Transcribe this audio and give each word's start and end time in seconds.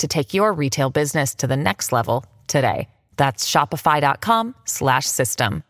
to 0.00 0.08
take 0.08 0.34
your 0.34 0.52
retail 0.52 0.90
business 0.90 1.34
to 1.36 1.46
the 1.46 1.56
next 1.56 1.92
level 1.92 2.24
today. 2.46 2.88
That's 3.16 3.50
shopify.com 3.50 4.54
slash 4.64 5.06
system. 5.06 5.62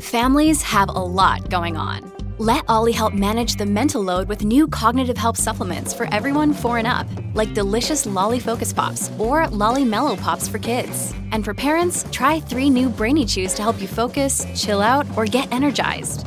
Families 0.00 0.62
have 0.62 0.88
a 0.88 0.92
lot 0.92 1.50
going 1.50 1.76
on. 1.76 2.12
Let 2.38 2.64
Olly 2.68 2.90
help 2.90 3.14
manage 3.14 3.54
the 3.54 3.66
mental 3.66 4.02
load 4.02 4.28
with 4.28 4.44
new 4.44 4.66
cognitive 4.66 5.16
help 5.16 5.36
supplements 5.36 5.94
for 5.94 6.12
everyone 6.12 6.52
four 6.52 6.78
and 6.78 6.86
up, 6.86 7.06
like 7.34 7.54
delicious 7.54 8.06
Lolly 8.06 8.40
Focus 8.40 8.72
Pops 8.72 9.10
or 9.18 9.46
Lolly 9.48 9.84
Mellow 9.84 10.16
Pops 10.16 10.48
for 10.48 10.58
kids. 10.58 11.14
And 11.30 11.44
for 11.44 11.54
parents, 11.54 12.04
try 12.10 12.40
three 12.40 12.70
new 12.70 12.88
Brainy 12.88 13.24
Chews 13.24 13.54
to 13.54 13.62
help 13.62 13.80
you 13.80 13.86
focus, 13.86 14.46
chill 14.56 14.82
out, 14.82 15.06
or 15.16 15.26
get 15.26 15.50
energized. 15.52 16.26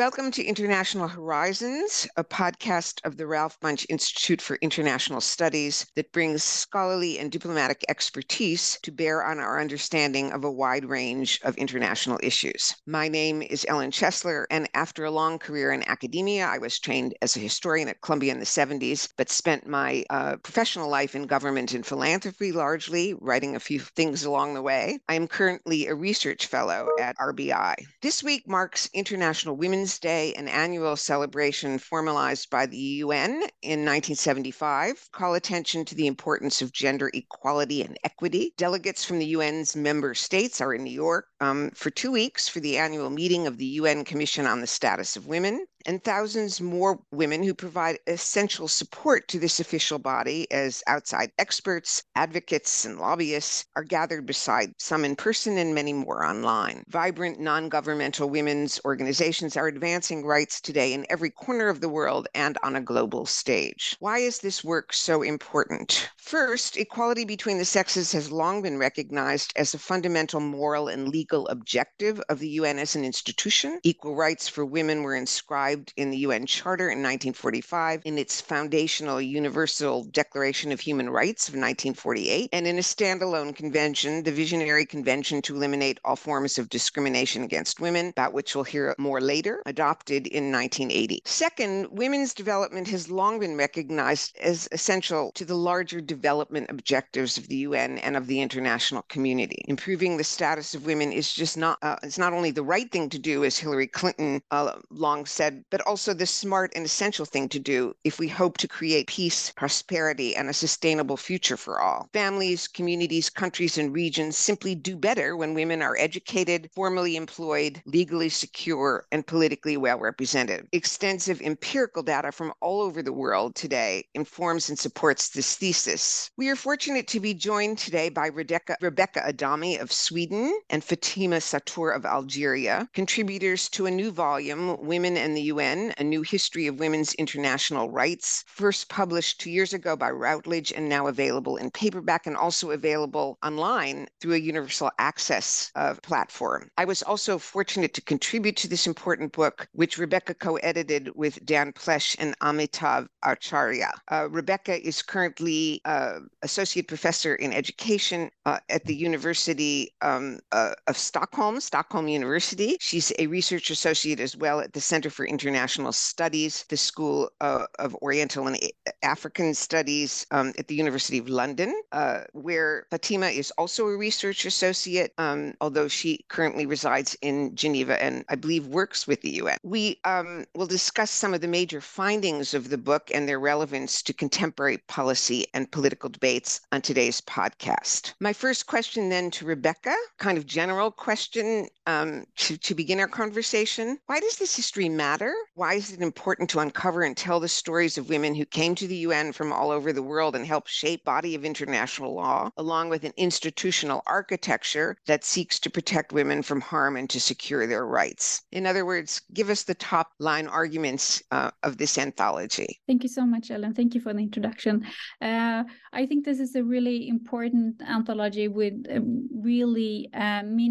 Welcome 0.00 0.30
to 0.30 0.42
International 0.42 1.08
Horizons, 1.08 2.08
a 2.16 2.24
podcast 2.24 3.04
of 3.04 3.18
the 3.18 3.26
Ralph 3.26 3.60
Bunche 3.60 3.84
Institute 3.90 4.40
for 4.40 4.56
International 4.62 5.20
Studies 5.20 5.84
that 5.94 6.10
brings 6.10 6.42
scholarly 6.42 7.18
and 7.18 7.30
diplomatic 7.30 7.84
expertise 7.86 8.78
to 8.82 8.92
bear 8.92 9.22
on 9.22 9.38
our 9.38 9.60
understanding 9.60 10.32
of 10.32 10.42
a 10.42 10.50
wide 10.50 10.86
range 10.86 11.38
of 11.44 11.54
international 11.58 12.18
issues. 12.22 12.74
My 12.86 13.08
name 13.08 13.42
is 13.42 13.66
Ellen 13.68 13.90
Chesler, 13.90 14.46
and 14.50 14.70
after 14.72 15.04
a 15.04 15.10
long 15.10 15.38
career 15.38 15.70
in 15.70 15.86
academia, 15.86 16.46
I 16.46 16.56
was 16.56 16.78
trained 16.78 17.14
as 17.20 17.36
a 17.36 17.40
historian 17.40 17.90
at 17.90 18.00
Columbia 18.00 18.32
in 18.32 18.40
the 18.40 18.46
70s, 18.46 19.06
but 19.18 19.28
spent 19.28 19.66
my 19.66 20.02
uh, 20.08 20.36
professional 20.36 20.88
life 20.88 21.14
in 21.14 21.26
government 21.26 21.74
and 21.74 21.84
philanthropy 21.84 22.52
largely, 22.52 23.12
writing 23.20 23.54
a 23.54 23.60
few 23.60 23.80
things 23.80 24.24
along 24.24 24.54
the 24.54 24.62
way. 24.62 24.98
I 25.10 25.14
am 25.16 25.28
currently 25.28 25.88
a 25.88 25.94
research 25.94 26.46
fellow 26.46 26.88
at 26.98 27.18
RBI. 27.18 27.74
This 28.00 28.22
week 28.22 28.48
marks 28.48 28.88
International 28.94 29.58
Women's 29.58 29.89
Day, 29.98 30.34
an 30.34 30.46
annual 30.46 30.94
celebration 30.96 31.78
formalized 31.78 32.50
by 32.50 32.66
the 32.66 32.76
UN 32.76 33.30
in 33.62 33.84
1975, 33.84 35.08
call 35.10 35.34
attention 35.34 35.84
to 35.86 35.94
the 35.94 36.06
importance 36.06 36.62
of 36.62 36.72
gender 36.72 37.10
equality 37.12 37.82
and 37.82 37.98
equity. 38.04 38.52
Delegates 38.56 39.04
from 39.04 39.18
the 39.18 39.34
UN's 39.34 39.74
member 39.74 40.14
states 40.14 40.60
are 40.60 40.74
in 40.74 40.84
New 40.84 40.92
York 40.92 41.29
um, 41.40 41.70
for 41.74 41.90
two 41.90 42.12
weeks 42.12 42.48
for 42.48 42.60
the 42.60 42.76
annual 42.76 43.10
meeting 43.10 43.46
of 43.46 43.56
the 43.56 43.66
UN 43.66 44.04
Commission 44.04 44.46
on 44.46 44.60
the 44.60 44.66
Status 44.66 45.16
of 45.16 45.26
Women 45.26 45.66
and 45.86 46.04
thousands 46.04 46.60
more 46.60 47.00
women 47.10 47.42
who 47.42 47.54
provide 47.54 47.98
essential 48.06 48.68
support 48.68 49.26
to 49.28 49.38
this 49.38 49.60
official 49.60 49.98
body 49.98 50.50
as 50.50 50.82
outside 50.86 51.32
experts, 51.38 52.02
advocates, 52.14 52.84
and 52.84 52.98
lobbyists 52.98 53.64
are 53.76 53.82
gathered 53.82 54.26
beside 54.26 54.74
some 54.78 55.04
in 55.04 55.16
person 55.16 55.56
and 55.56 55.74
many 55.74 55.92
more 55.92 56.24
online. 56.24 56.84
Vibrant 56.88 57.40
non 57.40 57.68
governmental 57.68 58.28
women's 58.28 58.80
organizations 58.84 59.56
are 59.56 59.68
advancing 59.68 60.24
rights 60.24 60.60
today 60.60 60.92
in 60.92 61.06
every 61.08 61.30
corner 61.30 61.68
of 61.68 61.80
the 61.80 61.88
world 61.88 62.28
and 62.34 62.58
on 62.62 62.76
a 62.76 62.80
global 62.80 63.24
stage. 63.24 63.96
Why 64.00 64.18
is 64.18 64.40
this 64.40 64.62
work 64.62 64.92
so 64.92 65.22
important? 65.22 66.10
First, 66.18 66.76
equality 66.76 67.24
between 67.24 67.58
the 67.58 67.64
sexes 67.64 68.12
has 68.12 68.30
long 68.30 68.60
been 68.62 68.78
recognized 68.78 69.52
as 69.56 69.72
a 69.72 69.78
fundamental 69.78 70.40
moral 70.40 70.88
and 70.88 71.08
legal 71.08 71.29
objective 71.32 72.20
of 72.28 72.38
the 72.38 72.48
UN 72.48 72.78
as 72.78 72.96
an 72.96 73.04
institution. 73.04 73.78
Equal 73.82 74.14
rights 74.14 74.48
for 74.48 74.64
women 74.64 75.02
were 75.02 75.14
inscribed 75.14 75.92
in 75.96 76.10
the 76.10 76.18
UN 76.18 76.46
Charter 76.46 76.84
in 76.84 76.98
1945, 76.98 78.02
in 78.04 78.18
its 78.18 78.40
foundational 78.40 79.20
Universal 79.20 80.04
Declaration 80.04 80.72
of 80.72 80.80
Human 80.80 81.08
Rights 81.08 81.48
of 81.48 81.54
1948, 81.54 82.50
and 82.52 82.66
in 82.66 82.78
a 82.78 82.82
standalone 82.82 83.54
convention, 83.54 84.22
the 84.22 84.32
Visionary 84.32 84.84
Convention 84.84 85.40
to 85.42 85.54
Eliminate 85.54 86.00
All 86.04 86.16
Forms 86.16 86.58
of 86.58 86.68
Discrimination 86.68 87.42
Against 87.44 87.80
Women, 87.80 88.08
about 88.08 88.32
which 88.32 88.54
we'll 88.54 88.64
hear 88.64 88.94
more 88.98 89.20
later, 89.20 89.62
adopted 89.66 90.26
in 90.26 90.50
1980. 90.50 91.22
Second, 91.24 91.86
women's 91.90 92.34
development 92.34 92.88
has 92.88 93.10
long 93.10 93.38
been 93.38 93.56
recognized 93.56 94.36
as 94.38 94.68
essential 94.72 95.30
to 95.34 95.44
the 95.44 95.54
larger 95.54 96.00
development 96.00 96.66
objectives 96.70 97.38
of 97.38 97.48
the 97.48 97.56
UN 97.56 97.98
and 97.98 98.16
of 98.16 98.26
the 98.26 98.40
international 98.40 99.02
community. 99.02 99.64
Improving 99.68 100.16
the 100.16 100.24
status 100.24 100.74
of 100.74 100.86
women 100.86 101.12
is 101.20 101.34
just 101.34 101.58
not, 101.58 101.78
uh, 101.82 101.96
it's 102.02 102.16
not 102.16 102.32
only 102.32 102.50
the 102.50 102.62
right 102.62 102.90
thing 102.90 103.10
to 103.10 103.18
do, 103.18 103.44
as 103.44 103.58
Hillary 103.58 103.86
Clinton 103.86 104.40
uh, 104.50 104.72
long 104.90 105.26
said, 105.26 105.62
but 105.70 105.82
also 105.82 106.14
the 106.14 106.24
smart 106.24 106.72
and 106.74 106.86
essential 106.86 107.26
thing 107.26 107.46
to 107.50 107.58
do 107.58 107.94
if 108.04 108.18
we 108.18 108.26
hope 108.26 108.56
to 108.56 108.66
create 108.66 109.06
peace, 109.06 109.52
prosperity, 109.54 110.34
and 110.34 110.48
a 110.48 110.54
sustainable 110.54 111.18
future 111.18 111.58
for 111.58 111.78
all. 111.78 112.08
Families, 112.14 112.66
communities, 112.66 113.28
countries, 113.28 113.76
and 113.76 113.92
regions 113.92 114.38
simply 114.38 114.74
do 114.74 114.96
better 114.96 115.36
when 115.36 115.52
women 115.52 115.82
are 115.82 115.96
educated, 115.98 116.70
formally 116.74 117.16
employed, 117.16 117.82
legally 117.84 118.30
secure, 118.30 119.04
and 119.12 119.26
politically 119.26 119.76
well 119.76 119.98
represented. 119.98 120.66
Extensive 120.72 121.42
empirical 121.42 122.02
data 122.02 122.32
from 122.32 122.50
all 122.62 122.80
over 122.80 123.02
the 123.02 123.12
world 123.12 123.54
today 123.54 124.02
informs 124.14 124.70
and 124.70 124.78
supports 124.78 125.28
this 125.28 125.54
thesis. 125.56 126.30
We 126.38 126.48
are 126.48 126.56
fortunate 126.56 127.08
to 127.08 127.20
be 127.20 127.34
joined 127.34 127.76
today 127.76 128.08
by 128.08 128.28
Rebecca, 128.28 128.76
Rebecca 128.80 129.28
Adami 129.28 129.76
of 129.76 129.92
Sweden 129.92 130.58
and 130.70 130.82
Fatima 130.82 131.09
Satour 131.10 131.90
of 131.90 132.06
Algeria, 132.06 132.88
contributors 132.94 133.68
to 133.70 133.86
a 133.86 133.90
new 133.90 134.12
volume, 134.12 134.76
Women 134.80 135.16
and 135.16 135.36
the 135.36 135.42
UN, 135.42 135.92
A 135.98 136.04
New 136.04 136.22
History 136.22 136.68
of 136.68 136.78
Women's 136.78 137.14
International 137.14 137.90
Rights, 137.90 138.44
first 138.46 138.88
published 138.88 139.40
two 139.40 139.50
years 139.50 139.72
ago 139.72 139.96
by 139.96 140.08
Routledge 140.10 140.72
and 140.72 140.88
now 140.88 141.08
available 141.08 141.56
in 141.56 141.72
paperback 141.72 142.28
and 142.28 142.36
also 142.36 142.70
available 142.70 143.38
online 143.42 144.06
through 144.20 144.34
a 144.34 144.38
universal 144.38 144.90
access 144.98 145.72
uh, 145.74 145.94
platform. 146.02 146.70
I 146.78 146.84
was 146.84 147.02
also 147.02 147.38
fortunate 147.38 147.92
to 147.94 148.02
contribute 148.02 148.56
to 148.58 148.68
this 148.68 148.86
important 148.86 149.32
book, 149.32 149.66
which 149.72 149.98
Rebecca 149.98 150.34
co 150.34 150.56
edited 150.56 151.10
with 151.16 151.44
Dan 151.44 151.72
Plesch 151.72 152.14
and 152.20 152.38
Amitav 152.38 153.08
Acharya. 153.24 153.92
Uh, 154.12 154.28
Rebecca 154.30 154.86
is 154.86 155.02
currently 155.02 155.80
uh, 155.84 156.20
Associate 156.42 156.86
Professor 156.86 157.34
in 157.34 157.52
Education 157.52 158.30
uh, 158.46 158.58
at 158.68 158.84
the 158.84 158.94
University 158.94 159.92
um, 160.02 160.38
uh, 160.52 160.74
of 160.86 160.99
Stockholm, 161.00 161.60
Stockholm 161.60 162.08
University. 162.08 162.76
She's 162.80 163.12
a 163.18 163.26
research 163.26 163.70
associate 163.70 164.20
as 164.20 164.36
well 164.36 164.60
at 164.60 164.72
the 164.72 164.80
Center 164.80 165.10
for 165.10 165.24
International 165.24 165.92
Studies, 165.92 166.64
the 166.68 166.76
School 166.76 167.30
uh, 167.40 167.66
of 167.78 167.94
Oriental 167.96 168.46
and 168.46 168.58
African 169.02 169.54
Studies 169.54 170.26
um, 170.30 170.52
at 170.58 170.68
the 170.68 170.74
University 170.74 171.18
of 171.18 171.28
London, 171.28 171.74
uh, 171.92 172.20
where 172.32 172.86
Fatima 172.90 173.26
is 173.26 173.50
also 173.52 173.86
a 173.86 173.96
research 173.96 174.44
associate, 174.44 175.12
um, 175.18 175.54
although 175.60 175.88
she 175.88 176.24
currently 176.28 176.66
resides 176.66 177.16
in 177.22 177.54
Geneva 177.54 178.02
and 178.02 178.24
I 178.28 178.34
believe 178.34 178.66
works 178.66 179.06
with 179.06 179.22
the 179.22 179.30
UN. 179.30 179.58
We 179.62 179.98
um, 180.04 180.44
will 180.54 180.66
discuss 180.66 181.10
some 181.10 181.34
of 181.34 181.40
the 181.40 181.48
major 181.48 181.80
findings 181.80 182.54
of 182.54 182.68
the 182.68 182.78
book 182.78 183.10
and 183.12 183.28
their 183.28 183.40
relevance 183.40 184.02
to 184.02 184.12
contemporary 184.12 184.78
policy 184.88 185.46
and 185.54 185.70
political 185.70 186.08
debates 186.08 186.60
on 186.72 186.82
today's 186.82 187.20
podcast. 187.22 188.14
My 188.20 188.32
first 188.32 188.66
question 188.66 189.08
then 189.08 189.30
to 189.32 189.44
Rebecca, 189.44 189.94
kind 190.18 190.38
of 190.38 190.46
general 190.46 190.89
question 190.90 191.68
um, 191.86 192.24
to, 192.36 192.56
to 192.58 192.74
begin 192.74 193.00
our 193.00 193.08
conversation. 193.08 193.98
Why 194.06 194.20
does 194.20 194.36
this 194.36 194.56
history 194.56 194.88
matter? 194.88 195.34
Why 195.54 195.74
is 195.74 195.92
it 195.92 196.00
important 196.00 196.50
to 196.50 196.60
uncover 196.60 197.02
and 197.02 197.16
tell 197.16 197.40
the 197.40 197.48
stories 197.48 197.98
of 197.98 198.08
women 198.08 198.34
who 198.34 198.44
came 198.44 198.74
to 198.76 198.86
the 198.86 198.96
UN 198.96 199.32
from 199.32 199.52
all 199.52 199.70
over 199.70 199.92
the 199.92 200.02
world 200.02 200.36
and 200.36 200.46
helped 200.46 200.68
shape 200.68 201.04
body 201.04 201.34
of 201.34 201.44
international 201.44 202.14
law, 202.14 202.50
along 202.56 202.88
with 202.88 203.04
an 203.04 203.12
institutional 203.16 204.02
architecture 204.06 204.96
that 205.06 205.24
seeks 205.24 205.58
to 205.60 205.70
protect 205.70 206.12
women 206.12 206.42
from 206.42 206.60
harm 206.60 206.96
and 206.96 207.08
to 207.10 207.20
secure 207.20 207.66
their 207.66 207.86
rights? 207.86 208.42
In 208.52 208.66
other 208.66 208.84
words, 208.84 209.22
give 209.32 209.50
us 209.50 209.62
the 209.62 209.74
top 209.74 210.12
line 210.18 210.46
arguments 210.46 211.22
uh, 211.30 211.50
of 211.62 211.76
this 211.76 211.98
anthology. 211.98 212.80
Thank 212.86 213.02
you 213.02 213.08
so 213.08 213.24
much, 213.24 213.50
Ellen. 213.50 213.74
Thank 213.74 213.94
you 213.94 214.00
for 214.00 214.12
the 214.12 214.20
introduction. 214.20 214.86
Uh, 215.20 215.64
I 215.92 216.06
think 216.06 216.24
this 216.24 216.40
is 216.40 216.54
a 216.54 216.62
really 216.62 217.08
important 217.08 217.82
anthology 217.82 218.48
with 218.48 218.86
um, 218.90 219.28
really 219.32 220.08
uh, 220.14 220.42
meaningful 220.42 220.69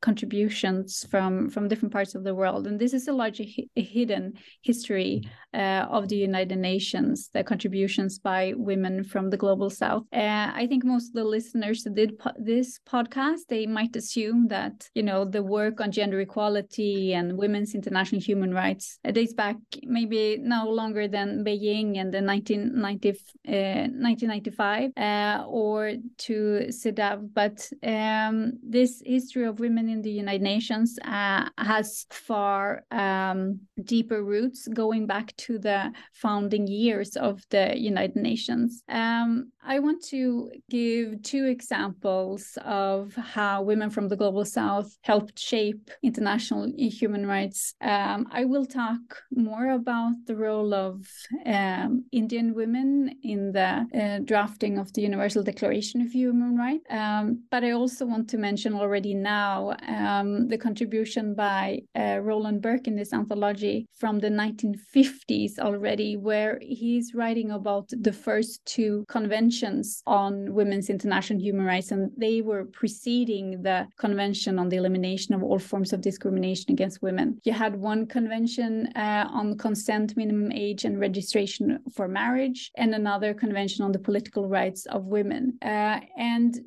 contributions 0.00 1.06
from 1.10 1.50
from 1.50 1.68
different 1.68 1.92
parts 1.92 2.14
of 2.14 2.24
the 2.24 2.34
world. 2.34 2.66
And 2.66 2.78
this 2.78 2.94
is 2.94 3.08
a 3.08 3.12
large 3.12 3.40
hidden 3.74 4.34
history 4.62 5.22
uh, 5.54 5.86
of 5.90 6.08
the 6.08 6.16
united 6.16 6.58
nations 6.58 7.30
the 7.32 7.44
contributions 7.44 8.18
by 8.18 8.52
women 8.56 9.04
from 9.04 9.30
the 9.30 9.36
global 9.36 9.70
south. 9.70 10.04
Uh, 10.12 10.50
i 10.54 10.66
think 10.68 10.84
most 10.84 11.08
of 11.08 11.14
the 11.14 11.24
listeners 11.24 11.82
that 11.82 11.94
did 11.94 12.18
po- 12.18 12.38
this 12.38 12.80
podcast 12.86 13.42
they 13.48 13.66
might 13.66 13.94
assume 13.96 14.48
that 14.48 14.88
you 14.94 15.02
know 15.02 15.24
the 15.24 15.42
work 15.42 15.80
on 15.80 15.90
gender 15.90 16.20
equality 16.20 17.14
and 17.14 17.38
women's 17.38 17.74
international 17.74 18.20
human 18.20 18.52
rights 18.52 18.98
uh, 19.04 19.10
dates 19.10 19.34
back 19.34 19.56
maybe 19.84 20.38
no 20.40 20.68
longer 20.68 21.08
than 21.08 21.44
beijing 21.44 21.98
and 22.00 22.12
the 22.12 22.22
1990, 22.22 23.08
1995 23.46 24.90
uh, 24.96 25.00
uh, 25.00 25.44
or 25.46 25.92
to 26.18 26.34
cedaw 26.68 27.16
but 27.32 27.68
um, 27.82 28.52
this 28.62 28.93
history 29.04 29.44
of 29.44 29.60
women 29.60 29.88
in 29.88 30.02
the 30.02 30.10
United 30.10 30.42
Nations 30.42 30.98
uh, 31.04 31.48
has 31.58 32.06
far 32.10 32.84
um, 32.90 33.60
deeper 33.82 34.22
roots 34.22 34.68
going 34.68 35.06
back 35.06 35.34
to 35.36 35.58
the 35.58 35.92
founding 36.12 36.66
years 36.66 37.16
of 37.16 37.42
the 37.50 37.78
United 37.78 38.16
Nations. 38.16 38.82
Um, 38.88 39.52
I 39.66 39.78
want 39.78 40.04
to 40.08 40.50
give 40.68 41.22
two 41.22 41.46
examples 41.46 42.58
of 42.64 43.14
how 43.14 43.62
women 43.62 43.88
from 43.88 44.08
the 44.08 44.16
global 44.16 44.44
south 44.44 44.96
helped 45.02 45.38
shape 45.38 45.90
international 46.02 46.70
human 46.76 47.26
rights. 47.26 47.74
Um, 47.80 48.28
I 48.30 48.44
will 48.44 48.66
talk 48.66 49.00
more 49.32 49.70
about 49.70 50.14
the 50.26 50.36
role 50.36 50.74
of 50.74 51.06
um, 51.46 52.04
Indian 52.12 52.54
women 52.54 53.16
in 53.22 53.52
the 53.52 53.86
uh, 53.94 54.18
drafting 54.24 54.78
of 54.78 54.92
the 54.92 55.02
Universal 55.02 55.44
Declaration 55.44 56.02
of 56.02 56.12
Human 56.12 56.56
Rights, 56.56 56.84
um, 56.90 57.44
but 57.50 57.64
I 57.64 57.70
also 57.72 58.04
want 58.04 58.28
to 58.30 58.38
mention 58.38 58.76
already 58.84 59.14
now 59.14 59.74
um, 59.88 60.46
the 60.48 60.58
contribution 60.58 61.34
by 61.34 61.80
uh, 61.98 62.18
Roland 62.30 62.60
Burke 62.60 62.86
in 62.86 62.96
this 62.96 63.14
anthology 63.14 63.86
from 63.94 64.18
the 64.18 64.28
1950s 64.28 65.58
already, 65.58 66.10
where 66.28 66.58
he's 66.60 67.14
writing 67.14 67.50
about 67.50 67.86
the 68.08 68.12
first 68.12 68.64
two 68.66 69.04
conventions 69.08 70.02
on 70.06 70.52
women's 70.52 70.90
international 70.90 71.40
human 71.40 71.64
rights, 71.64 71.90
and 71.92 72.10
they 72.16 72.42
were 72.42 72.66
preceding 72.80 73.62
the 73.62 73.86
Convention 73.96 74.58
on 74.58 74.68
the 74.68 74.76
Elimination 74.76 75.34
of 75.34 75.42
All 75.42 75.58
Forms 75.58 75.92
of 75.94 76.02
Discrimination 76.02 76.72
Against 76.76 77.00
Women. 77.00 77.38
You 77.44 77.54
had 77.54 77.74
one 77.76 78.06
convention 78.06 78.88
uh, 78.96 79.26
on 79.40 79.56
consent, 79.56 80.14
minimum 80.16 80.52
age, 80.52 80.84
and 80.84 81.00
registration 81.00 81.78
for 81.94 82.06
marriage, 82.06 82.70
and 82.76 82.94
another 82.94 83.32
convention 83.32 83.82
on 83.82 83.92
the 83.92 83.98
political 83.98 84.46
rights 84.46 84.84
of 84.86 85.06
women. 85.06 85.56
Uh, 85.62 86.00
and 86.18 86.60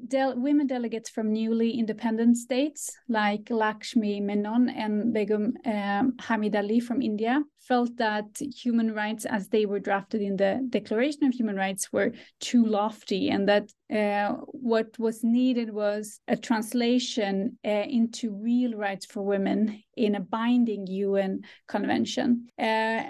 women 0.47 0.65
delegates 0.65 1.09
from 1.11 1.31
newly 1.31 1.69
independent 1.71 2.06
states 2.35 2.97
like 3.07 3.49
Lakshmi 3.49 4.19
Menon 4.21 4.69
and 4.69 5.13
Begum 5.13 5.53
um, 5.65 6.15
Hamid 6.19 6.55
Ali 6.55 6.79
from 6.79 7.01
India 7.01 7.43
felt 7.67 7.95
that 7.97 8.25
human 8.39 8.93
rights 8.93 9.25
as 9.25 9.49
they 9.49 9.65
were 9.65 9.79
drafted 9.79 10.21
in 10.21 10.37
the 10.37 10.65
Declaration 10.69 11.25
of 11.25 11.33
Human 11.33 11.55
Rights 11.55 11.91
were 11.91 12.11
too 12.39 12.65
lofty 12.65 13.29
and 13.29 13.47
that 13.47 13.69
uh, 13.93 14.33
what 14.51 14.97
was 14.99 15.23
needed 15.23 15.73
was 15.73 16.19
a 16.27 16.35
translation 16.35 17.57
uh, 17.65 17.69
into 17.69 18.31
real 18.31 18.73
rights 18.73 19.05
for 19.05 19.21
women 19.21 19.81
in 19.95 20.15
a 20.15 20.19
binding 20.19 20.85
UN 20.87 21.41
convention. 21.67 22.47
Uh, 22.59 22.61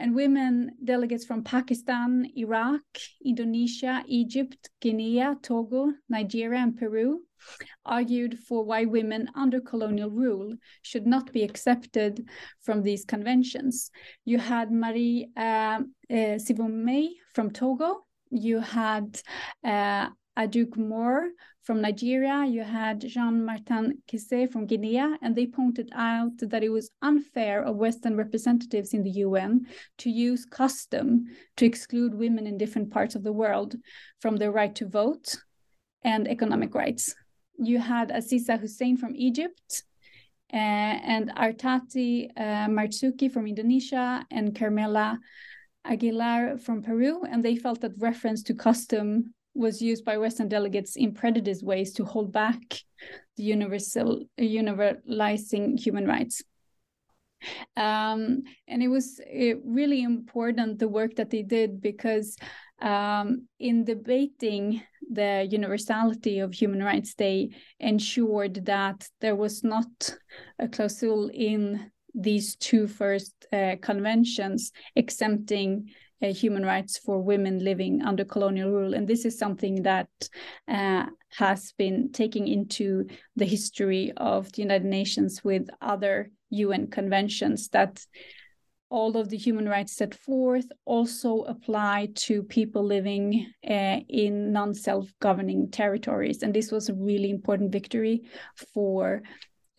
and 0.02 0.16
women 0.16 0.72
delegates 0.84 1.26
from 1.26 1.44
Pakistan, 1.44 2.28
Iraq, 2.36 2.82
Indonesia, 3.26 4.04
Egypt, 4.08 4.70
Guinea, 4.82 5.24
Togo, 5.42 5.92
Nigeria, 6.10 6.60
and 6.60 6.78
Peru 6.78 7.22
argued 7.86 8.38
for 8.40 8.64
why 8.64 8.86
women 8.86 9.30
under 9.36 9.62
colonial 9.62 10.10
rule 10.10 10.56
should 10.82 11.08
not 11.08 11.32
be 11.32 11.44
accepted 11.44 12.28
from 12.62 12.82
these 12.82 13.06
conventions. 13.06 13.92
You 14.26 14.40
had 14.54 14.72
Marie 14.72 15.30
uh, 15.36 15.82
uh, 16.10 16.38
from 17.36 17.52
Togo. 17.52 17.90
You 18.30 18.60
had 18.60 19.22
uh, 19.64 20.10
Aduke 20.38 20.78
Moore 20.78 21.30
from 21.64 21.82
Nigeria, 21.82 22.46
you 22.46 22.64
had 22.64 23.02
Jeanne 23.02 23.44
Martin 23.44 24.02
Cissé 24.10 24.50
from 24.50 24.68
Guinea, 24.68 25.18
and 25.22 25.36
they 25.36 25.48
pointed 25.48 25.90
out 25.94 26.32
that 26.38 26.64
it 26.64 26.70
was 26.70 26.92
unfair 27.02 27.62
of 27.62 27.76
Western 27.76 28.16
representatives 28.16 28.94
in 28.94 29.04
the 29.04 29.16
UN 29.26 29.66
to 29.98 30.10
use 30.10 30.46
custom 30.46 31.26
to 31.58 31.66
exclude 31.66 32.14
women 32.16 32.48
in 32.48 32.58
different 32.58 32.90
parts 32.90 33.16
of 33.16 33.24
the 33.24 33.34
world 33.34 33.76
from 34.22 34.38
their 34.38 34.52
right 34.52 34.74
to 34.76 34.88
vote 34.88 35.36
and 36.04 36.26
economic 36.28 36.74
rights. 36.74 37.14
You 37.60 37.80
had 37.80 38.12
Aziza 38.12 38.58
Hussein 38.58 38.96
from 38.96 39.14
Egypt, 39.16 39.84
and 40.52 41.32
Artati 41.36 42.30
uh, 42.38 42.68
Marzuki 42.68 43.32
from 43.32 43.48
Indonesia, 43.48 44.26
and 44.32 44.58
Carmela 44.58 45.20
Aguilar 45.86 46.58
from 46.58 46.82
Peru. 46.82 47.24
And 47.24 47.44
they 47.44 47.56
felt 47.56 47.82
that 47.82 47.98
reference 47.98 48.44
to 48.44 48.54
custom 48.54 49.34
was 49.54 49.82
used 49.82 50.06
by 50.06 50.18
Western 50.18 50.48
delegates 50.48 50.96
in 50.96 51.14
prejudiced 51.14 51.64
ways 51.64 51.94
to 51.94 52.06
hold 52.06 52.32
back 52.32 52.62
the 53.36 53.44
universal 53.44 54.24
universalizing 54.40 55.80
human 55.80 56.06
rights. 56.06 56.44
Um, 57.76 58.44
and 58.68 58.82
it 58.82 58.88
was 58.88 59.20
it 59.26 59.60
really 59.64 60.02
important 60.02 60.80
the 60.80 60.88
work 60.88 61.16
that 61.16 61.30
they 61.30 61.44
did 61.44 61.82
because 61.82 62.38
um, 62.82 63.48
in 63.60 63.84
debating 63.84 64.84
the 65.12 65.48
universality 65.50 66.40
of 66.40 66.54
human 66.54 66.84
rights, 66.84 67.14
they 67.14 67.50
ensured 67.80 68.66
that 68.66 69.08
there 69.22 69.36
was 69.36 69.64
not 69.64 70.16
a 70.60 70.68
clause 70.68 71.04
in 71.34 71.92
these 72.14 72.56
two 72.56 72.88
first 72.88 73.34
uh, 73.54 73.76
conventions 73.82 74.72
exempting 74.96 75.90
uh, 76.22 76.34
human 76.34 76.66
rights 76.66 76.98
for 76.98 77.22
women 77.22 77.64
living 77.64 78.02
under 78.02 78.26
colonial 78.26 78.72
rule. 78.72 78.94
And 78.94 79.08
this 79.08 79.24
is 79.24 79.38
something 79.38 79.84
that 79.84 80.10
uh, 80.68 81.06
has 81.38 81.74
been 81.78 82.12
taken 82.12 82.48
into 82.48 83.06
the 83.36 83.46
history 83.46 84.12
of 84.18 84.52
the 84.54 84.64
United 84.64 84.88
Nations 84.88 85.44
with 85.44 85.70
other 85.80 86.32
UN 86.50 86.88
conventions 86.88 87.70
that 87.70 88.04
all 88.90 89.18
of 89.18 89.30
the 89.30 89.38
human 89.38 89.68
rights 89.68 89.94
set 89.94 90.16
forth 90.16 90.66
also 90.86 91.42
apply 91.44 92.10
to 92.16 92.44
people 92.44 92.84
living 92.84 93.52
uh, 93.70 94.00
in 94.08 94.54
non 94.54 94.74
self 94.74 95.12
governing 95.20 95.70
territories. 95.70 96.44
And 96.44 96.54
this 96.54 96.72
was 96.72 96.90
a 96.90 96.94
really 96.94 97.30
important 97.30 97.72
victory 97.72 98.24
for 98.74 99.22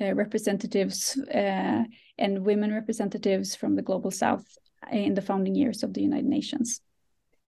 uh, 0.00 0.14
representatives 0.14 1.18
uh, 1.34 1.84
and 2.18 2.44
women 2.44 2.72
representatives 2.72 3.54
from 3.56 3.76
the 3.76 3.82
global 3.82 4.10
south 4.10 4.44
in 4.92 5.14
the 5.14 5.22
founding 5.22 5.54
years 5.54 5.82
of 5.82 5.94
the 5.94 6.02
United 6.02 6.26
Nations. 6.26 6.80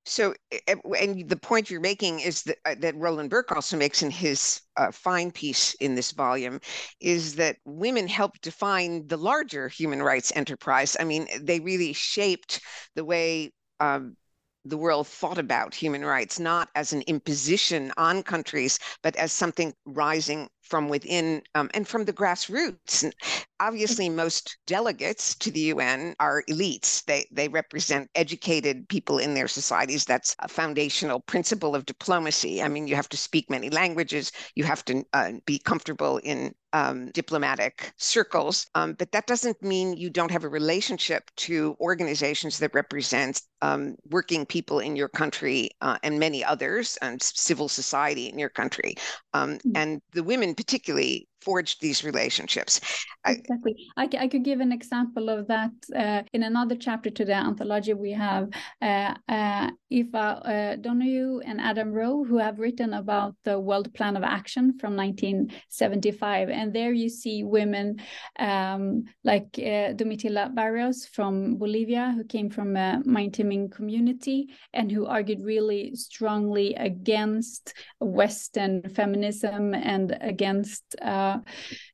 So, 0.07 0.35
and 0.66 1.28
the 1.28 1.38
point 1.40 1.71
you're 1.71 1.80
making 1.80 2.21
is 2.21 2.42
that 2.45 2.59
uh, 2.64 2.75
that 2.78 2.97
Roland 2.97 3.30
Burke 3.30 3.52
also 3.52 3.76
makes 3.76 4.02
in 4.02 4.11
his 4.11 4.61
uh, 4.76 4.90
fine 4.90 5.30
piece 5.30 5.75
in 5.75 5.95
this 5.95 6.11
volume 6.11 6.61
is 7.00 7.37
that 7.37 7.59
women 7.64 8.09
helped 8.09 8.40
define 8.42 9.07
the 9.07 9.19
larger 9.19 9.69
human 9.69 10.02
rights 10.02 10.33
enterprise. 10.35 10.97
I 10.99 11.04
mean, 11.04 11.28
they 11.40 11.61
really 11.61 11.92
shaped 11.92 12.61
the 12.95 13.04
way 13.04 13.52
um, 13.78 14.16
the 14.64 14.76
world 14.76 15.07
thought 15.07 15.38
about 15.38 15.75
human 15.75 16.04
rights, 16.04 16.38
not 16.38 16.69
as 16.75 16.92
an 16.92 17.02
imposition 17.02 17.92
on 17.97 18.23
countries, 18.23 18.78
but 19.02 19.16
as 19.16 19.33
something 19.33 19.75
rising 19.85 20.49
from 20.70 20.88
within 20.88 21.42
um, 21.54 21.68
and 21.74 21.86
from 21.86 22.04
the 22.04 22.12
grassroots. 22.12 23.02
And 23.02 23.14
obviously, 23.58 24.08
most 24.08 24.56
delegates 24.66 25.34
to 25.36 25.50
the 25.50 25.60
UN 25.72 26.14
are 26.20 26.44
elites. 26.48 27.04
They 27.04 27.26
they 27.30 27.48
represent 27.48 28.08
educated 28.14 28.88
people 28.88 29.18
in 29.18 29.34
their 29.34 29.48
societies. 29.48 30.04
That's 30.04 30.36
a 30.38 30.48
foundational 30.48 31.20
principle 31.20 31.74
of 31.74 31.84
diplomacy. 31.86 32.62
I 32.62 32.68
mean, 32.68 32.86
you 32.86 32.94
have 32.94 33.08
to 33.10 33.16
speak 33.16 33.50
many 33.50 33.68
languages. 33.68 34.32
You 34.54 34.64
have 34.64 34.84
to 34.86 35.04
uh, 35.12 35.32
be 35.44 35.58
comfortable 35.58 36.18
in 36.18 36.54
um, 36.72 37.10
diplomatic 37.10 37.92
circles, 37.96 38.66
um, 38.76 38.94
but 38.94 39.10
that 39.10 39.26
doesn't 39.26 39.60
mean 39.60 39.96
you 39.96 40.08
don't 40.08 40.30
have 40.30 40.44
a 40.44 40.48
relationship 40.48 41.28
to 41.36 41.76
organizations 41.80 42.58
that 42.58 42.74
represent 42.74 43.42
um, 43.62 43.96
working 44.08 44.46
people 44.46 44.78
in 44.78 44.96
your 44.96 45.08
country 45.08 45.70
uh, 45.80 45.98
and 46.02 46.18
many 46.18 46.44
others, 46.44 46.96
and 47.02 47.20
civil 47.22 47.68
society 47.68 48.28
in 48.28 48.38
your 48.38 48.48
country. 48.48 48.94
Um, 49.34 49.54
mm-hmm. 49.54 49.76
And 49.76 50.02
the 50.12 50.22
women, 50.22 50.54
particularly, 50.60 51.26
forged 51.40 51.80
these 51.80 52.04
relationships. 52.04 52.80
Exactly. 53.26 53.76
I, 53.97 54.09
I 54.18 54.28
could 54.28 54.44
give 54.44 54.61
an 54.61 54.73
example 54.73 55.28
of 55.28 55.47
that 55.49 55.70
uh, 55.94 56.23
in 56.32 56.42
another 56.42 56.76
chapter 56.76 57.11
to 57.11 57.25
the 57.25 57.35
anthology. 57.35 57.94
We 57.94 58.12
have 58.12 58.49
uh, 58.80 59.14
uh, 59.28 59.70
Eva 59.90 60.18
uh, 60.18 60.76
Donoghue 60.76 61.40
and 61.44 61.61
Adam 61.61 61.92
Rowe, 61.92 62.25
who 62.25 62.38
have 62.38 62.59
written 62.59 62.94
about 62.94 63.35
the 63.44 63.59
World 63.59 63.92
Plan 63.94 64.16
of 64.16 64.23
Action 64.23 64.78
from 64.78 64.97
1975. 64.97 66.49
And 66.49 66.73
there 66.73 66.92
you 66.92 67.09
see 67.09 67.44
women 67.44 68.00
um, 68.38 69.04
like 69.25 69.49
uh, 69.59 69.92
Domitila 69.94 70.54
Barrios 70.54 71.06
from 71.06 71.59
Bolivia, 71.59 72.14
who 72.16 72.25
came 72.25 72.50
from 72.50 72.76
a 72.76 73.02
Maintiming 73.06 73.70
community 73.70 74.49
and 74.73 74.90
who 74.90 75.06
argued 75.06 75.42
really 75.42 75.94
strongly 75.94 76.75
against 76.75 77.75
Western 78.00 78.82
feminism 78.90 79.75
and 79.75 80.16
against 80.20 80.97
uh, 81.02 81.29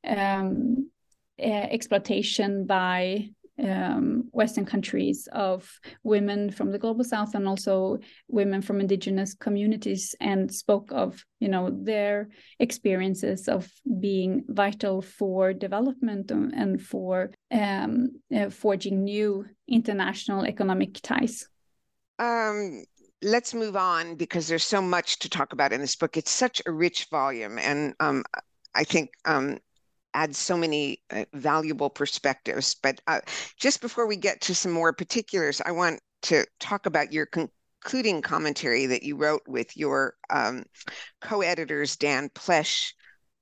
um, 0.07 0.89
uh, 1.39 1.67
exploitation 1.71 2.65
by 2.65 3.29
um, 3.63 4.29
Western 4.31 4.65
countries 4.65 5.27
of 5.31 5.79
women 6.03 6.51
from 6.51 6.71
the 6.71 6.77
global 6.79 7.03
south 7.03 7.33
and 7.33 7.47
also 7.47 7.97
women 8.27 8.61
from 8.61 8.79
indigenous 8.79 9.33
communities 9.33 10.15
and 10.19 10.53
spoke 10.53 10.91
of 10.91 11.23
you 11.39 11.47
know 11.47 11.69
their 11.71 12.29
experiences 12.59 13.47
of 13.47 13.69
being 13.99 14.43
vital 14.47 15.01
for 15.01 15.53
development 15.53 16.31
and 16.31 16.81
for 16.81 17.31
um, 17.51 18.09
uh, 18.35 18.49
forging 18.49 19.03
new 19.03 19.45
international 19.67 20.45
economic 20.45 20.99
ties. 21.01 21.47
Um, 22.19 22.83
let's 23.21 23.53
move 23.53 23.75
on 23.75 24.15
because 24.15 24.47
there's 24.47 24.63
so 24.63 24.81
much 24.81 25.19
to 25.19 25.29
talk 25.29 25.53
about 25.53 25.73
in 25.73 25.81
this 25.81 25.95
book. 25.95 26.17
It's 26.17 26.31
such 26.31 26.61
a 26.65 26.71
rich 26.71 27.07
volume, 27.09 27.57
and 27.57 27.93
um, 27.99 28.23
I 28.77 28.83
think 28.83 29.09
um, 29.25 29.57
adds 30.13 30.37
so 30.37 30.55
many 30.55 31.01
uh, 31.11 31.25
valuable 31.33 31.89
perspectives. 31.89 32.75
But 32.81 33.01
uh, 33.07 33.21
just 33.57 33.81
before 33.81 34.07
we 34.07 34.15
get 34.15 34.39
to 34.41 34.55
some 34.55 34.71
more 34.71 34.93
particulars, 34.93 35.61
I 35.65 35.71
want 35.71 35.99
to 36.23 36.45
talk 36.59 36.85
about 36.85 37.11
your 37.11 37.25
concluding 37.25 38.21
commentary 38.21 38.85
that 38.85 39.03
you 39.03 39.15
wrote 39.15 39.43
with 39.47 39.75
your 39.75 40.15
um, 40.29 40.63
co-editors 41.21 41.95
Dan 41.95 42.29
Plesch, 42.29 42.93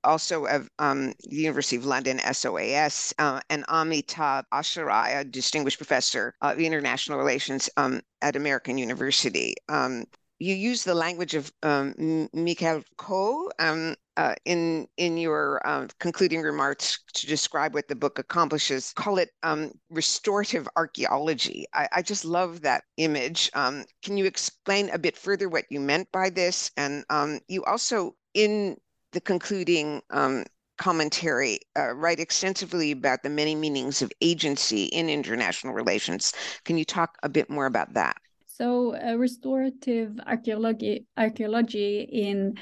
also 0.04 0.46
of 0.46 0.70
um, 0.80 1.14
the 1.30 1.38
University 1.38 1.78
of 1.78 1.86
London 1.86 2.20
SOAS, 2.20 3.14
uh, 3.20 3.42
and 3.50 3.66
Amitav 3.68 4.44
a 4.52 5.24
distinguished 5.24 5.78
professor 5.78 6.36
of 6.42 6.60
international 6.60 7.18
relations 7.18 7.70
um, 7.78 8.02
at 8.22 8.36
American 8.36 8.78
University. 8.78 9.56
Um, 9.68 10.06
you 10.40 10.54
use 10.54 10.84
the 10.84 10.94
language 10.94 11.34
of 11.34 11.52
um, 11.64 12.30
Michael 12.34 12.84
Coe 12.98 13.50
um, 13.60 13.96
uh, 14.18 14.36
in 14.46 14.88
in 14.98 15.18
your 15.18 15.62
uh, 15.66 15.88
concluding 16.00 16.42
remarks 16.42 17.00
to 17.14 17.28
describe 17.28 17.74
what 17.74 17.88
the 17.88 17.96
book 17.96 18.20
accomplishes. 18.20 18.94
Call 18.96 19.18
it 19.18 19.30
um, 19.44 19.72
restorative 19.90 20.68
archaeology. 20.76 21.66
I, 21.74 21.88
I, 21.92 22.02
just 22.02 22.26
love 22.26 22.62
that 22.62 22.84
image. 22.98 23.50
Um, 23.54 23.86
can 24.04 24.18
you 24.18 24.26
explain 24.26 24.90
a 24.90 24.98
bit 24.98 25.18
further 25.18 25.50
what 25.50 25.66
you 25.70 25.80
meant 25.80 26.12
by 26.12 26.30
this? 26.30 26.72
And 26.78 27.04
um, 27.10 27.40
you 27.48 27.64
also, 27.66 28.16
in 28.34 28.78
the 29.12 29.22
concluding 29.22 30.02
um, 30.12 30.46
commentary, 30.78 31.60
uh, 31.78 31.94
write 31.94 32.20
extensively 32.20 32.92
about 32.92 33.24
the 33.24 33.30
many 33.30 33.56
meanings 33.56 34.02
of 34.02 34.12
agency 34.22 34.86
in 34.86 35.10
international 35.10 35.74
relations. 35.74 36.34
Can 36.64 36.78
you 36.78 36.86
talk 36.86 37.18
a 37.24 37.30
bit 37.30 37.50
more 37.50 37.66
about 37.66 37.94
that? 37.94 38.18
So, 38.46 38.96
uh, 38.96 39.16
restorative 39.16 40.18
archaeology, 40.26 41.06
archaeology 41.18 42.08
in 42.10 42.56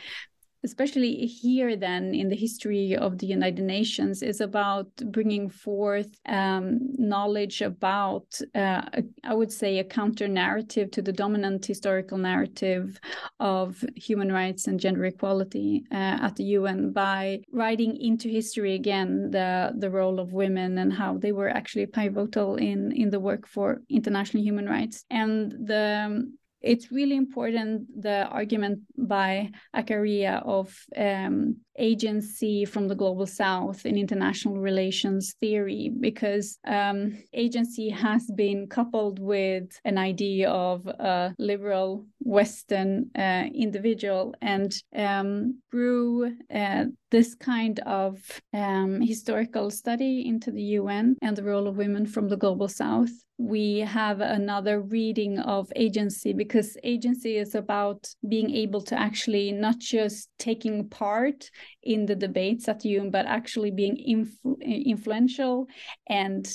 especially 0.64 1.26
here 1.26 1.76
then 1.76 2.14
in 2.14 2.30
the 2.30 2.36
history 2.36 2.96
of 2.96 3.18
the 3.18 3.28
united 3.28 3.64
nations 3.64 4.22
is 4.22 4.42
about 4.42 4.88
bringing 5.12 5.50
forth 5.50 6.20
um, 6.28 6.80
knowledge 6.98 7.62
about 7.62 8.28
uh, 8.56 8.82
I 9.24 9.34
would 9.34 9.52
say 9.52 9.80
a 9.80 9.84
counter 9.84 10.28
narrative 10.28 10.92
to 10.92 11.02
the 11.02 11.14
dominant 11.14 11.66
historical 11.66 12.18
narrative 12.18 13.00
of 13.40 13.84
human 13.96 14.32
rights 14.32 14.68
and 14.68 14.80
gender 14.80 15.06
equality 15.06 15.84
uh, 15.92 16.18
at 16.28 16.36
the 16.36 16.46
un 16.46 16.92
by 16.92 17.42
writing 17.52 17.98
into 17.98 18.30
history 18.30 18.74
again 18.76 19.32
the 19.32 19.74
the 19.78 19.90
role 19.90 20.20
of 20.20 20.34
women 20.34 20.78
and 20.78 20.94
how 20.94 21.18
they 21.18 21.32
were 21.32 21.50
actually 21.50 21.86
pivotal 21.86 22.56
in 22.56 22.92
in 22.92 23.10
the 23.10 23.20
work 23.20 23.48
for 23.48 23.82
international 23.90 24.44
human 24.44 24.68
rights. 24.68 25.06
And 25.10 25.52
the 25.52 26.32
it's 26.64 26.92
really 26.92 27.18
important 27.18 28.02
the 28.02 28.26
argument 28.28 28.80
by 28.98 29.52
Acharya 29.74 30.42
of 30.46 30.74
um, 30.98 31.58
agency 31.78 32.66
from 32.66 32.88
the 32.88 32.96
global 32.96 33.26
south 33.26 33.86
in 33.86 33.98
international 33.98 34.58
relations 34.58 35.36
theory 35.40 35.92
because 36.00 36.58
um, 36.66 37.18
agency 37.34 37.90
has 37.90 38.30
been 38.36 38.68
coupled 38.68 39.20
with 39.20 39.80
an 39.86 39.98
idea 39.98 40.50
of 40.50 40.86
a 40.88 41.34
liberal 41.40 42.06
western 42.20 43.10
uh, 43.18 43.46
individual. 43.54 44.34
And 44.42 44.74
um, 44.96 45.60
through 45.72 46.36
uh, 46.54 46.86
this 47.12 47.36
kind 47.36 47.80
of 47.80 48.20
um, 48.54 49.02
historical 49.02 49.70
study 49.70 50.28
into 50.28 50.52
the 50.52 50.64
un 50.78 51.16
and 51.22 51.36
the 51.36 51.44
role 51.44 51.68
of 51.68 51.78
women 51.78 52.06
from 52.06 52.28
the 52.30 52.38
global 52.38 52.68
south 52.68 53.12
we 53.38 53.80
have 53.80 54.22
another 54.22 54.80
reading 54.80 55.40
of 55.40 55.72
agency 55.76 56.34
because 56.34 56.78
agency 56.84 57.38
is 57.38 57.56
about 57.56 58.08
being 58.30 58.50
able 58.52 58.82
to 58.82 58.98
actually 58.98 59.52
not 59.52 59.80
just 59.80 60.30
taking 60.38 60.88
part 60.88 61.50
in 61.82 62.06
the 62.06 62.16
debates 62.16 62.68
at 62.68 62.86
UN, 62.86 63.12
but 63.12 63.26
actually 63.26 63.72
being 63.72 63.96
influ- 63.98 64.62
influential 64.62 65.68
and 66.08 66.48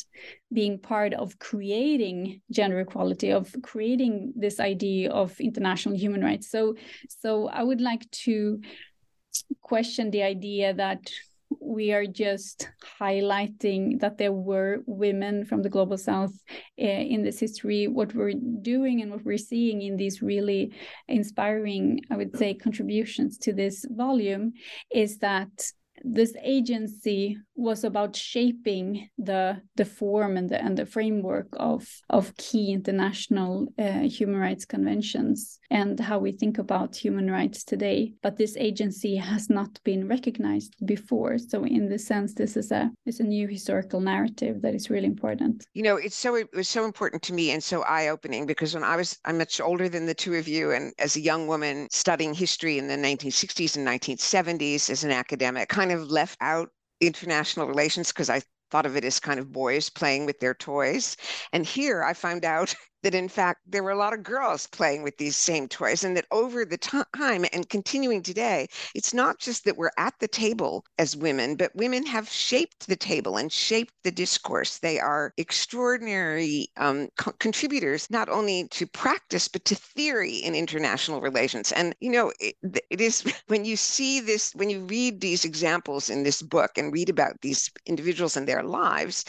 being 0.53 0.79
part 0.79 1.15
of 1.15 1.39
creating 1.39 2.41
gender 2.51 2.81
equality, 2.81 3.31
of 3.31 3.55
creating 3.63 4.33
this 4.37 4.61
idea 4.61 5.11
of 5.11 5.39
international 5.41 5.97
human 5.97 6.23
rights. 6.23 6.51
So, 6.51 6.75
so 7.09 7.49
I 7.49 7.63
would 7.63 7.81
like 7.81 8.11
to 8.25 8.61
question 9.61 10.11
the 10.11 10.23
idea 10.23 10.75
that 10.75 11.11
we 11.61 11.93
are 11.93 12.07
just 12.07 12.69
highlighting 13.01 14.01
that 14.01 14.19
there 14.19 14.33
were 14.33 14.79
women 14.87 15.45
from 15.45 15.63
the 15.63 15.69
global 15.69 15.97
south 15.97 16.33
uh, 16.81 16.85
in 16.85 17.23
this 17.23 17.41
history. 17.41 17.89
What 17.89 18.15
we're 18.15 18.35
doing 18.63 19.01
and 19.03 19.11
what 19.11 19.25
we're 19.25 19.39
seeing 19.39 19.83
in 19.83 19.97
these 19.97 20.23
really 20.23 20.73
inspiring 21.09 22.01
i 22.11 22.17
would 22.17 22.37
say 22.37 22.55
contributions 22.55 23.39
to 23.39 23.53
this 23.53 23.85
volume 23.91 24.53
is 24.91 25.19
that 25.19 25.51
this 26.05 26.35
agency 26.43 27.39
was 27.55 27.85
about 27.85 28.15
shaping 28.15 29.09
the 29.19 29.61
the 29.77 29.85
form 29.85 30.37
and 30.37 30.49
the 30.49 30.63
and 30.63 30.79
the 30.79 30.87
framework 30.87 31.49
of 31.55 31.87
of 32.09 32.37
key 32.37 32.73
international 32.73 33.67
uh, 33.79 34.01
human 34.01 34.37
rights 34.41 34.65
conventions 34.65 35.59
and 35.71 35.99
how 35.99 36.19
we 36.19 36.33
think 36.33 36.59
about 36.59 36.97
human 36.97 37.31
rights 37.31 37.65
today. 37.65 38.13
But 38.23 38.37
this 38.37 38.57
agency 38.57 39.17
has 39.17 39.51
not 39.51 39.81
been 39.85 40.09
recognized 40.09 40.75
before. 40.87 41.39
So 41.39 41.65
in 41.65 41.89
this 41.89 42.07
sense 42.07 42.35
this 42.35 42.57
is 42.57 42.71
a 42.71 42.91
is 43.07 43.21
a 43.21 43.25
new 43.25 43.49
historical 43.49 44.01
narrative 44.01 44.63
that 44.63 44.75
is 44.75 44.91
really 44.91 45.07
important. 45.07 45.65
You 45.75 45.83
know 45.83 45.97
it's 45.97 46.17
so 46.17 46.37
it 46.37 46.49
was 46.55 46.69
so 46.69 46.85
important 46.85 47.23
to 47.25 47.33
me 47.33 47.51
and 47.51 47.63
so 47.63 47.83
eye-opening 47.83 48.47
because 48.47 48.75
when 48.75 48.85
i 48.85 48.97
was 48.97 49.19
i'm 49.25 49.39
much 49.39 49.61
older 49.61 49.89
than 49.89 50.07
the 50.07 50.15
two 50.15 50.35
of 50.35 50.49
you 50.49 50.73
and 50.73 50.93
as 50.99 51.17
a 51.17 51.21
young 51.21 51.47
woman 51.47 51.89
studying 51.91 52.35
history 52.35 52.79
in 52.79 52.89
the 52.89 52.97
1960s 52.97 53.77
and 53.77 53.87
1970s 53.87 54.91
as 54.91 55.05
an 55.05 55.11
academic 55.11 55.69
kind 55.69 55.88
of 55.93 56.11
left 56.11 56.37
out 56.41 56.71
international 57.01 57.67
relations 57.67 58.09
because 58.09 58.31
I 58.31 58.43
thought 58.71 58.87
of 58.87 58.97
it 58.97 59.05
as 59.05 59.21
kind 59.21 59.41
of 59.41 59.53
boys 59.53 59.89
playing 59.89 60.27
with 60.27 60.41
their 60.41 60.55
toys. 60.55 61.17
And 61.53 61.65
here 61.65 62.03
I 62.03 62.13
found 62.15 62.45
out 62.45 62.75
that 63.03 63.15
in 63.15 63.29
fact 63.29 63.61
there 63.67 63.83
were 63.83 63.91
a 63.91 63.97
lot 63.99 64.13
of 64.13 64.23
girls 64.23 64.67
playing 64.69 65.03
with 65.03 65.17
these 65.19 65.37
same 65.37 65.69
toys 65.69 66.05
and 66.05 66.17
that 66.17 66.27
over 66.31 66.65
the 66.65 66.79
time 66.79 67.45
and 67.53 67.69
continuing 67.69 68.23
today 68.23 68.67
it's 68.95 69.15
not 69.15 69.39
just 69.39 69.65
that 69.65 69.77
we're 69.77 69.91
at 69.99 70.15
the 70.21 70.29
table 70.29 70.85
as 70.99 71.17
women 71.17 71.57
but 71.57 71.75
women 71.75 72.05
have 72.05 72.29
shaped 72.29 72.87
the 72.87 72.97
table 72.97 73.37
and 73.37 73.53
shaped 73.53 73.93
the 74.05 74.11
discourse. 74.11 74.79
They 74.79 74.99
are 74.99 75.33
extraordinary 75.37 76.69
um, 76.77 77.09
co- 77.17 77.33
contributors 77.39 78.11
not 78.11 78.29
only 78.29 78.69
to 78.69 78.87
practice 78.87 79.49
but 79.49 79.65
to 79.67 79.75
theory 79.75 80.37
in 80.37 80.55
international 80.55 81.21
relations. 81.21 81.73
And 81.73 81.95
you 82.01 82.11
know 82.11 82.33
it, 82.41 82.57
it 82.91 83.01
is 83.01 83.23
when 83.49 83.65
you 83.65 83.77
see 83.77 84.21
this 84.21 84.53
when 84.55 84.71
you 84.71 84.81
read 84.85 85.21
these 85.21 85.45
examples 85.45 86.11
in 86.11 86.23
this 86.23 86.43
book 86.43 86.73
and 86.77 86.93
read 86.93 87.09
about 87.09 87.41
these 87.43 87.71
individuals 87.87 88.37
and 88.37 88.47
their 88.49 88.63
lives 88.63 89.25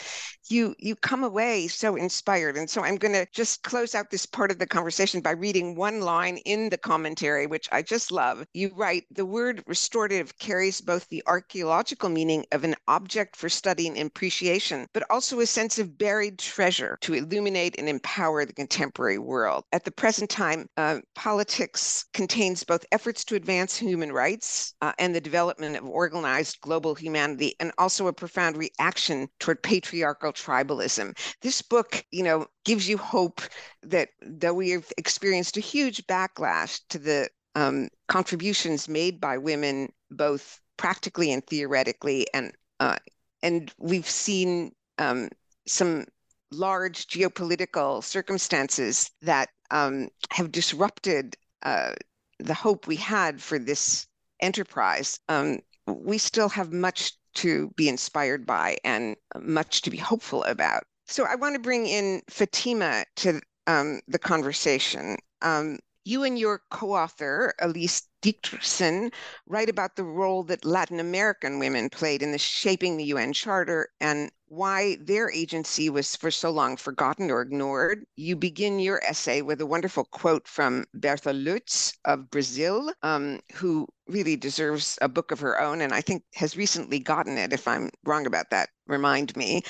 you 0.51 0.75
you 0.79 0.96
come 0.96 1.24
away 1.24 1.68
so 1.68 1.96
inspired. 1.96 2.58
And 2.58 2.70
so 2.70 2.84
i'm 2.84 2.96
going 2.96 3.13
to 3.13 3.27
just 3.32 3.63
close 3.63 3.96
out 3.96 4.10
this 4.10 4.25
part 4.25 4.51
of 4.51 4.60
the 4.60 4.68
conversation 4.68 5.22
by 5.22 5.32
reading 5.32 5.75
one 5.75 6.01
line 6.01 6.38
in 6.38 6.70
the 6.70 6.77
commentary 6.77 7.46
which 7.48 7.70
i 7.72 7.82
just 7.82 8.12
love. 8.12 8.46
You 8.53 8.72
write 8.75 9.06
the 9.12 9.25
word 9.25 9.63
restorative 9.68 10.38
carries 10.39 10.82
both 10.82 11.08
the 11.10 11.24
archaeological 11.25 12.10
meaning 12.10 12.46
of 12.51 12.63
an 12.63 12.75
object 12.88 13.36
for 13.36 13.50
study 13.50 13.88
and 13.88 13.98
appreciation 13.98 14.88
but 14.94 15.03
also 15.10 15.39
a 15.39 15.46
sense 15.46 15.79
of 15.79 15.98
buried 15.98 16.39
treasure 16.39 16.98
to 17.01 17.13
illuminate 17.13 17.77
and 17.77 17.88
empower 17.88 18.46
the 18.46 18.53
contemporary 18.53 19.18
world. 19.18 19.63
At 19.72 19.84
the 19.84 19.91
present 19.91 20.29
time 20.29 20.68
uh, 20.77 21.00
politics 21.15 22.06
contains 22.13 22.63
both 22.63 22.86
efforts 22.91 23.24
to 23.25 23.36
advance 23.36 23.75
human 23.75 24.12
rights 24.12 24.74
uh, 24.82 24.94
and 24.98 25.13
the 25.13 25.22
development 25.22 25.75
of 25.75 25.86
organized 25.86 26.62
global 26.62 26.96
humanity 26.96 27.56
and 27.60 27.72
also 27.77 28.08
a 28.08 28.13
profound 28.13 28.58
reaction 28.58 29.27
toward 29.39 29.62
patriarchal 29.62 30.34
tribalism. 30.41 31.17
This 31.41 31.62
book, 31.62 32.05
you 32.12 32.24
know, 32.24 32.48
gives 32.65 32.88
you 32.88 32.98
hope 32.98 33.41
that 33.84 34.10
though 34.22 34.53
we 34.53 34.69
have 34.72 34.91
experienced 34.98 35.58
a 35.58 35.62
huge 35.62 36.05
backlash 36.08 36.81
to 36.89 37.00
the 37.00 37.29
um, 37.55 37.89
contributions 38.08 38.88
made 38.88 39.19
by 39.19 39.38
women, 39.38 39.91
both 40.12 40.60
practically 40.77 41.31
and 41.31 41.46
theoretically, 41.46 42.27
and 42.34 42.53
uh, 42.79 42.98
and 43.43 43.74
we've 43.77 44.10
seen 44.10 44.72
um, 44.98 45.29
some 45.67 46.05
large 46.51 47.08
geopolitical 47.08 48.03
circumstances 48.03 49.12
that 49.22 49.50
um, 49.72 50.10
have 50.31 50.51
disrupted 50.51 51.36
uh, 51.63 51.93
the 52.39 52.53
hope 52.53 52.88
we 52.88 52.96
had 52.96 53.41
for 53.41 53.60
this 53.60 54.08
enterprise. 54.39 55.19
Um, 55.29 55.60
we 55.86 56.17
still 56.17 56.50
have 56.50 56.72
much 56.72 57.13
to 57.36 57.71
be 57.75 57.88
inspired 57.89 58.45
by 58.45 58.77
and 58.83 59.15
much 59.41 59.81
to 59.83 59.89
be 59.89 59.98
hopeful 59.98 60.43
about. 60.43 60.83
So 61.07 61.25
I 61.25 61.36
want 61.36 61.55
to 61.55 61.59
bring 61.59 61.88
in 61.88 62.21
Fatima 62.29 63.03
to 63.17 63.41
um, 63.67 64.01
the 64.07 64.19
conversation. 64.19 65.17
Um, 65.41 65.79
you 66.06 66.24
and 66.24 66.38
your 66.39 66.62
co-author, 66.72 67.53
Elise 67.60 68.03
Dietrichson, 68.22 69.12
write 69.46 69.70
about 69.70 69.96
the 69.96 70.03
role 70.03 70.44
that 70.44 70.65
Latin 70.65 71.00
American 71.00 71.60
women 71.60 71.89
played 71.89 72.22
in 72.22 72.32
the 72.32 72.38
shaping 72.38 72.98
the 72.98 73.06
UN 73.06 73.34
Charter 73.34 73.89
and 74.00 74.32
why 74.48 74.98
their 75.00 75.32
agency 75.32 75.89
was 75.89 76.15
for 76.15 76.32
so 76.32 76.50
long 76.50 76.75
forgotten 76.75 77.29
or 77.29 77.41
ignored. 77.41 78.03
You 78.15 78.36
begin 78.36 78.79
your 78.79 79.01
essay 79.03 79.41
with 79.41 79.62
a 79.62 79.65
wonderful 79.65 80.06
quote 80.06 80.48
from 80.48 80.86
Bertha 80.94 81.34
Lutz 81.34 81.94
of 82.06 82.29
Brazil, 82.32 82.91
um, 83.03 83.39
who 83.53 83.88
really 84.08 84.36
deserves 84.36 84.98
a 85.01 85.08
book 85.08 85.32
of 85.32 85.39
her 85.39 85.62
own, 85.62 85.82
and 85.82 85.94
I 85.94 86.01
think 86.01 86.24
has 86.34 86.58
recently 86.58 87.00
gotten 87.00 87.38
it. 87.38 87.53
If 87.53 87.68
I'm 87.68 87.91
wrong 88.03 88.25
about 88.25 88.50
that, 88.50 88.70
remind 88.88 89.36
me. 89.38 89.62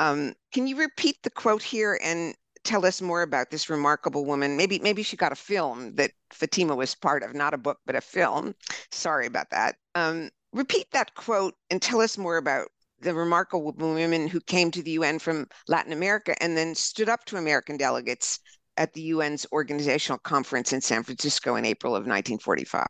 Um, 0.00 0.34
can 0.52 0.66
you 0.66 0.76
repeat 0.76 1.22
the 1.22 1.30
quote 1.30 1.62
here 1.62 1.98
and 2.02 2.34
tell 2.64 2.84
us 2.86 3.00
more 3.00 3.22
about 3.22 3.50
this 3.50 3.70
remarkable 3.70 4.24
woman? 4.24 4.56
Maybe 4.56 4.78
maybe 4.78 5.02
she 5.02 5.16
got 5.16 5.32
a 5.32 5.36
film 5.36 5.94
that 5.96 6.12
Fatima 6.32 6.74
was 6.74 6.94
part 6.94 7.22
of, 7.22 7.34
not 7.34 7.54
a 7.54 7.58
book, 7.58 7.78
but 7.86 7.96
a 7.96 8.00
film. 8.00 8.54
Sorry 8.90 9.26
about 9.26 9.50
that. 9.50 9.76
Um, 9.94 10.30
repeat 10.52 10.90
that 10.92 11.14
quote 11.14 11.54
and 11.70 11.80
tell 11.80 12.00
us 12.00 12.18
more 12.18 12.36
about 12.36 12.68
the 13.00 13.14
remarkable 13.14 13.72
women 13.76 14.28
who 14.28 14.40
came 14.40 14.70
to 14.70 14.82
the 14.82 14.92
UN 14.92 15.18
from 15.18 15.46
Latin 15.68 15.92
America 15.92 16.34
and 16.42 16.56
then 16.56 16.74
stood 16.74 17.08
up 17.08 17.24
to 17.26 17.36
American 17.36 17.76
delegates 17.76 18.40
at 18.76 18.92
the 18.94 19.12
UN's 19.12 19.46
organizational 19.52 20.18
conference 20.18 20.72
in 20.72 20.80
San 20.80 21.02
Francisco 21.02 21.56
in 21.56 21.64
April 21.64 21.94
of 21.94 22.06
1945. 22.06 22.86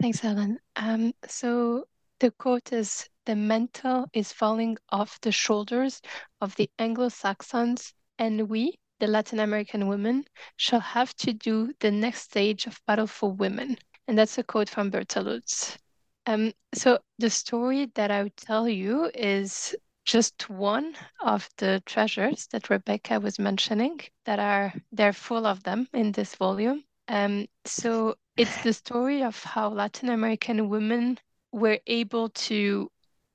Thanks, 0.00 0.20
Helen. 0.20 0.58
Um, 0.76 1.12
so 1.26 1.84
the 2.20 2.30
quote 2.32 2.72
is 2.72 3.08
The 3.26 3.36
mantle 3.36 4.06
is 4.12 4.32
falling 4.32 4.78
off 4.90 5.20
the 5.20 5.32
shoulders 5.32 6.00
of 6.40 6.54
the 6.56 6.70
Anglo 6.78 7.08
Saxons, 7.08 7.92
and 8.18 8.48
we, 8.48 8.78
the 9.00 9.06
Latin 9.06 9.40
American 9.40 9.88
women, 9.88 10.24
shall 10.56 10.80
have 10.80 11.14
to 11.16 11.32
do 11.32 11.72
the 11.80 11.90
next 11.90 12.22
stage 12.22 12.66
of 12.66 12.80
battle 12.86 13.06
for 13.06 13.30
women. 13.30 13.76
And 14.06 14.18
that's 14.18 14.38
a 14.38 14.42
quote 14.42 14.68
from 14.68 14.90
Berta 14.90 15.20
Lutz. 15.20 15.78
Um, 16.26 16.52
so 16.74 16.98
the 17.18 17.30
story 17.30 17.86
that 17.94 18.10
I 18.10 18.22
would 18.22 18.36
tell 18.36 18.68
you 18.68 19.10
is 19.14 19.74
just 20.04 20.48
one 20.48 20.94
of 21.20 21.48
the 21.58 21.82
treasures 21.84 22.46
that 22.48 22.70
Rebecca 22.70 23.20
was 23.20 23.38
mentioning 23.38 24.00
that 24.24 24.38
are 24.38 24.72
they're 24.92 25.12
full 25.12 25.46
of 25.46 25.62
them 25.62 25.88
in 25.92 26.12
this 26.12 26.34
volume. 26.34 26.84
Um, 27.08 27.46
so 27.64 28.16
it's 28.36 28.62
the 28.62 28.72
story 28.72 29.22
of 29.22 29.42
how 29.42 29.68
Latin 29.68 30.08
American 30.08 30.68
women 30.68 31.18
were 31.52 31.78
able 31.86 32.30
to 32.30 32.90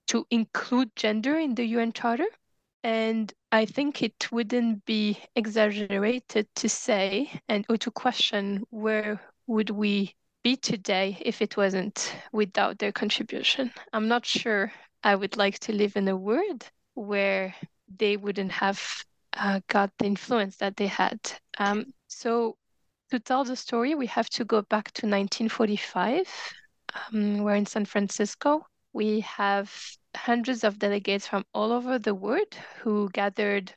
to 0.08 0.26
include 0.30 0.96
gender 0.96 1.38
in 1.38 1.56
the 1.56 1.66
UN 1.66 1.94
Charter. 1.94 2.28
And 2.84 3.32
I 3.52 3.66
think 3.66 4.04
it 4.04 4.32
wouldn't 4.32 4.86
be 4.86 5.18
exaggerated 5.36 6.48
to 6.56 6.68
say 6.70 7.32
and 7.48 7.66
or 7.70 7.78
to 7.78 7.92
question 7.92 8.64
where 8.70 9.22
would 9.48 9.70
we 9.70 10.16
be 10.44 10.58
today 10.58 11.18
if 11.22 11.42
it 11.42 11.58
wasn't 11.58 12.14
without 12.32 12.78
their 12.78 12.92
contribution. 12.92 13.72
I'm 13.94 14.08
not 14.08 14.26
sure 14.26 14.72
I 15.04 15.16
would 15.16 15.38
like 15.38 15.60
to 15.60 15.74
live 15.74 15.96
in 15.96 16.08
a 16.08 16.18
world 16.18 16.70
where 16.94 17.56
they 17.98 18.18
wouldn't 18.18 18.52
have 18.52 18.82
uh, 19.38 19.62
got 19.68 19.92
the 19.98 20.06
influence 20.06 20.58
that 20.58 20.76
they 20.76 20.88
had. 20.88 21.20
Um, 21.58 21.94
so, 22.08 22.58
to 23.12 23.20
tell 23.20 23.44
the 23.44 23.56
story, 23.56 23.96
we 23.96 24.08
have 24.08 24.30
to 24.32 24.46
go 24.46 24.62
back 24.64 24.92
to 24.94 25.08
1945. 25.08 26.28
Um, 26.94 27.44
we're 27.44 27.56
in 27.56 27.66
San 27.66 27.86
Francisco. 27.86 28.66
We 28.92 29.22
have 29.22 29.72
hundreds 30.16 30.64
of 30.64 30.80
delegates 30.80 31.28
from 31.28 31.46
all 31.54 31.72
over 31.72 32.00
the 32.00 32.16
world 32.16 32.56
who 32.82 33.10
gathered 33.10 33.74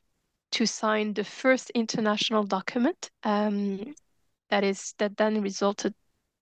to 0.51 0.65
sign 0.65 1.13
the 1.13 1.23
first 1.23 1.69
international 1.71 2.43
document 2.43 3.11
um, 3.23 3.95
that 4.49 4.63
is 4.63 4.93
that 4.97 5.17
then 5.17 5.41
resulted 5.41 5.93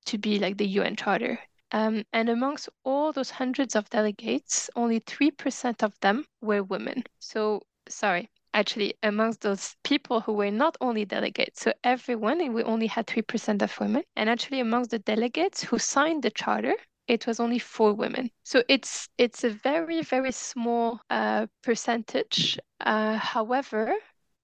to 0.05 0.17
be 0.17 0.39
like 0.39 0.57
the 0.57 0.67
UN 0.67 0.95
Charter. 0.95 1.39
Um, 1.71 2.03
and 2.13 2.29
amongst 2.29 2.69
all 2.83 3.11
those 3.11 3.31
hundreds 3.31 3.75
of 3.75 3.89
delegates, 3.89 4.69
only 4.75 4.99
3% 4.99 5.83
of 5.83 5.99
them 5.99 6.25
were 6.41 6.63
women. 6.63 7.03
So, 7.19 7.63
sorry, 7.89 8.29
actually, 8.53 8.93
amongst 9.01 9.41
those 9.41 9.75
people 9.83 10.21
who 10.21 10.33
were 10.33 10.51
not 10.51 10.77
only 10.79 11.05
delegates, 11.05 11.61
so 11.61 11.73
everyone, 11.83 12.53
we 12.53 12.63
only 12.63 12.87
had 12.87 13.07
3% 13.07 13.61
of 13.61 13.79
women. 13.79 14.03
And 14.15 14.29
actually, 14.29 14.59
amongst 14.59 14.91
the 14.91 14.99
delegates 14.99 15.63
who 15.63 15.79
signed 15.79 16.23
the 16.23 16.29
charter, 16.29 16.75
it 17.07 17.27
was 17.27 17.39
only 17.39 17.59
four 17.59 17.93
women. 17.93 18.31
So 18.43 18.63
it's 18.67 19.09
it's 19.17 19.43
a 19.43 19.49
very 19.49 20.01
very 20.01 20.31
small 20.31 20.99
uh, 21.09 21.47
percentage. 21.63 22.59
Uh, 22.79 23.17
however, 23.17 23.93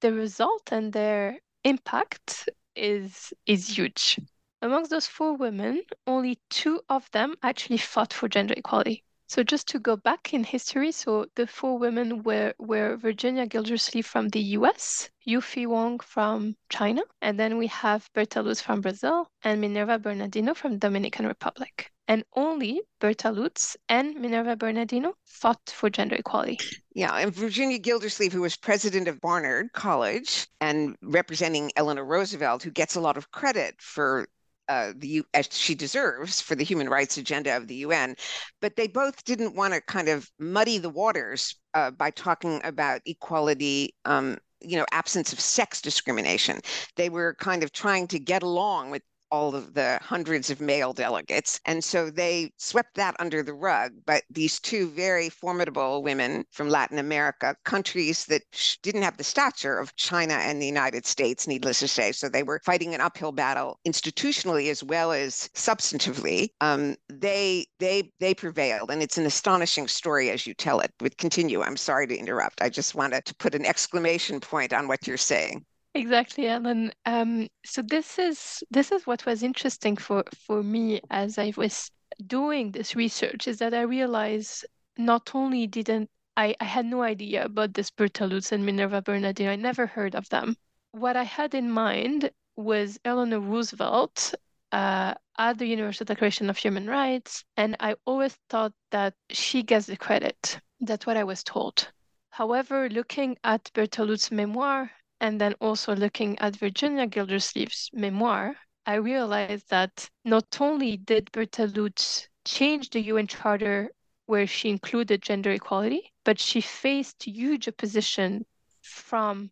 the 0.01 0.13
result 0.13 0.71
and 0.71 0.93
their 0.93 1.39
impact 1.63 2.49
is 2.75 3.33
is 3.45 3.77
huge. 3.77 4.19
Amongst 4.61 4.91
those 4.91 5.07
four 5.07 5.35
women, 5.37 5.81
only 6.05 6.39
two 6.49 6.81
of 6.87 7.09
them 7.11 7.35
actually 7.41 7.77
fought 7.77 8.13
for 8.13 8.29
gender 8.29 8.53
equality. 8.55 9.03
So 9.31 9.43
just 9.43 9.69
to 9.69 9.79
go 9.79 9.95
back 9.95 10.33
in 10.33 10.43
history, 10.43 10.91
so 10.91 11.25
the 11.35 11.47
four 11.47 11.79
women 11.79 12.21
were, 12.23 12.53
were 12.59 12.97
Virginia 12.97 13.47
Gildersleeve 13.47 14.05
from 14.05 14.27
the 14.27 14.41
US, 14.59 15.09
Yufi 15.25 15.65
Wong 15.65 15.99
from 15.99 16.57
China, 16.67 17.01
and 17.21 17.39
then 17.39 17.57
we 17.57 17.67
have 17.67 18.09
Berta 18.13 18.41
Lutz 18.41 18.61
from 18.61 18.81
Brazil 18.81 19.31
and 19.41 19.61
Minerva 19.61 19.97
Bernardino 19.99 20.53
from 20.53 20.79
Dominican 20.79 21.27
Republic. 21.27 21.93
And 22.11 22.25
only 22.35 22.81
Berta 22.99 23.31
Lutz 23.31 23.77
and 23.87 24.19
Minerva 24.19 24.57
Bernardino 24.57 25.13
fought 25.25 25.61
for 25.73 25.89
gender 25.89 26.17
equality. 26.17 26.59
Yeah, 26.93 27.15
and 27.15 27.33
Virginia 27.33 27.77
Gildersleeve, 27.77 28.33
who 28.33 28.41
was 28.41 28.57
president 28.57 29.07
of 29.07 29.21
Barnard 29.21 29.71
College 29.71 30.45
and 30.59 30.97
representing 31.01 31.71
Eleanor 31.77 32.03
Roosevelt, 32.03 32.63
who 32.63 32.69
gets 32.69 32.95
a 32.95 32.99
lot 32.99 33.15
of 33.15 33.31
credit 33.31 33.75
for 33.79 34.27
uh, 34.67 34.91
the 34.97 35.23
as 35.33 35.47
she 35.51 35.73
deserves 35.73 36.41
for 36.41 36.53
the 36.53 36.65
human 36.65 36.89
rights 36.89 37.15
agenda 37.15 37.55
of 37.55 37.67
the 37.67 37.75
UN, 37.75 38.17
but 38.59 38.75
they 38.75 38.87
both 38.87 39.23
didn't 39.23 39.55
want 39.55 39.73
to 39.73 39.79
kind 39.79 40.09
of 40.09 40.29
muddy 40.37 40.79
the 40.79 40.89
waters 40.89 41.55
uh, 41.75 41.91
by 41.91 42.11
talking 42.11 42.59
about 42.65 42.99
equality. 43.05 43.95
Um, 44.03 44.37
you 44.63 44.77
know, 44.77 44.85
absence 44.91 45.33
of 45.33 45.39
sex 45.39 45.81
discrimination. 45.81 46.59
They 46.95 47.09
were 47.09 47.35
kind 47.39 47.63
of 47.63 47.71
trying 47.71 48.07
to 48.09 48.19
get 48.19 48.43
along 48.43 48.91
with 48.91 49.01
all 49.31 49.55
of 49.55 49.73
the 49.73 49.99
hundreds 50.01 50.49
of 50.49 50.61
male 50.61 50.93
delegates. 50.93 51.59
And 51.65 51.83
so 51.83 52.09
they 52.09 52.51
swept 52.57 52.95
that 52.95 53.15
under 53.19 53.43
the 53.43 53.53
rug. 53.53 53.93
But 54.05 54.23
these 54.29 54.59
two 54.59 54.89
very 54.89 55.29
formidable 55.29 56.03
women 56.03 56.45
from 56.51 56.69
Latin 56.69 56.99
America, 56.99 57.55
countries 57.63 58.25
that 58.25 58.43
didn't 58.83 59.03
have 59.03 59.17
the 59.17 59.23
stature 59.23 59.77
of 59.77 59.95
China 59.95 60.33
and 60.33 60.61
the 60.61 60.65
United 60.65 61.05
States, 61.05 61.47
needless 61.47 61.79
to 61.79 61.87
say. 61.87 62.11
So 62.11 62.29
they 62.29 62.43
were 62.43 62.61
fighting 62.65 62.93
an 62.93 63.01
uphill 63.01 63.31
battle 63.31 63.79
institutionally 63.87 64.69
as 64.69 64.83
well 64.83 65.11
as 65.11 65.49
substantively. 65.55 66.49
Um, 66.61 66.95
they 67.09 67.65
they 67.79 68.11
they 68.19 68.33
prevailed, 68.33 68.91
and 68.91 69.01
it's 69.01 69.17
an 69.17 69.25
astonishing 69.25 69.87
story 69.87 70.29
as 70.29 70.45
you 70.45 70.53
tell 70.53 70.79
it. 70.79 70.91
But 70.99 71.17
continue. 71.17 71.61
I'm 71.61 71.77
sorry 71.77 72.07
to 72.07 72.17
interrupt. 72.17 72.61
I 72.61 72.69
just 72.69 72.95
wanted 72.95 73.25
to 73.25 73.35
put 73.35 73.55
an 73.55 73.65
exclamation 73.65 74.39
point 74.39 74.73
on 74.73 74.87
what 74.87 75.07
you're 75.07 75.17
saying. 75.17 75.65
Exactly, 75.93 76.47
Ellen. 76.47 76.91
Um, 77.05 77.47
so 77.65 77.81
this 77.81 78.19
is 78.19 78.63
this 78.69 78.91
is 78.91 79.07
what 79.07 79.25
was 79.25 79.41
interesting 79.43 79.95
for 79.97 80.23
for 80.35 80.63
me 80.63 80.99
as 81.09 81.37
I 81.37 81.53
was 81.55 81.91
doing 82.27 82.71
this 82.71 82.95
research 82.95 83.47
is 83.47 83.59
that 83.59 83.73
I 83.73 83.81
realized 83.81 84.65
not 84.97 85.33
only 85.33 85.67
didn't 85.67 86.09
I, 86.37 86.55
I 86.59 86.65
had 86.65 86.85
no 86.85 87.01
idea 87.03 87.45
about 87.45 87.73
this 87.73 87.89
Berta 87.89 88.25
Lutz 88.25 88.51
and 88.51 88.65
Minerva 88.65 89.01
Bernardino. 89.01 89.51
I 89.51 89.55
never 89.55 89.85
heard 89.87 90.15
of 90.15 90.27
them. 90.29 90.55
What 90.91 91.15
I 91.17 91.23
had 91.23 91.53
in 91.53 91.69
mind 91.71 92.31
was 92.55 92.99
Eleanor 93.05 93.39
Roosevelt 93.39 94.33
uh, 94.71 95.13
at 95.37 95.57
the 95.57 95.65
Universal 95.67 96.05
Declaration 96.05 96.49
of 96.49 96.57
Human 96.57 96.87
Rights, 96.87 97.43
and 97.57 97.75
I 97.79 97.95
always 98.05 98.37
thought 98.49 98.73
that 98.91 99.13
she 99.29 99.63
gets 99.63 99.87
the 99.87 99.97
credit. 99.97 100.59
That's 100.81 101.05
what 101.05 101.17
I 101.17 101.23
was 101.23 101.43
told. 101.43 101.91
However, 102.29 102.89
looking 102.89 103.37
at 103.43 103.69
Berta 103.73 104.03
Lutz's 104.03 104.31
memoir 104.31 104.91
and 105.21 105.39
then 105.39 105.53
also 105.61 105.95
looking 105.95 106.37
at 106.39 106.57
Virginia 106.57 107.07
Gildersleeve's 107.07 107.91
memoir, 107.93 108.57
I 108.85 108.95
realized 108.95 109.69
that 109.69 110.09
not 110.25 110.59
only 110.59 110.97
did 110.97 111.31
Berta 111.31 111.67
Lutz 111.67 112.27
change 112.43 112.89
the 112.89 113.01
UN 113.01 113.27
Charter 113.27 113.91
where 114.25 114.47
she 114.47 114.69
included 114.69 115.21
gender 115.21 115.51
equality, 115.51 116.11
but 116.25 116.39
she 116.39 116.59
faced 116.59 117.23
huge 117.23 117.67
opposition 117.67 118.45
from 118.81 119.51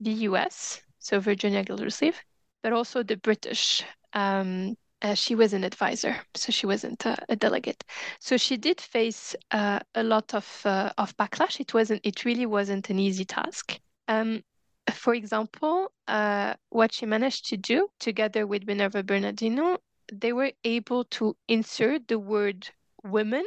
the 0.00 0.12
US, 0.28 0.80
so 0.98 1.20
Virginia 1.20 1.62
Gildersleeve, 1.62 2.18
but 2.62 2.72
also 2.72 3.02
the 3.02 3.18
British. 3.18 3.84
Um, 4.14 4.76
uh, 5.02 5.12
she 5.14 5.34
was 5.34 5.52
an 5.52 5.62
advisor, 5.62 6.16
so 6.34 6.50
she 6.50 6.64
wasn't 6.64 7.04
a, 7.04 7.18
a 7.28 7.36
delegate. 7.36 7.84
So 8.18 8.38
she 8.38 8.56
did 8.56 8.80
face 8.80 9.36
uh, 9.50 9.80
a 9.94 10.02
lot 10.02 10.34
of 10.34 10.62
uh, 10.64 10.90
of 10.96 11.14
backlash. 11.18 11.60
It 11.60 11.74
wasn't. 11.74 12.00
It 12.02 12.24
really 12.24 12.46
wasn't 12.46 12.88
an 12.88 12.98
easy 12.98 13.26
task. 13.26 13.78
Um, 14.08 14.42
for 14.92 15.14
example, 15.14 15.92
uh, 16.08 16.54
what 16.70 16.92
she 16.92 17.06
managed 17.06 17.46
to 17.48 17.56
do 17.56 17.88
together 17.98 18.46
with 18.46 18.66
Minerva 18.66 19.02
Bernardino, 19.02 19.78
they 20.12 20.32
were 20.32 20.52
able 20.64 21.04
to 21.04 21.36
insert 21.48 22.08
the 22.08 22.18
word 22.18 22.68
women 23.02 23.44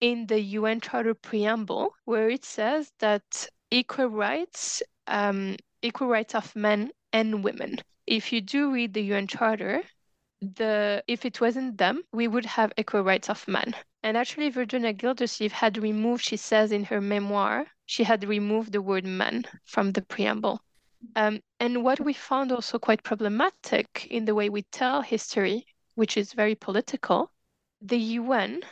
in 0.00 0.26
the 0.26 0.40
UN 0.40 0.80
Charter 0.80 1.14
preamble, 1.14 1.94
where 2.04 2.30
it 2.30 2.44
says 2.44 2.92
that 2.98 3.48
equal 3.70 4.08
rights, 4.08 4.82
um, 5.06 5.56
equal 5.82 6.08
rights 6.08 6.34
of 6.34 6.54
men 6.54 6.90
and 7.12 7.42
women. 7.42 7.78
If 8.06 8.32
you 8.32 8.40
do 8.40 8.72
read 8.72 8.94
the 8.94 9.02
UN 9.02 9.26
Charter, 9.26 9.82
the 10.40 11.02
if 11.08 11.24
it 11.24 11.40
wasn't 11.40 11.78
them, 11.78 12.02
we 12.12 12.28
would 12.28 12.46
have 12.46 12.72
equal 12.76 13.02
rights 13.02 13.28
of 13.28 13.46
men. 13.48 13.74
And 14.02 14.16
actually, 14.16 14.50
Virginia 14.50 14.92
Gildersleeve 14.92 15.52
had 15.52 15.78
removed, 15.78 16.24
she 16.24 16.36
says 16.36 16.72
in 16.72 16.84
her 16.84 17.00
memoir, 17.00 17.66
she 17.86 18.04
had 18.04 18.24
removed 18.24 18.72
the 18.72 18.82
word 18.82 19.04
men 19.04 19.44
from 19.64 19.92
the 19.92 20.02
preamble. 20.02 20.60
Um, 21.16 21.40
and 21.60 21.84
what 21.84 22.00
we 22.00 22.12
found 22.12 22.52
also 22.52 22.78
quite 22.78 23.02
problematic 23.02 24.06
in 24.10 24.24
the 24.24 24.34
way 24.34 24.48
we 24.48 24.62
tell 24.62 25.02
history, 25.02 25.66
which 25.94 26.16
is 26.16 26.32
very 26.32 26.54
political, 26.54 27.32
the 27.80 27.98
UN 27.98 28.62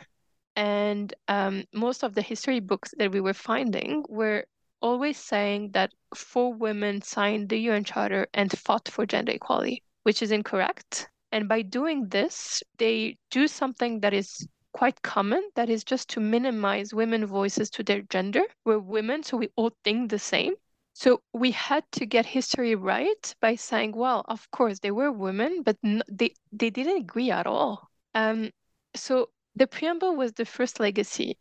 and 0.57 1.13
um, 1.27 1.65
most 1.71 2.03
of 2.03 2.15
the 2.15 2.21
history 2.21 2.59
books 2.59 2.93
that 2.97 3.11
we 3.11 3.21
were 3.21 3.33
finding 3.33 4.03
were 4.09 4.45
always 4.81 5.17
saying 5.17 5.71
that 5.71 5.93
four 6.15 6.53
women 6.53 7.01
signed 7.01 7.49
the 7.49 7.59
UN 7.59 7.83
Charter 7.83 8.27
and 8.33 8.57
fought 8.57 8.89
for 8.89 9.05
gender 9.05 9.33
equality, 9.33 9.83
which 10.03 10.21
is 10.21 10.31
incorrect. 10.31 11.09
And 11.31 11.47
by 11.47 11.61
doing 11.61 12.07
this, 12.09 12.63
they 12.77 13.17
do 13.29 13.47
something 13.47 13.99
that 13.99 14.13
is 14.13 14.47
quite 14.77 15.01
common 15.01 15.41
that 15.55 15.71
is 15.71 15.83
just 15.83 16.07
to 16.07 16.19
minimize 16.19 16.93
women 16.93 17.25
voices 17.25 17.67
to 17.67 17.81
their 17.81 18.03
gender. 18.03 18.43
We're 18.63 18.77
women 18.77 19.23
so 19.23 19.35
we 19.37 19.49
all 19.55 19.71
think 19.83 20.11
the 20.11 20.19
same. 20.19 20.53
So 20.93 21.21
we 21.33 21.49
had 21.49 21.83
to 21.93 22.05
get 22.05 22.27
history 22.27 22.75
right 22.75 23.35
by 23.41 23.55
saying 23.55 23.93
well 23.93 24.23
of 24.27 24.51
course 24.51 24.77
they 24.79 24.91
were 24.91 25.11
women 25.11 25.63
but 25.63 25.77
they 25.81 26.31
they 26.51 26.69
didn't 26.69 26.97
agree 27.05 27.31
at 27.31 27.47
all. 27.47 27.89
Um, 28.13 28.51
so 28.95 29.29
the 29.55 29.65
preamble 29.65 30.15
was 30.15 30.33
the 30.33 30.45
first 30.45 30.79
legacy. 30.79 31.37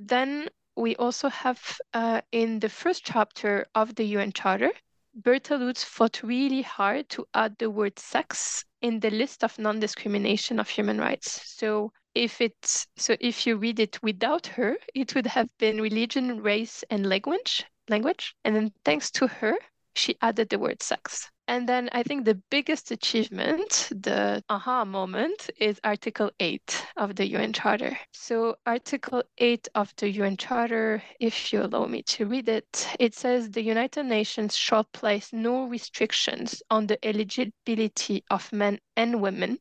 Then 0.00 0.48
we 0.74 0.96
also 0.96 1.28
have 1.28 1.60
uh, 1.94 2.20
in 2.32 2.58
the 2.58 2.68
first 2.68 3.04
chapter 3.04 3.64
of 3.76 3.94
the 3.94 4.06
UN 4.16 4.32
Charter, 4.32 4.72
Berta 5.14 5.56
Lutz 5.56 5.84
fought 5.84 6.24
really 6.24 6.62
hard 6.62 7.08
to 7.10 7.26
add 7.32 7.54
the 7.58 7.70
word 7.70 7.96
sex 8.00 8.64
in 8.80 8.98
the 8.98 9.10
list 9.10 9.44
of 9.44 9.56
non-discrimination 9.56 10.58
of 10.58 10.68
human 10.68 10.98
rights. 10.98 11.30
So 11.58 11.92
if 12.14 12.40
it's 12.40 12.86
so 12.96 13.16
if 13.20 13.46
you 13.46 13.56
read 13.56 13.78
it 13.80 14.02
without 14.02 14.46
her, 14.48 14.76
it 14.94 15.14
would 15.14 15.26
have 15.26 15.48
been 15.58 15.80
religion, 15.80 16.42
race, 16.42 16.84
and 16.90 17.08
language 17.08 17.64
language. 17.88 18.34
And 18.44 18.56
then 18.56 18.72
thanks 18.84 19.10
to 19.12 19.26
her, 19.28 19.56
she 19.94 20.16
added 20.20 20.48
the 20.48 20.58
word 20.58 20.82
sex. 20.82 21.30
And 21.48 21.68
then 21.68 21.88
I 21.92 22.04
think 22.04 22.24
the 22.24 22.40
biggest 22.50 22.92
achievement, 22.92 23.88
the 23.90 24.42
aha 24.48 24.84
moment, 24.84 25.50
is 25.58 25.80
Article 25.82 26.30
8 26.38 26.86
of 26.96 27.16
the 27.16 27.28
UN 27.30 27.52
Charter. 27.52 27.98
So, 28.12 28.56
Article 28.64 29.24
8 29.38 29.68
of 29.74 29.92
the 29.96 30.08
UN 30.08 30.36
Charter, 30.36 31.02
if 31.18 31.52
you 31.52 31.62
allow 31.62 31.86
me 31.86 32.04
to 32.04 32.26
read 32.26 32.48
it, 32.48 32.88
it 33.00 33.14
says 33.14 33.50
the 33.50 33.62
United 33.62 34.04
Nations 34.04 34.56
shall 34.56 34.84
place 34.92 35.32
no 35.32 35.64
restrictions 35.64 36.62
on 36.70 36.86
the 36.86 37.04
eligibility 37.04 38.24
of 38.30 38.52
men 38.52 38.78
and 38.96 39.20
women 39.20 39.58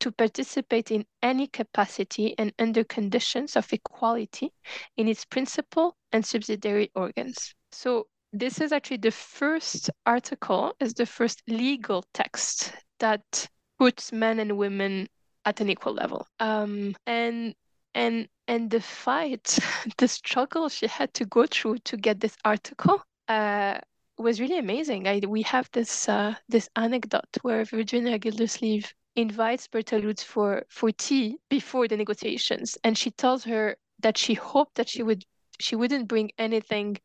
to 0.00 0.12
participate 0.12 0.92
in 0.92 1.04
any 1.20 1.48
capacity 1.48 2.34
and 2.38 2.54
under 2.60 2.84
conditions 2.84 3.56
of 3.56 3.72
equality 3.72 4.52
in 4.96 5.08
its 5.08 5.24
principal 5.24 5.96
and 6.12 6.24
subsidiary 6.24 6.92
organs. 6.94 7.54
So, 7.72 8.06
this 8.34 8.60
is 8.60 8.72
actually 8.72 8.96
the 8.96 9.12
first 9.12 9.90
article, 10.04 10.74
is 10.80 10.94
the 10.94 11.06
first 11.06 11.42
legal 11.46 12.04
text 12.12 12.72
that 12.98 13.48
puts 13.78 14.12
men 14.12 14.40
and 14.40 14.58
women 14.58 15.08
at 15.44 15.60
an 15.60 15.70
equal 15.70 15.94
level. 15.94 16.26
Um, 16.40 16.96
and 17.06 17.54
and 17.94 18.28
and 18.48 18.70
the 18.70 18.80
fight, 18.80 19.58
the 19.98 20.08
struggle 20.08 20.68
she 20.68 20.88
had 20.88 21.14
to 21.14 21.24
go 21.24 21.46
through 21.46 21.78
to 21.78 21.96
get 21.96 22.20
this 22.20 22.36
article 22.44 23.00
uh, 23.28 23.78
was 24.18 24.40
really 24.40 24.58
amazing. 24.58 25.06
I, 25.06 25.20
we 25.26 25.42
have 25.42 25.70
this 25.72 26.08
uh, 26.08 26.34
this 26.48 26.68
anecdote 26.74 27.36
where 27.42 27.64
Virginia 27.64 28.18
Gildersleeve 28.18 28.92
invites 29.14 29.68
Berta 29.68 29.98
Lutz 29.98 30.24
for 30.24 30.64
for 30.68 30.90
tea 30.90 31.38
before 31.48 31.86
the 31.86 31.96
negotiations, 31.96 32.76
and 32.82 32.98
she 32.98 33.12
tells 33.12 33.44
her 33.44 33.76
that 34.00 34.18
she 34.18 34.34
hoped 34.34 34.74
that 34.74 34.88
she 34.88 35.04
would 35.04 35.24
she 35.60 35.76
wouldn't 35.76 36.08
bring 36.08 36.32
anything 36.36 36.96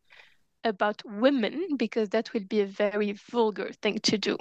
about 0.63 1.01
women 1.05 1.77
because 1.77 2.09
that 2.09 2.33
would 2.33 2.49
be 2.49 2.61
a 2.61 2.65
very 2.65 3.13
vulgar 3.31 3.71
thing 3.81 3.99
to 3.99 4.17
do. 4.17 4.37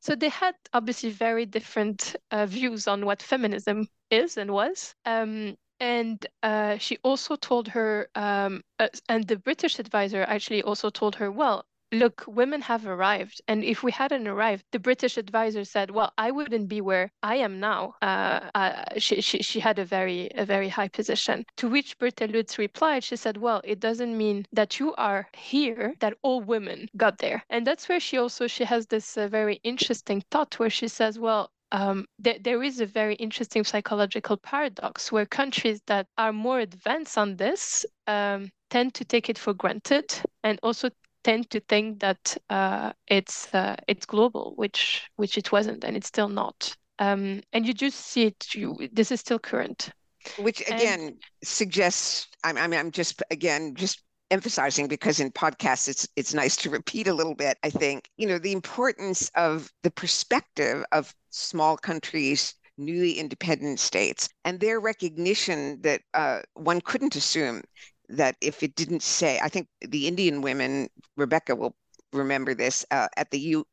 So 0.00 0.14
they 0.14 0.28
had 0.28 0.54
obviously 0.72 1.10
very 1.10 1.46
different 1.46 2.16
uh, 2.30 2.46
views 2.46 2.86
on 2.88 3.04
what 3.04 3.22
feminism 3.22 3.88
is 4.10 4.36
and 4.36 4.50
was. 4.52 4.94
Um, 5.04 5.56
and 5.80 6.24
uh, 6.42 6.78
she 6.78 6.98
also 7.02 7.36
told 7.36 7.68
her, 7.68 8.08
um, 8.14 8.62
uh, 8.78 8.88
and 9.08 9.26
the 9.26 9.36
British 9.36 9.78
advisor 9.78 10.22
actually 10.22 10.62
also 10.62 10.90
told 10.90 11.16
her, 11.16 11.30
well, 11.30 11.66
look, 11.92 12.24
women 12.26 12.60
have 12.62 12.86
arrived. 12.86 13.40
And 13.48 13.64
if 13.64 13.82
we 13.82 13.92
hadn't 13.92 14.26
arrived, 14.26 14.64
the 14.72 14.78
British 14.78 15.16
advisor 15.16 15.64
said, 15.64 15.90
well, 15.90 16.12
I 16.18 16.30
wouldn't 16.30 16.68
be 16.68 16.80
where 16.80 17.10
I 17.22 17.36
am 17.36 17.60
now. 17.60 17.94
Uh, 18.02 18.40
uh, 18.54 18.84
she, 18.98 19.20
she, 19.20 19.42
she 19.42 19.60
had 19.60 19.78
a 19.78 19.84
very, 19.84 20.30
a 20.34 20.44
very 20.44 20.68
high 20.68 20.88
position. 20.88 21.44
To 21.58 21.68
which 21.68 21.98
Berta 21.98 22.26
Lutz 22.26 22.58
replied, 22.58 23.04
she 23.04 23.16
said, 23.16 23.36
well, 23.36 23.60
it 23.64 23.80
doesn't 23.80 24.16
mean 24.16 24.46
that 24.52 24.78
you 24.80 24.94
are 24.94 25.28
here, 25.36 25.94
that 26.00 26.14
all 26.22 26.40
women 26.40 26.88
got 26.96 27.18
there. 27.18 27.42
And 27.50 27.66
that's 27.66 27.88
where 27.88 28.00
she 28.00 28.18
also, 28.18 28.46
she 28.46 28.64
has 28.64 28.86
this 28.86 29.16
uh, 29.16 29.28
very 29.28 29.60
interesting 29.62 30.22
thought 30.30 30.58
where 30.58 30.70
she 30.70 30.88
says, 30.88 31.18
well, 31.18 31.50
um, 31.72 32.06
th- 32.22 32.42
there 32.42 32.62
is 32.62 32.80
a 32.80 32.86
very 32.86 33.16
interesting 33.16 33.64
psychological 33.64 34.36
paradox 34.36 35.10
where 35.10 35.26
countries 35.26 35.80
that 35.86 36.06
are 36.16 36.32
more 36.32 36.60
advanced 36.60 37.18
on 37.18 37.36
this 37.36 37.84
um, 38.06 38.50
tend 38.70 38.94
to 38.94 39.04
take 39.04 39.28
it 39.28 39.38
for 39.38 39.52
granted 39.52 40.14
and 40.44 40.58
also 40.62 40.90
tend 41.26 41.50
to 41.50 41.60
think 41.68 41.98
that 42.00 42.36
uh, 42.50 42.92
it's 43.08 43.52
uh, 43.52 43.74
it's 43.88 44.06
global, 44.06 44.54
which 44.56 45.10
which 45.16 45.36
it 45.36 45.50
wasn't, 45.50 45.82
and 45.84 45.96
it's 45.96 46.06
still 46.06 46.28
not. 46.28 46.76
Um, 47.00 47.42
and 47.52 47.66
you 47.66 47.74
just 47.74 47.98
see 47.98 48.26
it. 48.26 48.54
You, 48.54 48.88
this 48.92 49.10
is 49.10 49.20
still 49.20 49.40
current. 49.40 49.90
Which 50.38 50.60
again 50.60 51.00
and, 51.00 51.14
suggests. 51.42 52.28
I 52.44 52.52
mean, 52.52 52.78
I'm 52.78 52.92
just 52.92 53.22
again 53.30 53.74
just 53.74 54.02
emphasizing 54.30 54.88
because 54.88 55.20
in 55.20 55.30
podcasts 55.30 55.88
it's 55.88 56.08
it's 56.16 56.34
nice 56.34 56.56
to 56.56 56.68
repeat 56.68 57.06
a 57.06 57.14
little 57.14 57.36
bit 57.36 57.56
i 57.62 57.70
think 57.70 58.10
you 58.16 58.26
know 58.26 58.38
the 58.38 58.50
importance 58.50 59.30
of 59.36 59.70
the 59.84 59.90
perspective 59.92 60.84
of 60.90 61.14
small 61.30 61.76
countries 61.76 62.52
newly 62.76 63.12
independent 63.12 63.78
states 63.78 64.28
and 64.44 64.58
their 64.58 64.80
recognition 64.80 65.80
that 65.82 66.00
uh, 66.14 66.40
one 66.54 66.80
couldn't 66.80 67.14
assume 67.14 67.62
that 68.08 68.36
if 68.40 68.62
it 68.62 68.74
didn't 68.74 69.02
say 69.02 69.38
i 69.42 69.48
think 69.48 69.68
the 69.80 70.06
indian 70.06 70.42
women 70.42 70.88
rebecca 71.16 71.54
will 71.54 71.74
remember 72.12 72.54
this 72.54 72.86
uh, 72.90 73.08
at 73.16 73.30
the 73.30 73.38
U, 73.38 73.66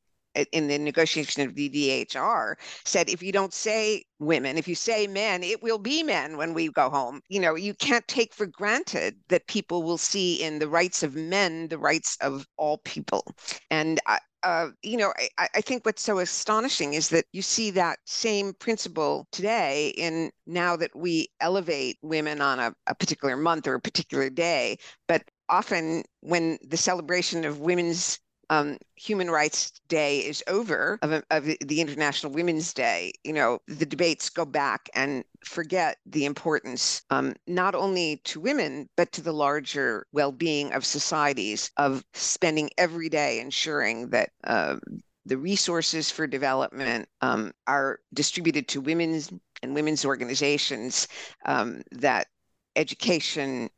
in 0.52 0.68
the 0.68 0.78
negotiation 0.78 1.48
of 1.48 1.56
the 1.56 1.70
DHR 1.70 2.56
said 2.86 3.10
if 3.10 3.22
you 3.22 3.32
don't 3.32 3.54
say 3.54 4.04
women, 4.20 4.58
if 4.58 4.68
you 4.68 4.76
say 4.76 5.08
men, 5.08 5.44
it 5.44 5.62
will 5.62 5.78
be 5.78 6.04
men 6.04 6.38
when 6.38 6.54
we 6.54 6.70
go 6.70 6.90
home. 6.90 7.22
You 7.30 7.40
know, 7.40 7.56
you 7.56 7.74
can't 7.74 8.08
take 8.08 8.34
for 8.34 8.46
granted 8.46 9.16
that 9.30 9.48
people 9.48 9.84
will 9.84 9.98
see 9.98 10.42
in 10.42 10.60
the 10.60 10.68
rights 10.68 11.04
of 11.04 11.16
men 11.16 11.68
the 11.68 11.78
rights 11.78 12.18
of 12.22 12.48
all 12.58 12.80
people. 12.80 13.26
And 13.70 14.00
I, 14.08 14.20
uh, 14.44 14.70
you 14.82 14.98
know, 14.98 15.14
I, 15.38 15.48
I, 15.56 15.62
think 15.62 15.86
what's 15.86 16.02
so 16.02 16.20
astonishing 16.20 16.96
is 16.96 17.08
that 17.10 17.26
you 17.32 17.42
see 17.42 17.72
that 17.72 18.00
same 18.06 18.54
principle 18.54 19.26
today 19.32 19.94
in 19.96 20.32
now 20.46 20.76
that 20.76 20.94
we 20.94 21.30
elevate 21.40 21.98
women 22.02 22.42
on 22.42 22.60
a, 22.60 22.76
a 22.88 22.94
particular 22.94 23.38
month 23.38 23.68
or 23.68 23.76
a 23.76 23.80
particular 23.80 24.30
day, 24.30 24.78
but 25.08 25.24
often 25.48 26.04
when 26.20 26.58
the 26.68 26.76
celebration 26.76 27.46
of 27.46 27.60
women's 27.60 28.20
um, 28.50 28.78
Human 28.96 29.30
Rights 29.30 29.72
Day 29.88 30.20
is 30.20 30.44
over 30.48 31.00
of, 31.02 31.24
of, 31.32 31.46
the 31.46 31.82
International 31.82 32.32
Women's 32.32 32.74
Day, 32.74 33.14
you 33.24 33.34
know, 33.34 33.60
the 33.68 33.86
debates 33.86 34.30
go 34.30 34.46
back 34.46 34.90
and 34.96 35.24
forget 35.46 35.98
the 36.06 36.26
importance 36.26 37.02
um, 37.10 37.34
not 37.48 37.76
only 37.76 38.22
to 38.26 38.40
women, 38.40 38.90
but 38.96 39.12
to 39.14 39.22
the 39.22 39.34
larger 39.34 40.08
well 40.12 40.32
being 40.32 40.72
of 40.74 40.86
societies 40.86 41.72
of 41.78 42.04
spending 42.14 42.70
every 42.78 43.10
day 43.10 43.40
ensuring 43.40 44.10
that. 44.10 44.30
Uh, 44.44 44.78
the 45.26 45.38
resources 45.38 46.12
for 46.12 46.28
development 46.28 47.08
um, 47.22 47.54
are 47.66 48.02
distributed 48.14 48.68
to 48.68 48.82
women's 48.82 49.32
and 49.62 49.74
women's 49.74 50.04
organizations 50.04 51.08
um, 51.46 51.82
that 51.92 52.28
education 52.76 53.70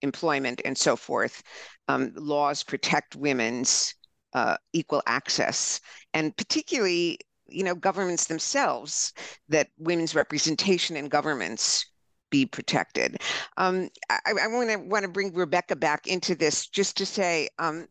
employment 0.00 0.62
and 0.64 0.76
so 0.76 0.96
forth 0.96 1.42
um, 1.88 2.12
laws 2.16 2.62
protect 2.62 3.14
women's 3.14 3.94
uh, 4.36 4.56
equal 4.74 5.02
access, 5.06 5.80
and 6.12 6.36
particularly, 6.36 7.18
you 7.48 7.64
know, 7.64 7.74
governments 7.74 8.26
themselves 8.26 9.14
that 9.48 9.68
women's 9.78 10.14
representation 10.14 10.94
in 10.94 11.08
governments 11.08 11.86
be 12.30 12.44
protected. 12.44 13.16
Um, 13.56 13.88
I, 14.10 14.18
I 14.42 14.46
want 14.48 14.70
to 14.70 14.76
want 14.76 15.04
to 15.04 15.10
bring 15.10 15.32
Rebecca 15.32 15.74
back 15.74 16.06
into 16.06 16.34
this 16.34 16.68
just 16.68 16.98
to 16.98 17.06
say. 17.06 17.48
Um, 17.58 17.88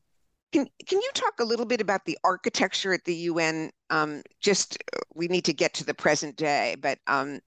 can, 0.53 0.67
can 0.87 1.01
you 1.01 1.09
talk 1.15 1.33
a 1.39 1.43
little 1.43 1.65
bit 1.65 1.81
about 1.81 2.05
the 2.05 2.17
architecture 2.23 2.93
at 2.93 3.03
the 3.05 3.15
UN? 3.15 3.71
Um, 3.89 4.21
just 4.39 4.77
we 5.15 5.27
need 5.27 5.45
to 5.45 5.53
get 5.53 5.73
to 5.73 5.83
the 5.83 5.95
present 5.95 6.37
day, 6.37 6.75
but 6.79 6.99
um, 7.07 7.39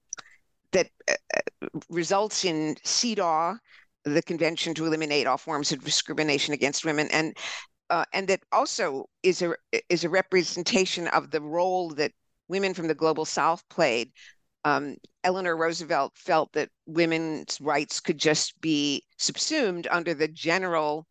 that 0.73 0.89
uh, 1.09 1.15
uh 1.35 1.67
results 1.89 2.43
in 2.43 2.75
CEDAW, 2.83 3.57
the 4.03 4.21
Convention 4.21 4.73
to 4.73 4.85
Eliminate 4.85 5.25
All 5.25 5.37
Forms 5.37 5.71
of 5.71 5.85
Discrimination 5.85 6.53
Against 6.53 6.83
Women, 6.83 7.07
and 7.13 7.35
uh, 7.89 8.05
and 8.13 8.27
that 8.27 8.41
also 8.51 9.09
is 9.23 9.41
a 9.41 9.53
is 9.89 10.03
a 10.03 10.09
representation 10.09 11.07
of 11.07 11.31
the 11.31 11.41
role 11.41 11.89
that 11.91 12.11
women 12.47 12.73
from 12.73 12.87
the 12.87 12.95
global 12.95 13.25
south 13.25 13.63
played. 13.69 14.11
Um, 14.65 14.97
eleanor 15.23 15.55
roosevelt 15.55 16.17
felt 16.17 16.51
that 16.53 16.69
women's 16.85 17.61
rights 17.61 17.99
could 17.99 18.17
just 18.17 18.59
be 18.59 19.03
subsumed 19.17 19.87
under 19.89 20.13
the 20.13 20.27
general 20.27 21.07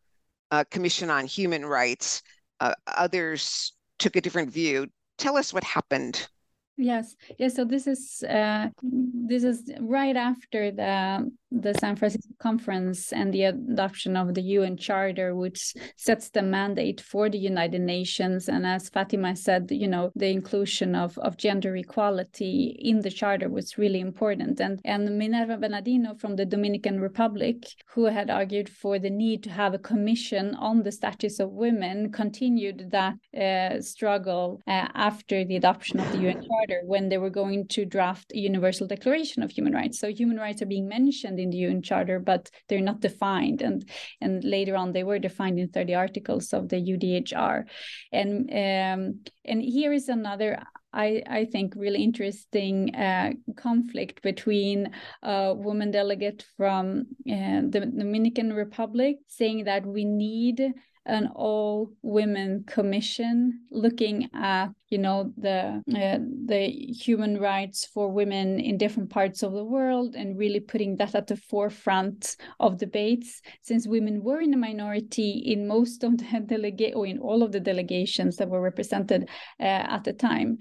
uh, 0.51 0.65
commission 0.71 1.11
on 1.11 1.27
human 1.27 1.65
rights. 1.65 2.23
Uh, 2.61 2.75
others 2.87 3.73
took 3.99 4.17
a 4.17 4.21
different 4.21 4.51
view. 4.51 4.87
Tell 5.17 5.37
us 5.37 5.53
what 5.53 5.65
happened. 5.65 6.29
Yes, 6.77 7.17
yes. 7.39 7.57
So 7.57 7.65
this 7.65 7.89
is 7.89 8.23
uh, 8.23 8.69
this 8.83 9.43
is 9.43 9.71
right 9.81 10.15
after 10.15 10.71
the 10.71 11.29
the 11.51 11.75
San 11.75 11.97
Francisco 11.97 12.35
conference 12.39 13.13
and 13.13 13.33
the 13.33 13.45
adoption 13.45 14.17
of 14.17 14.35
the 14.35 14.43
UN 14.43 14.77
Charter, 14.77 15.35
which 15.35 15.75
sets 15.97 16.31
the 16.31 16.43
mandate 16.43 17.01
for 17.01 17.29
the 17.29 17.39
United 17.39 17.81
Nations. 17.81 18.49
And 18.49 18.67
as 18.67 18.89
Fatima 18.89 19.35
said, 19.37 19.71
you 19.71 19.89
know, 19.89 20.11
the 20.15 20.29
inclusion 20.29 20.95
of 20.95 21.19
of 21.19 21.37
gender 21.37 21.77
equality 21.77 22.77
in 22.79 23.01
the 23.01 23.11
charter 23.11 23.49
was 23.49 23.79
really 23.79 24.01
important. 24.01 24.61
And 24.61 24.81
and 24.85 25.19
Minerva 25.19 25.57
Bernardino 25.57 26.15
from 26.15 26.37
the 26.37 26.45
Dominican 26.45 27.01
Republic, 27.01 27.65
who 27.87 28.05
had 28.05 28.31
argued 28.31 28.69
for 28.69 28.99
the 28.99 29.11
need 29.11 29.43
to 29.45 29.51
have 29.51 29.75
a 29.75 29.79
commission 29.79 30.55
on 30.57 30.83
the 30.83 30.93
status 30.93 31.41
of 31.41 31.51
women, 31.51 32.13
continued 32.13 32.91
that 32.91 33.15
uh, 33.37 33.81
struggle 33.81 34.61
uh, 34.67 34.89
after 34.95 35.45
the 35.45 35.57
adoption 35.57 36.01
of 36.01 36.11
the 36.13 36.19
UN 36.19 36.43
Charter 36.43 36.83
when 36.85 37.09
they 37.09 37.19
were 37.19 37.31
going 37.31 37.67
to 37.69 37.85
draft 37.85 38.33
a 38.33 38.39
universal 38.39 38.87
declaration 38.87 39.43
of 39.43 39.51
human 39.51 39.73
rights 39.73 39.99
so 39.99 40.11
human 40.11 40.37
rights 40.37 40.63
are 40.63 40.67
being 40.67 40.89
mentioned 40.89 41.38
in 41.39 41.51
the 41.51 41.67
un 41.67 41.83
charter 41.83 42.19
but 42.19 42.51
they're 42.69 42.81
not 42.81 43.01
defined. 43.01 43.63
And 43.63 43.89
and 44.21 44.45
later 44.45 44.77
on 44.77 44.93
they 44.93 45.05
were 45.05 45.19
defined 45.19 45.59
in 45.59 45.69
30 45.69 45.95
articles 45.95 46.53
of 46.53 46.69
the 46.69 46.77
udhr 46.77 47.65
and 48.13 48.51
um, 48.51 49.21
and 49.45 49.63
here 49.63 49.93
is 49.93 50.09
another 50.09 50.59
I, 50.93 51.23
I 51.29 51.45
think 51.45 51.75
really 51.77 52.03
interesting 52.03 52.95
uh, 52.95 53.33
conflict 53.57 54.23
between 54.23 54.91
a 55.23 55.55
woman 55.55 55.91
delegate 55.91 56.47
from 56.57 57.07
uh, 57.31 57.61
the 57.69 57.93
Dominican 57.95 58.53
Republic 58.53 59.19
saying 59.27 59.65
that 59.65 59.85
we 59.85 60.05
need 60.05 60.73
an 61.09 61.27
all 61.35 61.91
women 62.03 62.65
commission 62.67 63.61
looking 63.71 64.29
at 64.35 64.69
you 64.91 64.99
know 64.99 65.33
the 65.37 65.83
uh, 65.97 66.19
the 66.47 66.69
human 66.69 67.41
rights 67.41 67.87
for 67.87 68.11
women 68.11 68.61
in 68.61 68.79
different 68.79 69.11
parts 69.11 69.43
of 69.43 69.53
the 69.53 69.65
world 69.65 70.15
and 70.15 70.39
really 70.39 70.61
putting 70.61 70.97
that 70.97 71.15
at 71.15 71.27
the 71.27 71.37
forefront 71.37 72.37
of 72.61 72.79
debates. 72.79 73.41
Since 73.63 73.89
women 73.89 74.23
were 74.23 74.41
in 74.41 74.55
a 74.55 74.59
minority 74.59 75.31
in 75.31 75.67
most 75.67 76.05
of 76.05 76.19
the 76.19 76.41
delegate 76.47 76.95
or 76.95 77.07
in 77.07 77.19
all 77.19 77.43
of 77.43 77.53
the 77.53 77.61
delegations 77.61 78.37
that 78.37 78.49
were 78.49 78.61
represented 78.61 79.29
uh, 79.61 79.85
at 79.97 80.05
the 80.05 80.13
time 80.13 80.59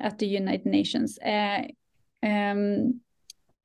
at 0.00 0.18
the 0.18 0.26
United 0.26 0.66
Nations. 0.66 1.18
Uh, 1.18 1.62
um, 2.22 3.00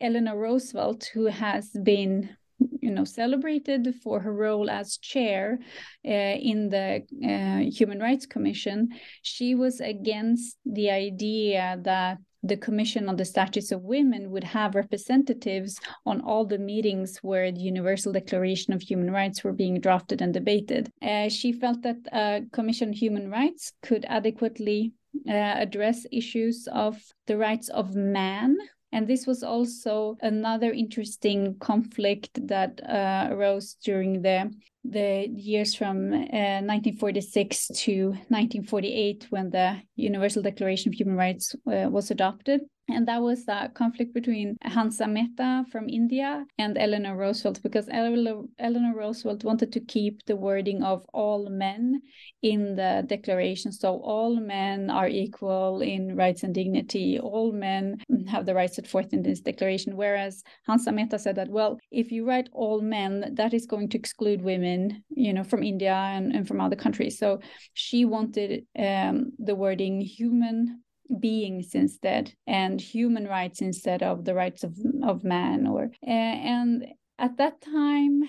Eleanor 0.01 0.37
Roosevelt 0.37 1.09
who 1.13 1.25
has 1.27 1.69
been 1.83 2.35
you 2.81 2.91
know 2.91 3.03
celebrated 3.03 3.93
for 4.03 4.19
her 4.19 4.33
role 4.33 4.69
as 4.69 4.97
chair 4.97 5.59
uh, 6.05 6.35
in 6.51 6.69
the 6.69 7.03
uh, 7.23 7.69
Human 7.71 7.99
Rights 7.99 8.25
Commission, 8.25 8.89
she 9.21 9.55
was 9.55 9.79
against 9.79 10.57
the 10.65 10.89
idea 10.91 11.77
that 11.83 12.17
the 12.43 12.57
Commission 12.57 13.09
on 13.09 13.15
the 13.15 13.25
Status 13.25 13.71
of 13.71 13.81
Women 13.81 14.29
would 14.29 14.43
have 14.43 14.75
representatives 14.75 15.79
on 16.05 16.21
all 16.21 16.45
the 16.45 16.59
meetings 16.59 17.17
where 17.23 17.51
the 17.51 17.59
Universal 17.59 18.13
Declaration 18.13 18.71
of 18.73 18.83
Human 18.83 19.09
Rights 19.09 19.43
were 19.43 19.53
being 19.53 19.79
drafted 19.79 20.21
and 20.21 20.33
debated. 20.33 20.91
Uh, 21.01 21.27
she 21.27 21.51
felt 21.51 21.81
that 21.81 21.97
a 22.11 22.41
Commission 22.53 22.89
on 22.89 22.93
Human 22.93 23.31
Rights 23.31 23.73
could 23.81 24.05
adequately 24.07 24.93
uh, 25.27 25.31
address 25.31 26.05
issues 26.11 26.67
of 26.71 27.01
the 27.25 27.37
rights 27.37 27.69
of 27.69 27.95
man 27.95 28.57
and 28.95 29.09
this 29.09 29.27
was 29.27 29.43
also 29.43 30.15
another 30.21 30.71
interesting 30.71 31.57
conflict 31.59 32.29
that 32.47 32.79
uh, 32.87 33.27
arose 33.29 33.75
during 33.83 34.21
the 34.21 34.49
the 34.85 35.27
years 35.27 35.75
from 35.75 36.13
uh, 36.13 36.61
1946 36.63 37.67
to 37.75 38.05
1948 38.29 39.27
when 39.31 39.49
the 39.49 39.81
Universal 39.97 40.43
Declaration 40.43 40.89
of 40.89 40.93
Human 40.93 41.17
Rights 41.17 41.55
uh, 41.67 41.89
was 41.89 42.09
adopted. 42.09 42.61
And 42.87 43.07
that 43.07 43.21
was 43.21 43.45
the 43.45 43.71
conflict 43.73 44.13
between 44.13 44.57
Hansa 44.61 45.07
Mehta 45.07 45.65
from 45.71 45.89
India 45.89 46.45
and 46.59 46.77
Eleanor 46.77 47.17
Roosevelt, 47.17 47.61
because 47.63 47.89
Eleanor 47.89 48.93
Roosevelt 48.95 49.43
wanted 49.43 49.71
to 49.73 49.79
keep 49.79 50.23
the 50.25 50.35
wording 50.35 50.83
of 50.83 51.03
all 51.11 51.49
men 51.49 52.01
in 52.43 52.75
the 52.75 53.03
declaration. 53.07 53.71
So 53.71 53.99
all 54.01 54.39
men 54.39 54.91
are 54.91 55.07
equal 55.07 55.81
in 55.81 56.15
rights 56.15 56.43
and 56.43 56.53
dignity. 56.53 57.19
All 57.19 57.51
men 57.51 57.97
have 58.27 58.45
the 58.45 58.53
rights 58.53 58.75
set 58.75 58.85
forth 58.85 59.13
in 59.13 59.23
this 59.23 59.39
declaration. 59.39 59.97
Whereas 59.97 60.43
Hansa 60.67 60.91
Mehta 60.91 61.17
said 61.17 61.37
that, 61.37 61.49
well, 61.49 61.79
if 61.91 62.11
you 62.11 62.23
write 62.23 62.49
all 62.53 62.81
men, 62.81 63.33
that 63.33 63.53
is 63.55 63.65
going 63.65 63.89
to 63.89 63.97
exclude 63.97 64.43
women, 64.43 65.03
you 65.09 65.33
know, 65.33 65.43
from 65.43 65.63
India 65.63 65.93
and, 65.93 66.35
and 66.35 66.47
from 66.47 66.61
other 66.61 66.75
countries. 66.75 67.17
So 67.17 67.39
she 67.73 68.05
wanted 68.05 68.67
um, 68.77 69.31
the 69.39 69.55
wording 69.55 70.01
human 70.01 70.83
beings 71.19 71.73
instead 71.73 72.33
and 72.47 72.81
human 72.81 73.27
rights 73.27 73.61
instead 73.61 74.01
of 74.01 74.25
the 74.25 74.33
rights 74.33 74.63
of, 74.63 74.77
of 75.03 75.23
man 75.23 75.67
or 75.67 75.91
uh, 76.05 76.09
and 76.09 76.85
at 77.19 77.37
that 77.37 77.61
time 77.61 78.23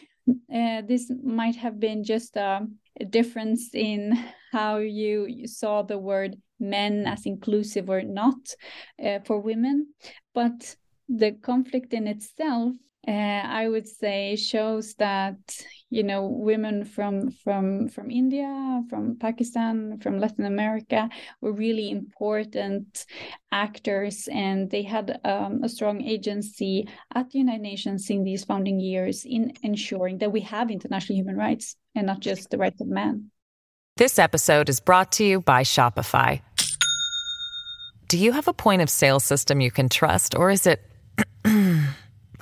uh, 0.53 0.83
this 0.87 1.11
might 1.23 1.57
have 1.57 1.79
been 1.79 2.03
just 2.03 2.37
a, 2.37 2.67
a 3.01 3.05
difference 3.05 3.71
in 3.75 4.13
how 4.53 4.79
you, 4.79 5.27
you, 5.27 5.47
saw 5.47 5.83
the 5.83 5.99
word 5.99 6.37
men 6.59 7.07
as 7.07 7.27
inclusive 7.27 7.89
or 7.89 8.03
not 8.03 8.55
uh, 9.05 9.21
for 9.25 9.41
women 9.41 9.87
but 10.35 10.77
the 11.09 11.33
conflict 11.33 11.93
in 11.93 12.07
itself 12.07 12.73
uh, 13.07 13.11
I 13.11 13.69
would 13.69 13.87
say 13.87 14.37
shows 14.37 14.95
that 14.95 15.39
you 15.91 16.03
know 16.03 16.27
women 16.27 16.85
from 16.85 17.31
from 17.31 17.89
from 17.89 18.11
India, 18.11 18.83
from 18.91 19.17
Pakistan, 19.19 19.99
from 20.01 20.19
Latin 20.19 20.45
America 20.45 21.09
were 21.41 21.53
really 21.53 21.91
important 21.91 23.07
actors, 23.53 24.29
and 24.33 24.71
they 24.71 24.83
had 24.83 25.21
um, 25.25 25.63
a 25.63 25.69
strong 25.69 26.03
agency 26.03 26.89
at 27.15 27.31
the 27.31 27.39
United 27.39 27.63
Nations 27.63 28.11
in 28.11 28.25
these 28.25 28.45
founding 28.45 28.81
years 28.81 29.25
in 29.25 29.53
ensuring 29.63 30.19
that 30.19 30.33
we 30.33 30.41
have 30.41 30.71
international 30.71 31.17
human 31.17 31.37
rights 31.37 31.77
and 31.95 32.07
not 32.07 32.21
just 32.21 32.51
the 32.51 32.59
rights 32.59 32.81
of 32.81 32.89
man. 32.89 33.31
This 33.97 34.19
episode 34.19 34.69
is 34.69 34.81
brought 34.81 35.13
to 35.13 35.25
you 35.25 35.41
by 35.41 35.63
Shopify. 35.63 36.43
Do 38.09 38.19
you 38.19 38.33
have 38.33 38.47
a 38.47 38.53
point 38.53 38.83
of 38.83 38.91
sale 38.91 39.21
system 39.21 39.61
you 39.61 39.71
can 39.71 39.89
trust, 39.89 40.35
or 40.35 40.51
is 40.51 40.67
it 40.67 40.81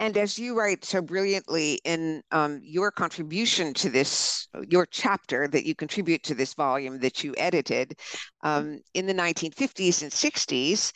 And 0.00 0.16
as 0.16 0.38
you 0.38 0.58
write 0.58 0.84
so 0.84 1.00
brilliantly 1.00 1.80
in 1.84 2.22
um, 2.30 2.60
your 2.62 2.90
contribution 2.90 3.72
to 3.74 3.90
this, 3.90 4.48
your 4.68 4.86
chapter 4.86 5.48
that 5.48 5.64
you 5.64 5.74
contribute 5.74 6.22
to 6.24 6.34
this 6.34 6.54
volume 6.54 6.98
that 7.00 7.24
you 7.24 7.34
edited 7.36 7.98
um, 8.42 8.80
in 8.94 9.06
the 9.06 9.14
1950s 9.14 10.02
and 10.02 10.12
60s, 10.12 10.92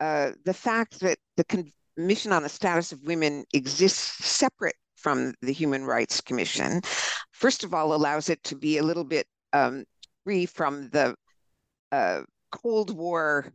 uh, 0.00 0.32
the 0.44 0.54
fact 0.54 1.00
that 1.00 1.18
the 1.36 1.44
Commission 1.96 2.32
on 2.32 2.42
the 2.42 2.48
Status 2.48 2.92
of 2.92 3.02
Women 3.02 3.44
exists 3.52 4.24
separate 4.24 4.76
from 4.96 5.34
the 5.42 5.52
Human 5.52 5.84
Rights 5.84 6.20
Commission, 6.20 6.80
first 7.32 7.64
of 7.64 7.74
all, 7.74 7.94
allows 7.94 8.28
it 8.28 8.42
to 8.44 8.56
be 8.56 8.78
a 8.78 8.82
little 8.82 9.04
bit 9.04 9.26
um, 9.52 9.84
free 10.24 10.46
from 10.46 10.88
the 10.90 11.14
uh, 11.92 12.22
Cold 12.50 12.96
War 12.96 13.52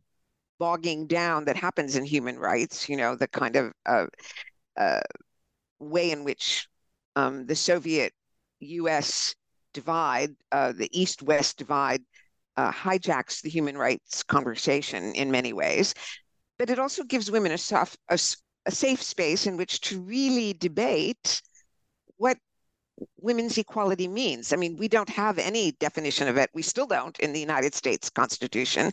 bogging 0.60 1.08
down 1.08 1.46
that 1.46 1.56
happens 1.56 1.96
in 1.96 2.06
human 2.06 2.38
rights, 2.38 2.88
you 2.88 2.96
know, 2.96 3.16
the 3.16 3.28
kind 3.28 3.56
of 3.56 3.74
uh, 3.88 4.06
uh, 4.78 5.02
way 5.80 6.12
in 6.12 6.24
which 6.24 6.68
um, 7.16 7.46
the 7.46 7.56
Soviet 7.56 8.14
US 8.60 9.36
divide, 9.74 10.36
uh, 10.52 10.72
the 10.72 10.90
East 10.92 11.22
West 11.22 11.58
divide, 11.58 12.02
uh, 12.58 12.72
hijacks 12.72 13.42
the 13.42 13.50
human 13.50 13.78
rights 13.78 14.24
conversation 14.24 15.14
in 15.16 15.32
many 15.32 15.54
ways. 15.54 15.94
But 16.60 16.70
it 16.70 16.80
also 16.80 17.04
gives 17.04 17.32
women 17.32 17.52
a, 17.52 17.58
soft, 17.58 17.98
a, 18.10 18.20
a 18.66 18.72
safe 18.72 19.02
space 19.02 19.48
in 19.48 19.58
which 19.58 19.82
to 19.82 20.02
really 20.02 20.54
debate 20.54 21.42
what 22.18 22.38
women's 23.18 23.58
equality 23.58 24.08
means. 24.08 24.54
I 24.54 24.58
mean, 24.58 24.76
we 24.78 24.88
don't 24.88 25.10
have 25.10 25.40
any 25.40 25.72
definition 25.74 26.28
of 26.28 26.38
it. 26.38 26.52
We 26.54 26.62
still 26.62 26.86
don't 26.86 27.18
in 27.20 27.34
the 27.34 27.40
United 27.40 27.74
States 27.74 28.10
Constitution 28.10 28.92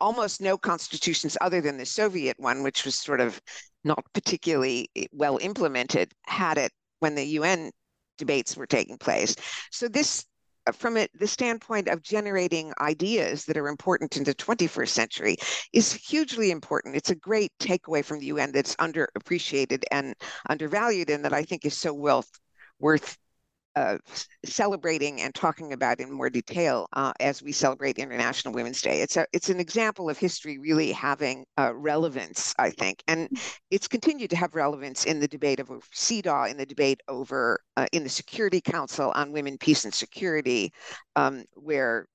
almost 0.00 0.40
no 0.40 0.56
constitutions 0.56 1.36
other 1.40 1.60
than 1.60 1.76
the 1.76 1.86
Soviet 1.86 2.38
one, 2.38 2.62
which 2.62 2.84
was 2.84 2.94
sort 2.98 3.20
of 3.20 3.40
not 3.84 4.04
particularly 4.12 4.88
well 5.12 5.38
implemented, 5.40 6.12
had 6.26 6.58
it 6.58 6.72
when 7.00 7.14
the 7.14 7.24
UN 7.24 7.70
debates 8.18 8.56
were 8.56 8.66
taking 8.66 8.98
place. 8.98 9.34
So 9.70 9.88
this 9.88 10.24
uh, 10.66 10.72
from 10.72 10.96
it, 10.96 11.10
the 11.18 11.26
standpoint 11.26 11.88
of 11.88 12.02
generating 12.02 12.72
ideas 12.80 13.44
that 13.46 13.56
are 13.56 13.68
important 13.68 14.16
in 14.16 14.24
the 14.24 14.34
21st 14.34 14.88
century 14.88 15.36
is 15.72 15.92
hugely 15.92 16.50
important. 16.50 16.94
It's 16.94 17.10
a 17.10 17.16
great 17.16 17.50
takeaway 17.58 18.04
from 18.04 18.20
the 18.20 18.26
UN 18.26 18.52
that's 18.52 18.76
underappreciated 18.76 19.82
and 19.90 20.14
undervalued, 20.48 21.10
and 21.10 21.24
that 21.24 21.32
I 21.32 21.42
think 21.42 21.64
is 21.64 21.76
so 21.76 21.92
well 21.92 22.24
worth 22.78 23.16
uh, 23.76 23.98
celebrating 24.44 25.20
and 25.20 25.34
talking 25.34 25.72
about 25.72 26.00
in 26.00 26.10
more 26.10 26.30
detail 26.30 26.86
uh, 26.92 27.12
as 27.20 27.42
we 27.42 27.52
celebrate 27.52 27.98
International 27.98 28.52
Women's 28.52 28.82
Day. 28.82 29.00
It's 29.00 29.16
a 29.16 29.26
it's 29.32 29.48
an 29.48 29.60
example 29.60 30.10
of 30.10 30.18
history 30.18 30.58
really 30.58 30.92
having 30.92 31.44
uh, 31.58 31.72
relevance, 31.74 32.54
I 32.58 32.70
think, 32.70 33.02
and 33.08 33.28
it's 33.70 33.88
continued 33.88 34.30
to 34.30 34.36
have 34.36 34.54
relevance 34.54 35.04
in 35.04 35.20
the 35.20 35.28
debate 35.28 35.60
over 35.60 35.80
CEDAW, 35.94 36.50
in 36.50 36.56
the 36.56 36.66
debate 36.66 37.00
over 37.08 37.60
uh, 37.76 37.86
in 37.92 38.02
the 38.02 38.10
Security 38.10 38.60
Council 38.60 39.12
on 39.14 39.32
Women, 39.32 39.58
Peace, 39.58 39.84
and 39.84 39.94
Security, 39.94 40.72
um, 41.16 41.44
where 41.54 42.06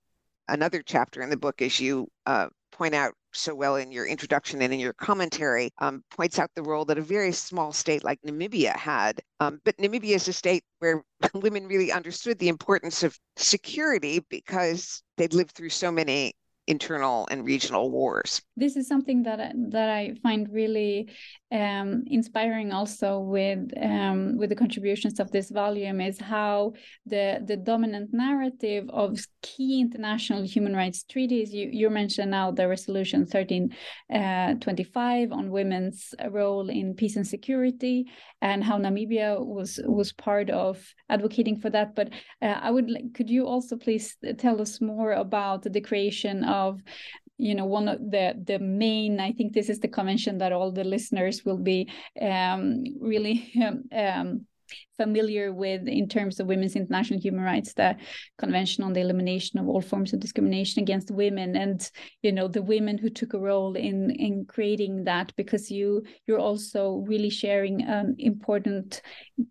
another 0.47 0.81
chapter 0.85 1.21
in 1.21 1.29
the 1.29 1.37
book, 1.37 1.61
as 1.61 1.79
you 1.79 2.07
uh, 2.25 2.47
point 2.71 2.95
out 2.95 3.13
so 3.33 3.53
well 3.53 3.75
in 3.75 3.91
your 3.91 4.05
introduction 4.05 4.61
and 4.61 4.73
in 4.73 4.79
your 4.79 4.93
commentary, 4.93 5.71
um, 5.79 6.03
points 6.11 6.39
out 6.39 6.49
the 6.55 6.63
role 6.63 6.85
that 6.85 6.97
a 6.97 7.01
very 7.01 7.31
small 7.31 7.71
state 7.71 8.03
like 8.03 8.19
Namibia 8.25 8.75
had. 8.75 9.21
Um, 9.39 9.59
but 9.63 9.77
Namibia 9.77 10.15
is 10.15 10.27
a 10.27 10.33
state 10.33 10.63
where 10.79 11.03
women 11.33 11.67
really 11.67 11.91
understood 11.91 12.39
the 12.39 12.49
importance 12.49 13.03
of 13.03 13.17
security 13.35 14.25
because 14.29 15.03
they'd 15.17 15.33
lived 15.33 15.51
through 15.51 15.69
so 15.69 15.91
many 15.91 16.33
internal 16.67 17.27
and 17.31 17.45
regional 17.45 17.89
wars. 17.89 18.41
This 18.55 18.75
is 18.75 18.87
something 18.87 19.23
that 19.23 19.39
I, 19.39 19.51
that 19.69 19.89
I 19.89 20.13
find 20.21 20.47
really 20.51 21.09
um, 21.51 22.03
inspiring 22.07 22.73
also 22.73 23.19
with 23.19 23.71
um, 23.81 24.37
with 24.37 24.49
the 24.49 24.55
contributions 24.55 25.19
of 25.19 25.31
this 25.31 25.49
volume 25.49 25.99
is 26.01 26.19
how 26.19 26.73
the 27.05 27.41
the 27.45 27.55
dominant 27.55 28.13
narrative 28.13 28.89
of 28.89 29.17
key 29.41 29.79
international 29.79 30.43
human 30.43 30.75
rights 30.75 31.03
treaties 31.03 31.53
you 31.53 31.69
you 31.71 31.89
mentioned 31.89 32.31
now 32.31 32.51
the 32.51 32.67
resolution 32.67 33.21
1325 33.21 35.31
uh, 35.31 35.35
on 35.35 35.51
women's 35.51 36.13
role 36.31 36.69
in 36.69 36.93
peace 36.93 37.15
and 37.15 37.25
security 37.25 38.11
and 38.41 38.61
how 38.61 38.77
Namibia 38.77 39.39
was 39.39 39.79
was 39.85 40.11
part 40.11 40.49
of 40.49 40.85
advocating 41.09 41.61
for 41.61 41.69
that 41.69 41.95
but 41.95 42.09
uh, 42.41 42.59
I 42.61 42.71
would 42.71 42.91
could 43.13 43.29
you 43.29 43.47
also 43.47 43.77
please 43.77 44.17
tell 44.37 44.61
us 44.61 44.81
more 44.81 45.13
about 45.13 45.63
the 45.63 45.79
creation 45.79 46.43
of 46.43 46.56
you 47.37 47.53
know 47.55 47.65
one 47.65 47.87
of 47.87 47.99
the 47.99 48.33
the 48.45 48.59
main 48.59 49.19
i 49.19 49.31
think 49.31 49.53
this 49.53 49.69
is 49.69 49.79
the 49.79 49.87
convention 49.87 50.37
that 50.39 50.51
all 50.51 50.71
the 50.71 50.83
listeners 50.83 51.45
will 51.45 51.57
be 51.57 51.87
um, 52.21 52.83
really 52.99 53.51
um, 53.63 53.83
um, 53.95 54.45
familiar 54.97 55.53
with 55.53 55.87
in 55.87 56.07
terms 56.09 56.39
of 56.39 56.47
women's 56.47 56.75
international 56.75 57.19
human 57.19 57.43
rights 57.43 57.73
the 57.73 57.95
convention 58.37 58.83
on 58.83 58.93
the 58.93 58.99
elimination 58.99 59.59
of 59.59 59.67
all 59.67 59.81
forms 59.81 60.13
of 60.13 60.19
discrimination 60.19 60.81
against 60.81 61.11
women. 61.11 61.55
And 61.55 61.89
you 62.21 62.31
know 62.31 62.47
the 62.47 62.61
women 62.61 62.97
who 62.97 63.09
took 63.09 63.33
a 63.33 63.39
role 63.39 63.75
in 63.75 64.11
in 64.11 64.45
creating 64.45 65.03
that 65.05 65.33
because 65.35 65.71
you 65.71 66.03
you're 66.25 66.39
also 66.39 67.03
really 67.07 67.29
sharing 67.29 67.83
an 67.83 68.15
important 68.17 69.01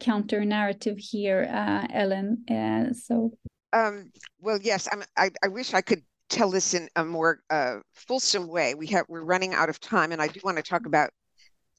counter 0.01 0.45
narrative 0.45 0.99
here 0.99 1.49
uh, 1.51 1.87
ellen 1.93 2.45
uh, 2.51 2.93
so. 2.93 3.33
Um, 3.73 4.11
well 4.41 4.59
yes 4.63 4.89
I'm, 4.91 5.03
I, 5.17 5.31
I 5.43 5.49
wish 5.49 5.75
i 5.75 5.83
could 5.83 6.03
tell 6.29 6.51
this 6.51 6.75
in 6.75 6.89
a 6.97 7.05
more 7.05 7.41
uh, 7.51 7.77
fulsome 7.95 8.49
way. 8.49 8.75
We 8.75 8.89
have 8.89 9.07
we're 9.09 9.23
running 9.25 9.55
out 9.55 9.69
of 9.69 9.81
time, 9.81 10.13
and 10.13 10.23
I 10.23 10.29
do 10.29 10.41
want 10.45 10.57
to 10.59 10.63
talk 10.63 10.87
about 10.87 11.11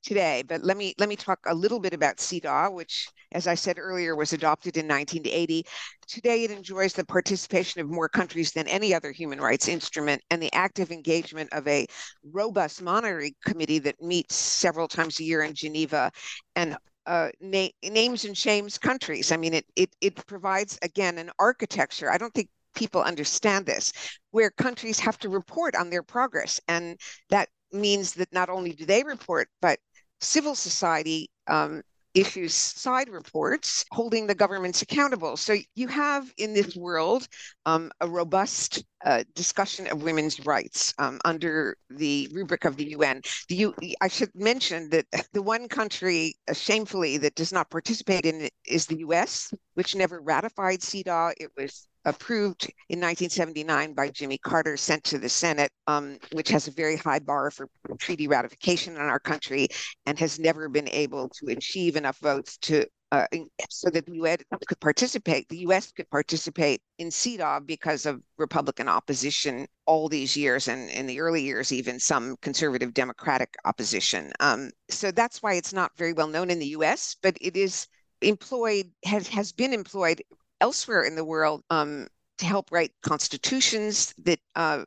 today. 0.03 0.43
But 0.47 0.63
let 0.63 0.77
me 0.77 0.93
let 0.97 1.09
me 1.09 1.15
talk 1.15 1.39
a 1.47 1.53
little 1.55 1.79
bit 1.79 1.93
about 1.93 2.17
CEDAW, 2.17 2.71
which, 2.73 3.11
as 3.33 3.47
I 3.47 3.55
said 3.55 3.77
earlier, 3.79 4.15
was 4.15 4.33
adopted 4.33 4.77
in 4.77 4.87
1980. 4.87 5.65
Today, 6.07 6.43
it 6.43 6.51
enjoys 6.51 6.93
the 6.93 7.05
participation 7.05 7.81
of 7.81 7.89
more 7.89 8.09
countries 8.09 8.51
than 8.51 8.67
any 8.67 8.93
other 8.93 9.11
human 9.11 9.41
rights 9.41 9.67
instrument, 9.67 10.21
and 10.29 10.41
the 10.41 10.53
active 10.53 10.91
engagement 10.91 11.51
of 11.53 11.67
a 11.67 11.87
robust 12.23 12.81
monitoring 12.81 13.33
committee 13.45 13.79
that 13.79 14.01
meets 14.01 14.35
several 14.35 14.87
times 14.87 15.19
a 15.19 15.23
year 15.23 15.43
in 15.43 15.53
Geneva, 15.53 16.11
and 16.55 16.77
uh, 17.05 17.29
na- 17.39 17.67
names 17.83 18.25
and 18.25 18.37
shames 18.37 18.77
countries. 18.77 19.31
I 19.31 19.37
mean, 19.37 19.53
it, 19.53 19.65
it 19.75 19.89
it 20.01 20.25
provides 20.27 20.77
again 20.81 21.17
an 21.17 21.31
architecture. 21.39 22.11
I 22.11 22.17
don't 22.17 22.33
think 22.33 22.49
people 22.77 23.01
understand 23.01 23.65
this, 23.65 23.91
where 24.31 24.51
countries 24.51 24.99
have 24.99 25.17
to 25.19 25.29
report 25.29 25.75
on 25.75 25.89
their 25.89 26.03
progress. 26.03 26.59
And 26.67 26.97
that 27.29 27.49
means 27.71 28.13
that 28.13 28.31
not 28.31 28.49
only 28.49 28.73
do 28.73 28.85
they 28.85 29.03
report, 29.03 29.49
but 29.61 29.79
civil 30.21 30.55
society 30.55 31.29
um, 31.47 31.81
issues 32.17 32.53
side 32.53 33.09
reports 33.09 33.85
holding 33.91 34.25
the 34.25 34.35
governments 34.35 34.81
accountable. 34.81 35.37
So 35.37 35.55
you 35.75 35.87
have 35.87 36.31
in 36.37 36.53
this 36.53 36.75
world 36.75 37.27
um, 37.65 37.91
a 38.01 38.07
robust 38.07 38.83
uh, 39.05 39.23
discussion 39.35 39.87
of 39.87 40.01
women's 40.01 40.43
rights 40.45 40.93
um, 40.97 41.19
under 41.25 41.77
the 41.91 42.27
rubric 42.33 42.65
of 42.65 42.75
the 42.75 42.89
UN. 42.91 43.21
The 43.49 43.55
U- 43.55 43.75
I 44.01 44.07
should 44.07 44.31
mention 44.33 44.89
that 44.89 45.05
the 45.33 45.43
one 45.43 45.67
country, 45.67 46.35
uh, 46.49 46.53
shamefully, 46.53 47.17
that 47.19 47.35
does 47.35 47.53
not 47.53 47.69
participate 47.69 48.25
in 48.25 48.41
it 48.41 48.53
is 48.65 48.87
the 48.87 48.99
US, 48.99 49.53
which 49.75 49.95
never 49.95 50.19
ratified 50.19 50.81
CEDAW. 50.81 51.33
It 51.39 51.51
was 51.55 51.87
approved 52.07 52.63
in 52.89 52.99
1979 52.99 53.93
by 53.93 54.09
Jimmy 54.09 54.37
Carter, 54.37 54.77
sent 54.77 55.03
to 55.03 55.19
the 55.19 55.27
Senate, 55.29 55.71
um, 55.87 56.17
which 56.31 56.47
has 56.49 56.67
a 56.67 56.71
very 56.71 56.95
high 56.95 57.19
bar 57.19 57.51
for 57.51 57.69
treaty 57.99 58.27
ratification 58.27 58.95
in 58.95 59.01
our 59.01 59.19
country, 59.19 59.67
and 60.05 60.17
has 60.17 60.39
never 60.39 60.69
been 60.69 60.87
able 60.89 61.29
to 61.29 61.47
achieve 61.47 61.97
enough 61.97 62.17
votes 62.19 62.57
to 62.59 62.85
uh, 63.11 63.25
so 63.69 63.89
that 63.89 64.05
the 64.05 64.15
U.S. 64.15 64.39
could 64.67 64.79
participate. 64.79 65.47
The 65.49 65.59
U.S. 65.59 65.91
could 65.91 66.09
participate 66.09 66.81
in 66.97 67.09
CEDAW 67.09 67.65
because 67.65 68.05
of 68.05 68.21
Republican 68.37 68.87
opposition 68.87 69.67
all 69.85 70.09
these 70.09 70.35
years, 70.35 70.67
and 70.67 70.89
in 70.89 71.07
the 71.07 71.19
early 71.19 71.41
years, 71.43 71.71
even 71.71 71.99
some 71.99 72.37
conservative 72.41 72.93
Democratic 72.93 73.53
opposition. 73.65 74.31
Um, 74.39 74.71
so 74.89 75.11
that's 75.11 75.41
why 75.41 75.53
it's 75.53 75.73
not 75.73 75.97
very 75.97 76.13
well 76.13 76.27
known 76.27 76.49
in 76.49 76.59
the 76.59 76.67
U.S., 76.67 77.15
but 77.21 77.37
it 77.41 77.55
is 77.55 77.87
employed 78.21 78.91
has 79.05 79.27
has 79.27 79.51
been 79.51 79.73
employed 79.73 80.23
elsewhere 80.61 81.03
in 81.03 81.15
the 81.15 81.23
world 81.23 81.63
um, 81.69 82.07
to 82.37 82.45
help 82.45 82.71
write 82.71 82.91
constitutions 83.01 84.13
that 84.19 84.39
uh, 84.55 84.83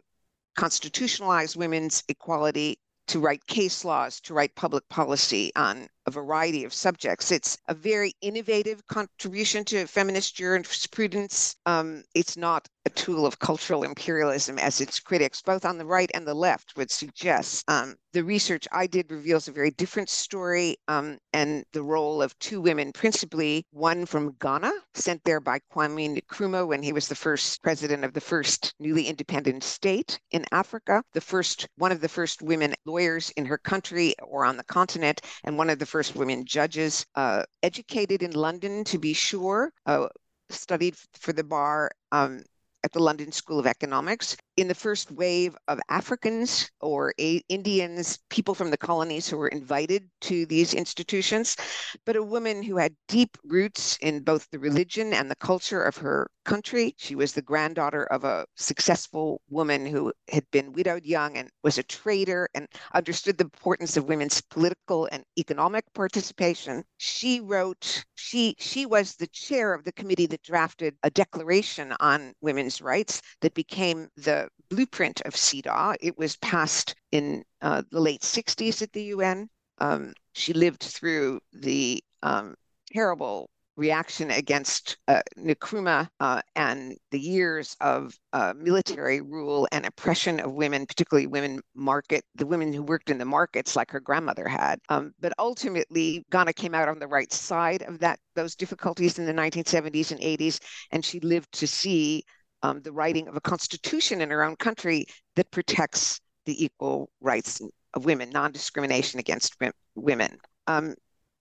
constitutionalize 0.59 1.57
women's 1.57 2.03
equality, 2.09 2.79
to 3.09 3.19
write 3.19 3.47
case 3.47 3.85
laws, 3.85 4.21
to 4.21 4.35
write 4.35 4.55
public 4.55 4.89
policy 4.89 5.53
on 5.57 5.89
a 6.07 6.11
variety 6.11 6.65
of 6.65 6.73
subjects. 6.73 7.31
It's 7.31 7.59
a 7.69 7.75
very 7.75 8.15
innovative 8.21 8.87
contribution 8.87 9.65
to 9.67 9.87
feminist 9.87 10.35
jurisprudence. 10.37 11.57
Um, 11.67 12.03
it's 12.15 12.37
not 12.37 12.69
a 12.87 12.91
tool 12.91 13.27
of 13.27 13.39
cultural 13.39 13.83
imperialism 13.83 14.59
as 14.59 14.81
its 14.81 15.01
critics, 15.01 15.43
both 15.43 15.65
on 15.65 15.79
the 15.79 15.85
right 15.85 16.11
and 16.15 16.27
the 16.27 16.35
left, 16.35 16.77
would 16.77 16.91
suggest. 16.91 17.65
Um, 17.69 17.97
the 18.13 18.25
research 18.25 18.67
I 18.73 18.87
did 18.87 19.13
reveals 19.13 19.47
a 19.47 19.53
very 19.53 19.71
different 19.71 20.09
story 20.09 20.77
um, 20.89 21.19
and 21.33 21.65
the 21.73 21.83
role 21.83 22.23
of 22.23 22.37
two 22.39 22.61
women, 22.61 22.93
principally 22.93 23.65
one 23.71 24.07
from 24.07 24.35
Ghana, 24.41 24.73
sent 24.95 25.23
there 25.25 25.41
by 25.41 25.61
Kwame 25.73 26.21
Nkrumah 26.21 26.67
when 26.67 26.83
he 26.83 26.93
was 26.93 27.07
the 27.07 27.15
first 27.15 27.63
president 27.63 28.05
of 28.05 28.15
the 28.15 28.21
first 28.21 28.75
newly 28.81 29.07
independent 29.07 29.63
state 29.63 30.19
in 30.31 30.45
Africa, 30.51 31.03
the 31.13 31.21
first 31.21 31.69
one 31.77 31.93
of 31.93 32.01
the 32.01 32.09
first 32.09 32.43
women 32.43 32.75
lawyers 32.85 33.31
in 33.37 33.47
her 33.47 33.59
country 33.59 34.15
or 34.23 34.45
on 34.45 34.57
the 34.57 34.65
continent, 34.65 35.21
and 35.45 35.57
one 35.57 35.71
of 35.71 35.79
the 35.79 35.87
first 35.91 36.15
women 36.17 36.45
judges, 36.45 37.05
uh, 37.17 37.43
educated 37.63 38.23
in 38.23 38.33
London 38.33 38.85
to 38.85 38.99
be 38.99 39.13
sure, 39.13 39.73
uh, 39.87 40.09
studied 40.49 40.97
for 41.15 41.33
the 41.33 41.45
bar. 41.45 41.91
Um, 42.13 42.43
at 42.83 42.93
the 42.93 43.01
London 43.01 43.33
School 43.33 43.59
of 43.59 43.67
Economics. 43.67 44.37
In 44.61 44.69
the 44.69 44.75
first 44.75 45.11
wave 45.11 45.57
of 45.69 45.81
Africans 45.89 46.71
or 46.83 47.15
a- 47.19 47.43
Indians, 47.49 48.19
people 48.29 48.55
from 48.55 48.69
the 48.71 48.77
colonies 48.77 49.27
who 49.27 49.39
were 49.39 49.49
invited 49.49 50.11
to 50.21 50.45
these 50.45 50.75
institutions, 50.75 51.57
but 52.05 52.15
a 52.15 52.23
woman 52.23 52.63
who 52.63 52.77
had 52.77 52.95
deep 53.09 53.39
roots 53.43 53.97
in 54.03 54.23
both 54.23 54.51
the 54.51 54.59
religion 54.59 55.15
and 55.15 55.31
the 55.31 55.37
culture 55.37 55.83
of 55.83 55.97
her 55.97 56.31
country. 56.45 56.95
She 56.99 57.15
was 57.15 57.33
the 57.33 57.41
granddaughter 57.41 58.05
of 58.05 58.23
a 58.25 58.45
successful 58.55 59.41
woman 59.49 59.87
who 59.87 60.13
had 60.29 60.45
been 60.51 60.75
widowed 60.75 61.07
young 61.07 61.39
and 61.39 61.49
was 61.63 61.79
a 61.79 61.83
trader 61.83 62.47
and 62.55 62.69
understood 62.93 63.39
the 63.39 63.45
importance 63.45 63.97
of 63.97 64.09
women's 64.11 64.43
political 64.43 65.09
and 65.11 65.25
economic 65.39 65.87
participation. 65.95 66.85
She 66.99 67.41
wrote, 67.41 68.05
she 68.15 68.57
she 68.59 68.85
was 68.85 69.17
the 69.17 69.27
chair 69.29 69.73
of 69.73 69.85
the 69.85 69.93
committee 69.93 70.27
that 70.27 70.43
drafted 70.43 70.99
a 71.03 71.11
declaration 71.11 71.95
on 71.99 72.35
women's 72.43 72.83
rights 72.83 73.23
that 73.41 73.55
became 73.55 74.11
the 74.17 74.50
blueprint 74.69 75.21
of 75.23 75.35
CEDAW. 75.35 75.97
It 76.01 76.17
was 76.17 76.37
passed 76.37 76.95
in 77.13 77.45
uh, 77.61 77.83
the 77.91 78.01
late 78.01 78.23
60s 78.23 78.83
at 78.83 78.93
the 78.93 79.05
UN. 79.05 79.49
Um, 79.79 80.15
she 80.33 80.53
lived 80.53 80.83
through 80.83 81.41
the 81.53 82.03
um, 82.23 82.55
terrible 82.93 83.51
reaction 83.81 84.31
against 84.31 84.99
uh, 85.09 85.23
Nkrumah 85.39 86.07
uh, 86.21 86.43
and 86.55 86.97
the 87.11 87.19
years 87.19 87.77
of 87.81 88.15
uh, 88.35 88.53
military 88.55 89.23
rule 89.23 89.67
and 89.73 89.87
oppression 89.87 90.39
of 90.39 90.53
women, 90.53 90.87
particularly 90.87 91.27
women 91.27 91.61
market, 91.75 92.23
the 92.35 92.47
women 92.47 92.73
who 92.73 92.83
worked 92.83 93.09
in 93.09 93.17
the 93.17 93.25
markets 93.25 93.77
like 93.77 93.91
her 93.91 93.99
grandmother 94.01 94.47
had. 94.47 94.79
Um, 94.91 95.13
but 95.19 95.33
ultimately, 95.39 96.27
Ghana 96.31 96.53
came 96.53 96.75
out 96.75 96.89
on 96.89 96.99
the 96.99 97.09
right 97.09 97.33
side 97.33 97.83
of 97.83 97.99
that 98.01 98.21
those 98.35 98.55
difficulties 98.55 99.19
in 99.19 99.25
the 99.25 99.33
1970s 99.33 100.13
and 100.13 100.21
80s, 100.21 100.61
and 100.93 101.03
she 101.05 101.19
lived 101.21 101.51
to 101.53 101.67
see 101.67 102.23
um, 102.63 102.83
the 102.83 102.93
writing 102.93 103.29
of 103.29 103.37
a 103.37 103.41
constitution 103.41 104.21
in 104.21 104.31
her 104.31 104.43
own 104.43 104.57
country 104.57 105.07
that 105.37 105.51
protects 105.51 106.21
the 106.47 106.65
equal 106.65 107.11
rights 107.21 107.61
of 107.95 108.05
women, 108.05 108.31
non-discrimination 108.31 109.21
against 109.21 109.57
women. 109.95 110.39
Um, 110.67 110.95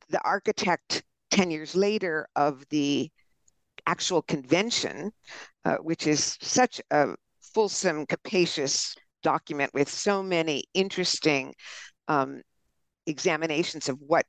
the 0.10 0.22
architect 0.24 1.04
10 1.32 1.52
years 1.52 1.76
later 1.76 2.28
of 2.36 2.66
the 2.70 3.10
actual 3.86 4.22
convention, 4.22 5.12
uh, 5.66 5.78
which 5.78 6.08
is 6.08 6.38
such 6.42 6.82
a 6.92 7.16
fulsome, 7.54 8.06
capacious 8.06 8.96
document 9.24 9.74
with 9.74 9.90
so 9.90 10.24
many 10.24 10.64
interesting 10.74 11.54
um, 12.08 12.42
examinations 13.06 13.90
of 13.90 14.00
what 14.00 14.26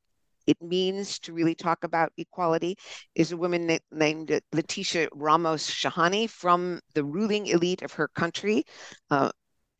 it 0.50 0.60
means 0.60 1.20
to 1.20 1.32
really 1.32 1.54
talk 1.54 1.84
about 1.84 2.12
equality 2.16 2.76
is 3.14 3.30
a 3.30 3.36
woman 3.36 3.66
na- 3.68 3.78
named 3.92 4.40
Leticia 4.52 5.08
Ramos 5.14 5.70
Shahani 5.70 6.28
from 6.28 6.80
the 6.94 7.04
ruling 7.04 7.46
elite 7.46 7.82
of 7.82 7.92
her 7.92 8.08
country. 8.08 8.64
Uh, 9.10 9.30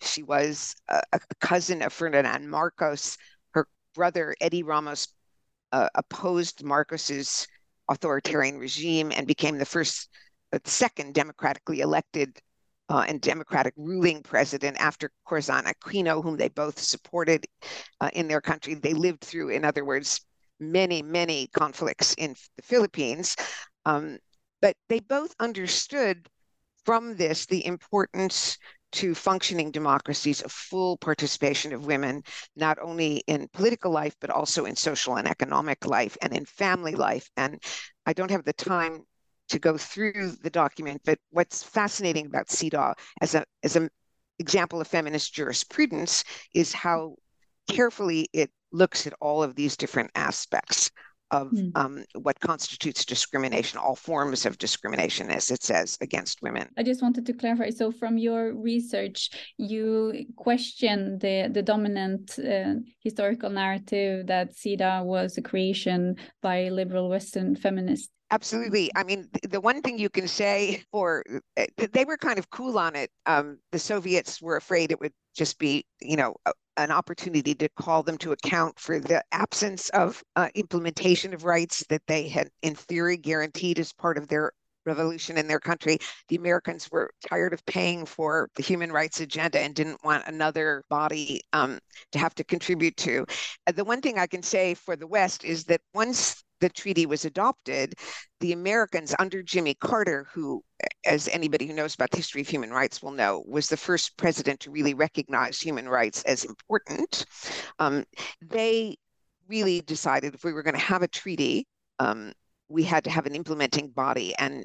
she 0.00 0.22
was 0.22 0.76
a, 0.88 1.02
a, 1.12 1.20
cousin 1.40 1.82
of 1.82 1.92
Ferdinand 1.92 2.48
Marcos. 2.48 3.16
Her 3.52 3.66
brother, 3.96 4.36
Eddie 4.40 4.62
Ramos, 4.62 5.08
uh, 5.72 5.88
opposed 5.96 6.62
Marcos's 6.62 7.48
authoritarian 7.88 8.56
regime 8.58 9.10
and 9.14 9.26
became 9.26 9.58
the 9.58 9.64
first, 9.64 10.08
uh, 10.52 10.58
second 10.64 11.14
democratically 11.14 11.80
elected 11.80 12.38
uh, 12.88 13.04
and 13.08 13.20
democratic 13.20 13.74
ruling 13.76 14.22
president 14.22 14.76
after 14.80 15.10
Corazon 15.24 15.64
Aquino, 15.64 16.22
whom 16.22 16.36
they 16.36 16.48
both 16.48 16.78
supported 16.78 17.44
uh, 18.00 18.10
in 18.12 18.28
their 18.28 18.40
country. 18.40 18.74
They 18.74 18.94
lived 18.94 19.22
through, 19.22 19.48
in 19.50 19.64
other 19.64 19.84
words, 19.84 20.20
many, 20.60 21.02
many 21.02 21.48
conflicts 21.48 22.14
in 22.14 22.34
the 22.56 22.62
Philippines. 22.62 23.36
Um, 23.84 24.18
but 24.60 24.76
they 24.88 25.00
both 25.00 25.34
understood 25.40 26.28
from 26.84 27.16
this 27.16 27.46
the 27.46 27.64
importance 27.66 28.58
to 28.92 29.14
functioning 29.14 29.70
democracies 29.70 30.42
of 30.42 30.50
full 30.50 30.96
participation 30.98 31.72
of 31.72 31.86
women, 31.86 32.22
not 32.56 32.78
only 32.82 33.22
in 33.26 33.48
political 33.52 33.92
life, 33.92 34.16
but 34.20 34.30
also 34.30 34.64
in 34.64 34.74
social 34.74 35.16
and 35.16 35.28
economic 35.28 35.86
life 35.86 36.16
and 36.22 36.32
in 36.34 36.44
family 36.44 36.94
life. 36.94 37.30
And 37.36 37.62
I 38.06 38.12
don't 38.12 38.30
have 38.30 38.44
the 38.44 38.52
time 38.52 39.04
to 39.50 39.58
go 39.58 39.76
through 39.76 40.32
the 40.42 40.50
document, 40.50 41.02
but 41.04 41.18
what's 41.30 41.62
fascinating 41.62 42.26
about 42.26 42.48
CEDAW 42.48 42.94
as 43.20 43.34
a 43.34 43.44
as 43.62 43.76
an 43.76 43.90
example 44.38 44.80
of 44.80 44.86
feminist 44.88 45.34
jurisprudence 45.34 46.24
is 46.54 46.72
how 46.72 47.16
carefully 47.68 48.28
it 48.32 48.50
looks 48.72 49.06
at 49.06 49.14
all 49.20 49.42
of 49.42 49.54
these 49.54 49.76
different 49.76 50.10
aspects 50.14 50.90
of 51.30 51.50
mm. 51.50 51.70
um, 51.74 52.04
what 52.14 52.38
constitutes 52.40 53.04
discrimination, 53.04 53.78
all 53.78 53.94
forms 53.94 54.46
of 54.46 54.58
discrimination, 54.58 55.30
as 55.30 55.50
it 55.50 55.62
says, 55.62 55.96
against 56.00 56.42
women. 56.42 56.68
I 56.76 56.82
just 56.82 57.02
wanted 57.02 57.26
to 57.26 57.32
clarify. 57.32 57.70
So, 57.70 57.92
from 57.92 58.18
your 58.18 58.54
research, 58.54 59.30
you 59.56 60.26
question 60.36 61.18
the 61.18 61.48
the 61.52 61.62
dominant 61.62 62.38
uh, 62.38 62.74
historical 63.00 63.50
narrative 63.50 64.26
that 64.26 64.54
CEDAW 64.54 65.04
was 65.04 65.38
a 65.38 65.42
creation 65.42 66.16
by 66.42 66.68
liberal 66.68 67.08
Western 67.08 67.54
feminists. 67.54 68.10
Absolutely. 68.32 68.92
I 68.94 69.02
mean, 69.02 69.28
the 69.48 69.60
one 69.60 69.82
thing 69.82 69.98
you 69.98 70.08
can 70.08 70.28
say 70.28 70.84
for 70.92 71.24
uh, 71.56 71.66
they 71.92 72.04
were 72.04 72.16
kind 72.16 72.38
of 72.38 72.48
cool 72.50 72.78
on 72.78 72.94
it. 72.94 73.10
Um, 73.26 73.58
the 73.72 73.78
Soviets 73.78 74.40
were 74.40 74.56
afraid 74.56 74.92
it 74.92 75.00
would 75.00 75.12
just 75.34 75.58
be, 75.58 75.84
you 76.00 76.16
know, 76.16 76.34
an 76.76 76.90
opportunity 76.90 77.54
to 77.54 77.68
call 77.70 78.02
them 78.02 78.18
to 78.18 78.32
account 78.32 78.78
for 78.78 78.98
the 78.98 79.22
absence 79.32 79.88
of 79.90 80.22
uh, 80.36 80.48
implementation 80.54 81.34
of 81.34 81.44
rights 81.44 81.84
that 81.88 82.02
they 82.06 82.28
had, 82.28 82.48
in 82.62 82.74
theory, 82.74 83.16
guaranteed 83.16 83.78
as 83.78 83.92
part 83.92 84.16
of 84.16 84.28
their 84.28 84.52
revolution 84.86 85.36
in 85.36 85.46
their 85.46 85.60
country. 85.60 85.98
The 86.28 86.36
Americans 86.36 86.90
were 86.90 87.10
tired 87.28 87.52
of 87.52 87.64
paying 87.66 88.06
for 88.06 88.48
the 88.56 88.62
human 88.62 88.90
rights 88.90 89.20
agenda 89.20 89.60
and 89.60 89.74
didn't 89.74 90.02
want 90.04 90.26
another 90.26 90.84
body 90.88 91.42
um, 91.52 91.78
to 92.12 92.18
have 92.18 92.34
to 92.36 92.44
contribute 92.44 92.96
to. 92.98 93.26
Uh, 93.66 93.72
the 93.72 93.84
one 93.84 94.00
thing 94.00 94.18
I 94.18 94.26
can 94.26 94.42
say 94.42 94.74
for 94.74 94.96
the 94.96 95.06
West 95.06 95.44
is 95.44 95.64
that 95.64 95.82
once 95.94 96.42
the 96.60 96.68
treaty 96.68 97.06
was 97.06 97.24
adopted, 97.24 97.94
the 98.40 98.52
Americans 98.52 99.14
under 99.18 99.42
Jimmy 99.42 99.74
Carter, 99.74 100.26
who, 100.32 100.62
as 101.04 101.28
anybody 101.28 101.66
who 101.66 101.74
knows 101.74 101.94
about 101.94 102.10
the 102.10 102.16
history 102.16 102.40
of 102.40 102.48
human 102.48 102.70
rights 102.70 103.02
will 103.02 103.12
know, 103.12 103.42
was 103.46 103.68
the 103.68 103.76
first 103.76 104.16
president 104.16 104.60
to 104.60 104.70
really 104.70 104.94
recognize 104.94 105.60
human 105.60 105.88
rights 105.88 106.22
as 106.24 106.44
important, 106.44 107.24
um, 107.78 108.04
they 108.40 108.96
really 109.48 109.80
decided 109.80 110.34
if 110.34 110.44
we 110.44 110.52
were 110.52 110.62
going 110.62 110.74
to 110.74 110.80
have 110.80 111.02
a 111.02 111.08
treaty 111.08 111.66
um, 111.98 112.32
we 112.70 112.84
had 112.84 113.04
to 113.04 113.10
have 113.10 113.26
an 113.26 113.34
implementing 113.34 113.90
body. 113.90 114.34
And 114.38 114.64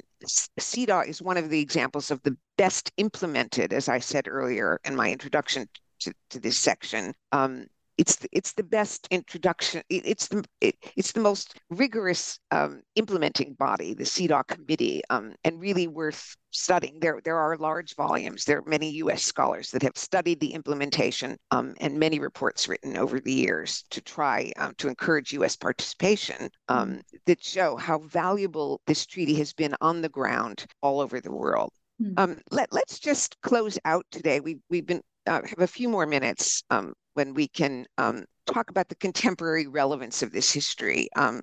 CEDAW 0.58 1.08
is 1.08 1.20
one 1.20 1.36
of 1.36 1.50
the 1.50 1.60
examples 1.60 2.10
of 2.10 2.22
the 2.22 2.36
best 2.56 2.90
implemented, 2.96 3.72
as 3.72 3.88
I 3.88 3.98
said 3.98 4.28
earlier 4.28 4.80
in 4.84 4.96
my 4.96 5.10
introduction 5.10 5.68
to, 6.00 6.14
to 6.30 6.40
this 6.40 6.56
section. 6.56 7.12
Um, 7.32 7.66
it's 7.98 8.16
the, 8.16 8.28
it's 8.32 8.52
the 8.52 8.62
best 8.62 9.08
introduction. 9.10 9.82
It, 9.88 10.06
it's 10.06 10.28
the 10.28 10.44
it, 10.60 10.76
it's 10.96 11.12
the 11.12 11.20
most 11.20 11.58
rigorous 11.70 12.38
um, 12.50 12.82
implementing 12.94 13.54
body, 13.54 13.94
the 13.94 14.04
CEDAW 14.04 14.46
committee, 14.46 15.02
um, 15.10 15.34
and 15.44 15.60
really 15.60 15.86
worth 15.86 16.36
studying. 16.50 16.98
There 17.00 17.20
there 17.24 17.38
are 17.38 17.56
large 17.56 17.94
volumes. 17.96 18.44
There 18.44 18.58
are 18.58 18.68
many 18.68 18.90
U.S. 18.90 19.22
scholars 19.22 19.70
that 19.70 19.82
have 19.82 19.96
studied 19.96 20.40
the 20.40 20.52
implementation, 20.52 21.36
um, 21.50 21.74
and 21.80 21.98
many 21.98 22.18
reports 22.18 22.68
written 22.68 22.96
over 22.96 23.18
the 23.18 23.32
years 23.32 23.84
to 23.90 24.00
try 24.00 24.52
um, 24.58 24.74
to 24.78 24.88
encourage 24.88 25.32
U.S. 25.32 25.56
participation 25.56 26.50
um, 26.68 27.00
that 27.24 27.42
show 27.42 27.76
how 27.76 27.98
valuable 28.00 28.80
this 28.86 29.06
treaty 29.06 29.34
has 29.36 29.52
been 29.52 29.74
on 29.80 30.02
the 30.02 30.08
ground 30.08 30.66
all 30.82 31.00
over 31.00 31.20
the 31.20 31.32
world. 31.32 31.70
Mm-hmm. 32.02 32.34
let 32.50 32.70
let's 32.72 32.98
just 32.98 33.40
close 33.40 33.78
out 33.86 34.04
today. 34.10 34.40
We 34.40 34.58
we've 34.68 34.84
been 34.84 35.00
uh, 35.26 35.40
have 35.46 35.60
a 35.60 35.66
few 35.66 35.88
more 35.88 36.04
minutes 36.04 36.62
um, 36.68 36.92
when 37.16 37.32
we 37.32 37.48
can 37.48 37.86
um, 37.96 38.24
talk 38.46 38.70
about 38.70 38.88
the 38.88 38.94
contemporary 38.96 39.66
relevance 39.66 40.22
of 40.22 40.32
this 40.32 40.52
history. 40.52 41.08
Um, 41.16 41.40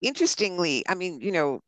interestingly, 0.00 0.84
I 0.88 0.94
mean, 0.94 1.20
you 1.20 1.32
know, 1.32 1.60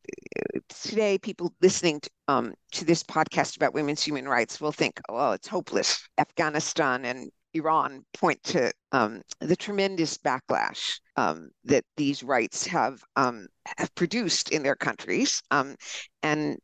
today 0.68 1.18
people 1.18 1.52
listening 1.60 2.00
to, 2.00 2.10
um, 2.28 2.54
to 2.72 2.84
this 2.84 3.02
podcast 3.02 3.56
about 3.56 3.74
women's 3.74 4.02
human 4.02 4.28
rights 4.28 4.60
will 4.60 4.72
think, 4.72 5.00
oh, 5.08 5.32
it's 5.32 5.48
hopeless. 5.48 6.08
Afghanistan 6.16 7.04
and 7.04 7.30
Iran 7.54 8.04
point 8.14 8.40
to 8.44 8.70
um, 8.92 9.22
the 9.40 9.56
tremendous 9.56 10.16
backlash 10.16 11.00
um, 11.16 11.50
that 11.64 11.84
these 11.96 12.22
rights 12.22 12.64
have 12.68 13.02
um, 13.16 13.48
have 13.76 13.92
produced 13.96 14.50
in 14.50 14.62
their 14.62 14.76
countries, 14.76 15.42
and 16.22 16.58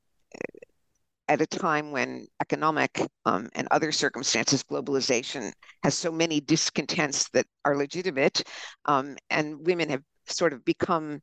at 1.29 1.41
a 1.41 1.47
time 1.47 1.91
when 1.91 2.27
economic 2.41 3.01
um, 3.25 3.49
and 3.55 3.67
other 3.71 3.93
circumstances, 3.93 4.63
globalization 4.63 5.53
has 5.83 5.95
so 5.97 6.13
many 6.13 6.41
discontents 6.41 7.29
that 7.31 7.47
are 7.65 7.77
legitimate, 7.77 8.43
um, 8.85 9.17
and 9.31 9.67
women 9.67 9.89
have 9.91 10.03
sort 10.27 10.53
of 10.53 10.65
become 10.65 11.21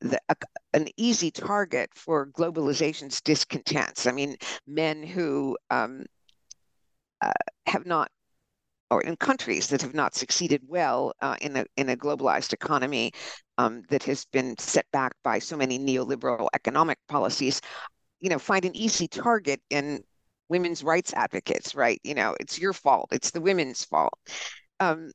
the, 0.00 0.20
a, 0.28 0.36
an 0.74 0.88
easy 0.96 1.30
target 1.30 1.90
for 1.94 2.26
globalization's 2.26 3.20
discontents. 3.20 4.06
I 4.06 4.12
mean, 4.12 4.36
men 4.66 5.02
who 5.02 5.56
um, 5.70 6.04
uh, 7.20 7.32
have 7.66 7.86
not, 7.86 8.10
or 8.90 9.02
in 9.02 9.16
countries 9.16 9.66
that 9.68 9.82
have 9.82 9.94
not 9.94 10.14
succeeded 10.14 10.62
well 10.68 11.12
uh, 11.20 11.36
in 11.40 11.56
a 11.56 11.64
in 11.76 11.88
a 11.88 11.96
globalized 11.96 12.52
economy 12.52 13.10
um, 13.58 13.82
that 13.88 14.04
has 14.04 14.24
been 14.26 14.56
set 14.58 14.86
back 14.92 15.12
by 15.24 15.40
so 15.40 15.56
many 15.56 15.78
neoliberal 15.78 16.48
economic 16.54 16.98
policies, 17.08 17.60
you 18.20 18.30
know, 18.30 18.38
find 18.38 18.64
an 18.64 18.76
easy 18.76 19.08
target 19.08 19.60
in 19.70 20.02
women's 20.48 20.82
rights 20.82 21.12
advocates, 21.14 21.74
right? 21.74 22.00
You 22.04 22.14
know, 22.14 22.36
it's 22.40 22.58
your 22.58 22.72
fault. 22.72 23.08
It's 23.12 23.30
the 23.30 23.40
women's 23.40 23.84
fault. 23.84 24.18
Um, 24.80 25.10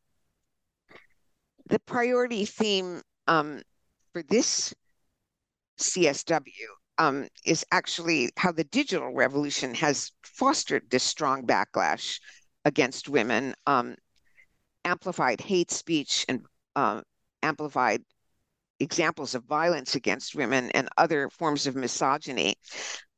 the 1.68 1.80
priority 1.80 2.45
theme 2.45 3.02
um, 3.28 3.62
for 4.14 4.24
this 4.24 4.74
CSW 5.80 6.43
um, 6.97 7.28
is 7.45 7.66
actually 7.72 8.30
how 8.38 8.52
the 8.52 8.66
digital 8.66 9.14
revolution 9.14 9.74
has 9.76 10.12
fostered 10.24 10.84
this 10.89 11.04
strong 11.04 11.45
backlash 11.47 12.20
against 12.66 13.10
women, 13.10 13.56
um, 13.66 13.95
amplified 14.86 15.41
hate 15.41 15.72
speech, 15.72 16.26
and 16.28 16.45
uh, 16.76 17.02
amplified 17.41 18.04
examples 18.82 19.36
of 19.36 19.44
violence 19.46 19.96
against 19.96 20.36
women 20.36 20.72
and 20.72 20.90
other 20.98 21.30
forms 21.30 21.68
of 21.68 21.76
misogyny. 21.76 22.56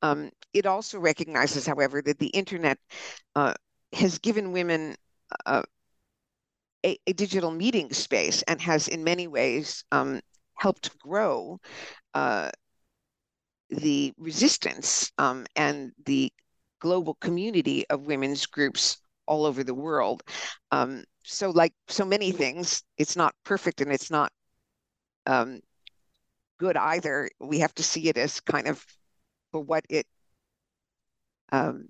Um, 0.02 0.30
it 0.54 0.66
also 0.66 1.00
recognizes, 1.00 1.66
however, 1.66 2.02
that 2.02 2.20
the 2.20 2.28
internet 2.28 2.78
uh, 3.36 3.54
has 3.94 4.20
given 4.20 4.52
women 4.52 4.96
uh, 5.46 5.64
a, 6.86 6.98
a, 7.08 7.14
digital 7.14 7.52
meeting 7.52 7.92
space 7.94 8.42
and 8.44 8.60
has, 8.62 8.88
in 8.88 9.04
many 9.04 9.28
ways, 9.28 9.84
um, 9.92 10.20
helped 10.56 10.98
grow 11.00 11.60
uh, 12.14 12.52
the 13.70 14.14
resistance 14.18 15.12
um, 15.18 15.46
and 15.56 15.92
the 16.06 16.32
global 16.80 17.16
community 17.16 17.86
of 17.90 18.08
women's 18.08 18.46
groups 18.46 18.98
all 19.26 19.46
over 19.46 19.64
the 19.64 19.74
world. 19.74 20.22
Um, 20.72 21.04
so, 21.24 21.50
like 21.50 21.74
so 21.88 22.04
many 22.04 22.32
things, 22.32 22.84
it's 22.98 23.16
not 23.16 23.34
perfect 23.46 23.80
and 23.80 23.92
it's 23.92 24.12
not 24.12 24.32
um, 25.26 25.62
good 26.60 26.78
either. 26.78 27.30
We 27.40 27.60
have 27.60 27.74
to 27.76 27.84
see 27.84 28.10
it 28.10 28.18
as 28.18 28.40
kind 28.40 28.68
of 28.68 28.84
for 29.52 29.62
what 29.62 29.86
it 29.90 30.06
um, 31.52 31.90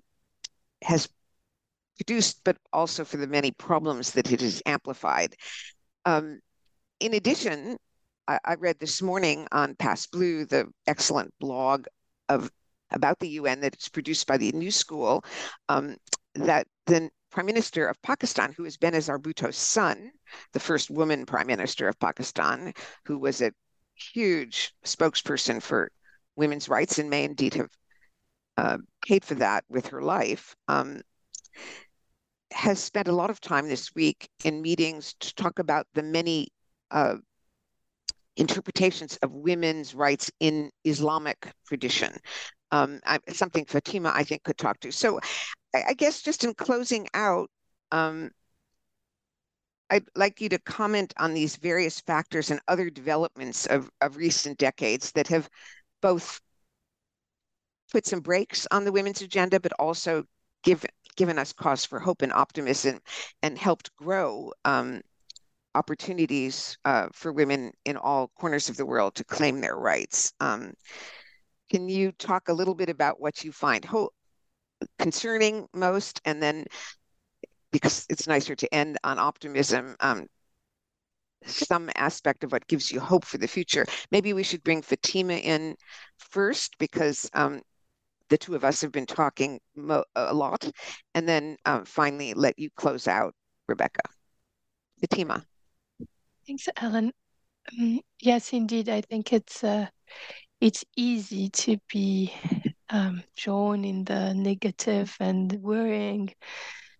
has 0.82 1.08
produced, 1.96 2.40
but 2.44 2.56
also 2.72 3.04
for 3.04 3.16
the 3.16 3.26
many 3.26 3.50
problems 3.52 4.12
that 4.12 4.30
it 4.32 4.40
has 4.40 4.62
amplified. 4.66 5.34
Um, 6.04 6.40
in 7.00 7.14
addition, 7.14 7.78
I, 8.28 8.38
I, 8.44 8.54
read 8.54 8.78
this 8.78 9.00
morning 9.00 9.46
on 9.52 9.74
PassBlue 9.74 10.48
the 10.48 10.66
excellent 10.86 11.32
blog 11.40 11.86
of 12.28 12.50
about 12.90 13.18
the 13.18 13.28
UN 13.30 13.60
that 13.60 13.74
it's 13.74 13.88
produced 13.88 14.26
by 14.26 14.36
the 14.36 14.52
New 14.52 14.70
School 14.70 15.24
um, 15.68 15.96
that 16.34 16.66
the 16.86 17.10
Prime 17.34 17.46
Minister 17.46 17.88
of 17.88 18.00
Pakistan, 18.00 18.54
who 18.56 18.64
is 18.64 18.76
Benazir 18.76 19.20
Bhutto's 19.20 19.56
son, 19.56 20.12
the 20.52 20.60
first 20.60 20.88
woman 20.88 21.26
Prime 21.26 21.48
Minister 21.48 21.88
of 21.88 21.98
Pakistan, 21.98 22.72
who 23.06 23.18
was 23.18 23.42
a 23.42 23.50
huge 23.96 24.72
spokesperson 24.84 25.60
for 25.60 25.90
women's 26.36 26.68
rights 26.68 27.00
and 27.00 27.10
may 27.10 27.24
indeed 27.24 27.54
have 27.54 27.70
uh, 28.56 28.78
paid 29.04 29.24
for 29.24 29.34
that 29.34 29.64
with 29.68 29.88
her 29.88 30.00
life, 30.00 30.54
um, 30.68 31.00
has 32.52 32.78
spent 32.78 33.08
a 33.08 33.12
lot 33.12 33.30
of 33.30 33.40
time 33.40 33.68
this 33.68 33.92
week 33.96 34.28
in 34.44 34.62
meetings 34.62 35.16
to 35.18 35.34
talk 35.34 35.58
about 35.58 35.88
the 35.94 36.04
many 36.04 36.46
uh, 36.92 37.16
interpretations 38.36 39.18
of 39.22 39.32
women's 39.32 39.92
rights 39.92 40.30
in 40.38 40.70
Islamic 40.84 41.52
tradition. 41.66 42.14
Um, 42.70 43.00
I, 43.04 43.18
something 43.32 43.64
Fatima, 43.64 44.12
I 44.14 44.22
think, 44.22 44.44
could 44.44 44.56
talk 44.56 44.78
to. 44.80 44.92
So 44.92 45.18
I, 45.74 45.94
guess 45.94 46.22
just 46.22 46.44
in 46.44 46.54
closing 46.54 47.08
out, 47.14 47.50
um, 47.90 48.30
I'd 49.90 50.04
like 50.14 50.40
you 50.40 50.48
to 50.50 50.58
comment 50.58 51.12
on 51.18 51.34
these 51.34 51.56
various 51.56 52.00
factors 52.00 52.50
and 52.50 52.60
other 52.68 52.90
developments 52.90 53.66
of, 53.66 53.90
of 54.00 54.16
recent 54.16 54.58
decades 54.58 55.12
that 55.12 55.28
have 55.28 55.48
both 56.00 56.40
put 57.92 58.06
some 58.06 58.20
brakes 58.20 58.66
on 58.70 58.84
the 58.84 58.92
women's 58.92 59.22
agenda, 59.22 59.60
but 59.60 59.72
also 59.78 60.24
give, 60.62 60.84
given 61.16 61.38
us 61.38 61.52
cause 61.52 61.84
for 61.84 62.00
hope 62.00 62.22
and 62.22 62.32
optimism 62.32 63.00
and 63.42 63.58
helped 63.58 63.94
grow 63.96 64.52
um, 64.64 65.00
opportunities 65.74 66.76
uh, 66.84 67.08
for 67.12 67.32
women 67.32 67.72
in 67.84 67.96
all 67.96 68.30
corners 68.38 68.68
of 68.68 68.76
the 68.76 68.86
world 68.86 69.14
to 69.14 69.24
claim 69.24 69.60
their 69.60 69.76
rights. 69.76 70.32
Um, 70.40 70.72
can 71.70 71.88
you 71.88 72.12
talk 72.12 72.48
a 72.48 72.52
little 72.52 72.74
bit 72.74 72.88
about 72.88 73.20
what 73.20 73.44
you 73.44 73.52
find 73.52 73.84
ho- 73.84 74.10
concerning 74.98 75.66
most, 75.74 76.20
and 76.24 76.42
then 76.42 76.64
because 77.72 78.06
it's 78.08 78.26
nicer 78.26 78.54
to 78.54 78.72
end 78.72 78.98
on 79.04 79.18
optimism, 79.18 79.96
um, 80.00 80.26
some 81.46 81.90
aspect 81.96 82.44
of 82.44 82.52
what 82.52 82.66
gives 82.68 82.90
you 82.90 83.00
hope 83.00 83.24
for 83.24 83.38
the 83.38 83.48
future. 83.48 83.86
Maybe 84.10 84.32
we 84.32 84.42
should 84.42 84.62
bring 84.62 84.82
Fatima 84.82 85.34
in 85.34 85.76
first 86.18 86.78
because 86.78 87.28
um, 87.34 87.60
the 88.28 88.38
two 88.38 88.54
of 88.54 88.64
us 88.64 88.80
have 88.80 88.92
been 88.92 89.06
talking 89.06 89.60
mo- 89.76 90.04
a 90.14 90.32
lot, 90.32 90.70
and 91.14 91.28
then 91.28 91.56
um, 91.64 91.84
finally 91.84 92.34
let 92.34 92.58
you 92.58 92.70
close 92.76 93.06
out, 93.08 93.34
Rebecca. 93.68 94.02
Fatima. 95.00 95.44
Thanks, 96.46 96.68
Ellen. 96.76 97.12
Um, 97.78 98.00
yes, 98.20 98.52
indeed. 98.52 98.88
I 98.88 99.00
think 99.00 99.32
it's 99.32 99.64
uh, 99.64 99.86
it's 100.60 100.84
easy 100.96 101.48
to 101.50 101.78
be 101.92 102.32
um, 102.94 103.22
drawn 103.36 103.84
in 103.84 104.04
the 104.04 104.32
negative 104.34 105.16
and 105.18 105.52
worrying 105.60 106.32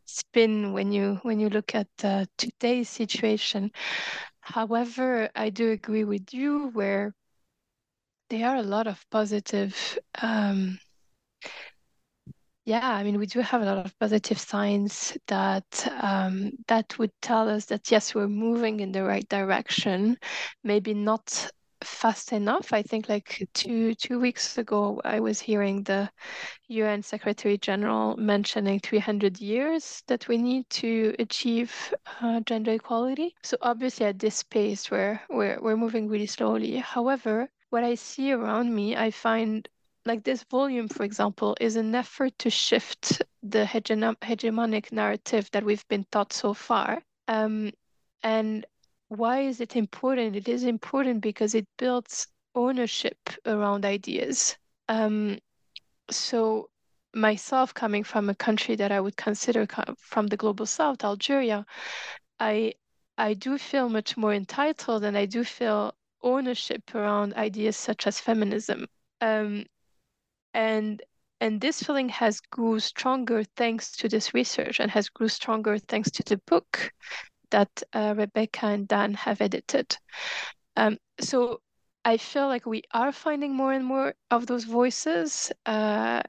spin 0.04 0.72
when 0.72 0.92
you 0.92 1.20
when 1.22 1.38
you 1.38 1.48
look 1.48 1.74
at 1.74 1.88
uh, 2.02 2.26
today's 2.36 2.88
situation. 2.88 3.70
However, 4.40 5.30
I 5.34 5.50
do 5.50 5.70
agree 5.70 6.04
with 6.04 6.34
you 6.34 6.70
where 6.72 7.14
there 8.28 8.48
are 8.48 8.56
a 8.56 8.62
lot 8.62 8.88
of 8.88 9.04
positive 9.10 9.98
um, 10.20 10.78
yeah, 12.66 12.90
I 12.94 13.02
mean, 13.02 13.18
we 13.18 13.26
do 13.26 13.40
have 13.40 13.60
a 13.60 13.66
lot 13.66 13.84
of 13.84 13.98
positive 13.98 14.38
signs 14.38 15.18
that 15.26 15.86
um, 16.00 16.52
that 16.66 16.98
would 16.98 17.12
tell 17.20 17.48
us 17.48 17.66
that 17.66 17.90
yes, 17.90 18.14
we're 18.14 18.26
moving 18.26 18.80
in 18.80 18.90
the 18.90 19.04
right 19.04 19.28
direction. 19.28 20.16
Maybe 20.62 20.94
not 20.94 21.50
fast 21.84 22.32
enough. 22.32 22.72
I 22.72 22.82
think 22.82 23.08
like 23.08 23.48
two 23.54 23.94
two 23.94 24.18
weeks 24.18 24.58
ago, 24.58 25.00
I 25.04 25.20
was 25.20 25.40
hearing 25.40 25.82
the 25.84 26.10
UN 26.68 27.02
Secretary 27.02 27.58
General 27.58 28.16
mentioning 28.16 28.80
300 28.80 29.40
years 29.40 30.02
that 30.06 30.26
we 30.28 30.38
need 30.38 30.68
to 30.70 31.14
achieve 31.18 31.94
uh, 32.20 32.40
gender 32.40 32.72
equality. 32.72 33.34
So 33.42 33.56
obviously, 33.62 34.06
at 34.06 34.18
this 34.18 34.42
pace, 34.42 34.90
we're 34.90 35.20
we're 35.30 35.60
we're 35.60 35.76
moving 35.76 36.08
really 36.08 36.26
slowly. 36.26 36.76
However, 36.76 37.48
what 37.70 37.84
I 37.84 37.94
see 37.94 38.32
around 38.32 38.74
me, 38.74 38.96
I 38.96 39.10
find 39.10 39.68
like 40.06 40.24
this 40.24 40.44
volume, 40.44 40.88
for 40.88 41.04
example, 41.04 41.56
is 41.60 41.76
an 41.76 41.94
effort 41.94 42.38
to 42.38 42.50
shift 42.50 43.22
the 43.42 43.64
hegemonic 43.64 44.92
narrative 44.92 45.48
that 45.52 45.64
we've 45.64 45.86
been 45.88 46.04
taught 46.10 46.32
so 46.32 46.54
far. 46.54 47.02
Um, 47.28 47.72
and 48.22 48.66
why 49.08 49.40
is 49.40 49.60
it 49.60 49.76
important? 49.76 50.36
It 50.36 50.48
is 50.48 50.64
important 50.64 51.20
because 51.20 51.54
it 51.54 51.66
builds 51.78 52.26
ownership 52.54 53.18
around 53.46 53.84
ideas. 53.84 54.56
Um, 54.88 55.38
so, 56.10 56.68
myself 57.14 57.72
coming 57.74 58.04
from 58.04 58.28
a 58.28 58.34
country 58.34 58.76
that 58.76 58.92
I 58.92 59.00
would 59.00 59.16
consider 59.16 59.66
from 59.98 60.26
the 60.26 60.36
global 60.36 60.66
south, 60.66 61.04
Algeria, 61.04 61.64
I 62.40 62.74
I 63.16 63.34
do 63.34 63.58
feel 63.58 63.88
much 63.88 64.16
more 64.16 64.34
entitled 64.34 65.04
and 65.04 65.16
I 65.16 65.26
do 65.26 65.44
feel 65.44 65.94
ownership 66.22 66.94
around 66.94 67.34
ideas 67.34 67.76
such 67.76 68.06
as 68.06 68.18
feminism. 68.18 68.86
Um, 69.20 69.66
and 70.52 71.02
and 71.40 71.60
this 71.60 71.82
feeling 71.82 72.08
has 72.08 72.40
grew 72.40 72.80
stronger 72.80 73.44
thanks 73.56 73.92
to 73.92 74.08
this 74.08 74.34
research 74.34 74.80
and 74.80 74.90
has 74.90 75.08
grew 75.08 75.28
stronger 75.28 75.78
thanks 75.78 76.10
to 76.12 76.22
the 76.22 76.38
book 76.46 76.92
that 77.54 77.82
uh, 77.92 78.14
Rebecca 78.16 78.66
and 78.66 78.88
Dan 78.88 79.14
have 79.14 79.40
edited. 79.40 79.96
Um, 80.76 80.98
so 81.20 81.60
I 82.04 82.16
feel 82.16 82.48
like 82.48 82.66
we 82.66 82.82
are 82.92 83.12
finding 83.12 83.54
more 83.54 83.72
and 83.72 83.84
more 83.84 84.14
of 84.32 84.46
those 84.46 84.64
voices. 84.64 85.52
Uh, 85.64 86.22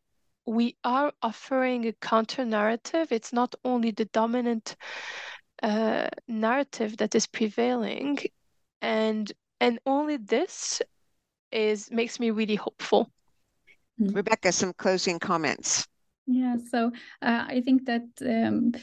we 0.45 0.78
are 0.84 1.11
offering 1.23 1.88
a 1.88 1.93
counter 1.93 2.45
narrative. 2.45 3.11
It's 3.11 3.34
not 3.34 3.55
only 3.63 3.89
the 3.89 4.05
dominant 4.05 4.76
uh, 5.63 6.09
narrative 6.28 6.97
that 6.97 7.15
is 7.15 7.26
prevailing, 7.26 8.19
and 8.82 9.32
and 9.59 9.80
only 9.88 10.17
this 10.17 10.82
is 11.51 11.89
makes 11.89 12.19
me 12.19 12.30
really 12.30 12.55
hopeful. 12.55 13.09
Rebecca, 13.97 14.51
some 14.51 14.73
closing 14.73 15.17
comments. 15.17 15.88
Yeah, 16.28 16.57
so 16.71 16.91
uh, 17.21 17.45
I 17.47 17.61
think 17.61 17.86
that 17.86 18.05
um, 18.21 18.73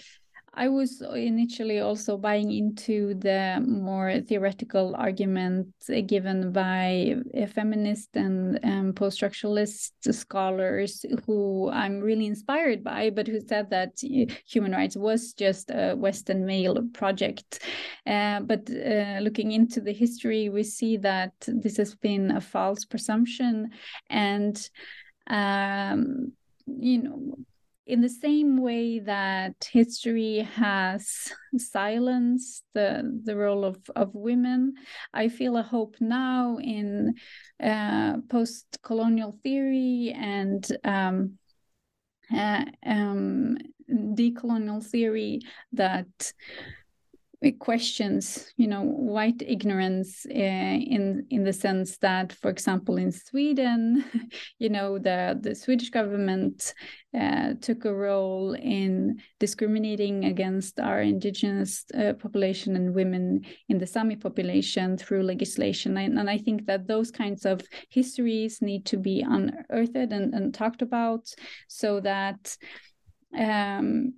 I 0.54 0.68
was 0.68 1.00
initially 1.00 1.80
also 1.80 2.18
buying 2.18 2.52
into 2.52 3.14
the 3.14 3.64
more 3.66 4.20
theoretical 4.20 4.94
argument 4.96 5.68
given 6.06 6.52
by 6.52 7.16
feminist 7.54 8.10
and 8.16 8.60
um, 8.62 8.92
post 8.92 9.18
structuralist 9.18 9.92
scholars 10.12 11.06
who 11.24 11.70
I'm 11.70 12.00
really 12.00 12.26
inspired 12.26 12.84
by, 12.84 13.08
but 13.08 13.26
who 13.28 13.40
said 13.40 13.70
that 13.70 14.02
human 14.46 14.72
rights 14.72 14.94
was 14.94 15.32
just 15.32 15.70
a 15.70 15.94
Western 15.94 16.44
male 16.44 16.86
project. 16.92 17.60
Uh, 18.06 18.40
but 18.40 18.68
uh, 18.70 19.20
looking 19.20 19.52
into 19.52 19.80
the 19.80 19.92
history, 19.92 20.50
we 20.50 20.64
see 20.64 20.98
that 20.98 21.32
this 21.46 21.78
has 21.78 21.94
been 21.94 22.30
a 22.30 22.42
false 22.42 22.84
presumption. 22.84 23.70
And 24.10 24.68
um, 25.28 26.32
you 26.66 27.02
know 27.02 27.36
in 27.86 28.00
the 28.00 28.08
same 28.08 28.58
way 28.58 29.00
that 29.00 29.68
history 29.72 30.38
has 30.54 31.32
silenced 31.56 32.64
the, 32.74 33.20
the 33.24 33.36
role 33.36 33.64
of, 33.64 33.78
of 33.96 34.14
women, 34.14 34.74
I 35.12 35.28
feel 35.28 35.56
a 35.56 35.62
hope 35.62 35.96
now 36.00 36.58
in 36.58 37.14
uh, 37.62 38.18
post 38.28 38.78
colonial 38.82 39.36
theory 39.42 40.14
and 40.16 40.64
um, 40.84 41.38
uh, 42.34 42.64
um, 42.86 43.58
decolonial 43.90 44.84
theory 44.84 45.40
that 45.72 46.32
questions 47.50 48.52
you 48.56 48.68
know 48.68 48.82
white 48.82 49.42
ignorance 49.44 50.24
uh, 50.30 50.32
in 50.32 51.26
in 51.30 51.42
the 51.42 51.52
sense 51.52 51.98
that 51.98 52.32
for 52.32 52.50
example 52.50 52.96
in 52.96 53.10
sweden 53.10 54.04
you 54.58 54.68
know 54.68 54.98
the 54.98 55.36
the 55.40 55.54
swedish 55.54 55.90
government 55.90 56.72
uh, 57.18 57.52
took 57.60 57.84
a 57.84 57.92
role 57.92 58.54
in 58.54 59.20
discriminating 59.38 60.24
against 60.24 60.80
our 60.80 61.02
indigenous 61.02 61.84
uh, 61.94 62.14
population 62.14 62.74
and 62.76 62.94
women 62.94 63.44
in 63.68 63.76
the 63.76 63.86
sami 63.86 64.16
population 64.16 64.96
through 64.96 65.22
legislation. 65.22 65.96
And, 65.98 66.18
and, 66.18 66.30
i 66.30 66.38
think 66.38 66.64
that 66.66 66.86
those 66.86 67.10
kinds 67.10 67.44
of 67.44 67.60
histories 67.90 68.62
need 68.62 68.86
to 68.86 68.96
be 68.96 69.20
unearthed 69.20 70.12
and, 70.12 70.32
and 70.32 70.54
talked 70.54 70.80
about 70.80 71.28
so 71.68 72.00
that 72.00 72.56
um 73.36 74.14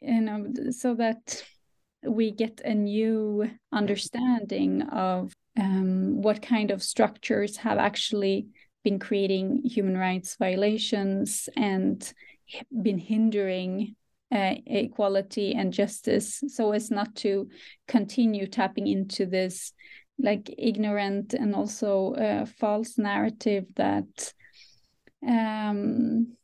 you 0.00 0.20
know 0.20 0.46
so 0.70 0.94
that 0.94 1.42
we 2.06 2.30
get 2.30 2.60
a 2.64 2.74
new 2.74 3.50
understanding 3.72 4.82
of 4.82 5.32
um, 5.58 6.20
what 6.22 6.42
kind 6.42 6.70
of 6.70 6.82
structures 6.82 7.56
have 7.58 7.78
actually 7.78 8.48
been 8.82 8.98
creating 8.98 9.62
human 9.64 9.96
rights 9.96 10.36
violations 10.36 11.48
and 11.56 12.12
been 12.82 12.98
hindering 12.98 13.94
uh, 14.32 14.54
equality 14.66 15.54
and 15.54 15.72
justice 15.72 16.42
so 16.48 16.72
as 16.72 16.90
not 16.90 17.14
to 17.14 17.48
continue 17.88 18.46
tapping 18.46 18.86
into 18.86 19.26
this 19.26 19.72
like 20.18 20.52
ignorant 20.58 21.34
and 21.34 21.54
also 21.54 22.14
uh, 22.14 22.44
false 22.44 22.98
narrative 22.98 23.64
that 23.76 24.32
um, 25.26 26.36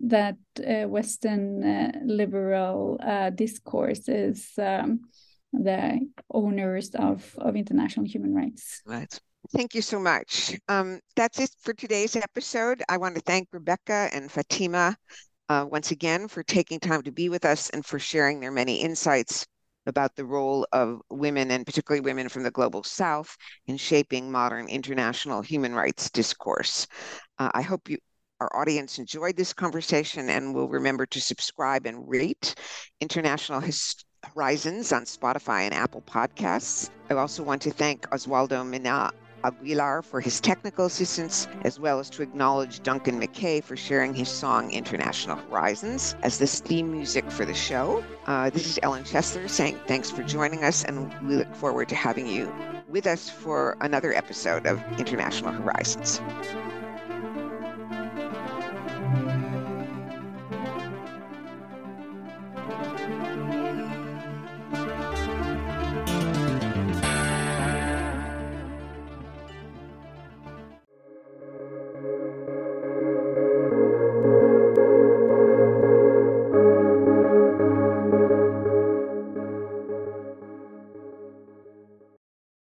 that 0.00 0.36
uh, 0.58 0.88
Western 0.88 1.62
uh, 1.62 1.92
liberal 2.04 2.98
uh, 3.02 3.30
discourse 3.30 4.08
is 4.08 4.50
um, 4.58 5.00
the 5.52 6.00
owners 6.30 6.90
of, 6.94 7.34
of 7.38 7.56
international 7.56 8.06
human 8.06 8.34
rights. 8.34 8.82
Right. 8.86 9.18
Thank 9.52 9.74
you 9.74 9.82
so 9.82 10.00
much. 10.00 10.56
Um, 10.68 11.00
that's 11.16 11.38
it 11.38 11.50
for 11.60 11.74
today's 11.74 12.16
episode. 12.16 12.82
I 12.88 12.96
want 12.96 13.14
to 13.14 13.20
thank 13.20 13.48
Rebecca 13.52 14.08
and 14.12 14.30
Fatima 14.30 14.96
uh, 15.48 15.66
once 15.70 15.90
again 15.90 16.28
for 16.28 16.42
taking 16.42 16.80
time 16.80 17.02
to 17.02 17.12
be 17.12 17.28
with 17.28 17.44
us 17.44 17.70
and 17.70 17.84
for 17.84 17.98
sharing 17.98 18.40
their 18.40 18.50
many 18.50 18.80
insights 18.80 19.46
about 19.86 20.16
the 20.16 20.24
role 20.24 20.66
of 20.72 21.00
women 21.10 21.50
and 21.50 21.66
particularly 21.66 22.00
women 22.00 22.28
from 22.28 22.42
the 22.42 22.50
global 22.50 22.82
south 22.82 23.36
in 23.66 23.76
shaping 23.76 24.32
modern 24.32 24.66
international 24.68 25.42
human 25.42 25.74
rights 25.74 26.10
discourse. 26.10 26.86
Uh, 27.38 27.50
I 27.54 27.60
hope 27.60 27.90
you 27.90 27.98
our 28.44 28.60
audience 28.60 28.98
enjoyed 28.98 29.36
this 29.36 29.54
conversation 29.54 30.28
and 30.28 30.54
will 30.54 30.68
remember 30.68 31.06
to 31.06 31.20
subscribe 31.20 31.86
and 31.86 32.06
rate 32.08 32.54
International 33.00 33.60
His- 33.60 34.04
Horizons 34.22 34.92
on 34.92 35.04
Spotify 35.04 35.62
and 35.62 35.74
Apple 35.74 36.02
Podcasts. 36.02 36.90
I 37.10 37.14
also 37.14 37.42
want 37.42 37.62
to 37.62 37.70
thank 37.70 38.08
Oswaldo 38.10 38.66
Mina 38.66 39.12
Aguilar 39.44 40.02
for 40.02 40.20
his 40.20 40.40
technical 40.40 40.86
assistance, 40.86 41.46
as 41.62 41.78
well 41.78 42.00
as 42.00 42.08
to 42.10 42.22
acknowledge 42.22 42.82
Duncan 42.82 43.20
McKay 43.20 43.62
for 43.62 43.76
sharing 43.76 44.14
his 44.14 44.28
song 44.28 44.70
International 44.72 45.36
Horizons 45.36 46.16
as 46.22 46.38
the 46.38 46.46
theme 46.46 46.90
music 46.90 47.30
for 47.30 47.44
the 47.44 47.54
show. 47.54 48.02
Uh, 48.26 48.48
this 48.50 48.66
is 48.66 48.78
Ellen 48.82 49.04
Chesler 49.04 49.48
saying 49.48 49.78
thanks 49.86 50.10
for 50.10 50.22
joining 50.22 50.64
us, 50.64 50.84
and 50.84 51.12
we 51.28 51.36
look 51.36 51.54
forward 51.54 51.88
to 51.90 51.94
having 51.94 52.26
you 52.26 52.52
with 52.88 53.06
us 53.06 53.28
for 53.28 53.76
another 53.80 54.14
episode 54.14 54.66
of 54.66 54.82
International 54.98 55.52
Horizons. 55.52 56.20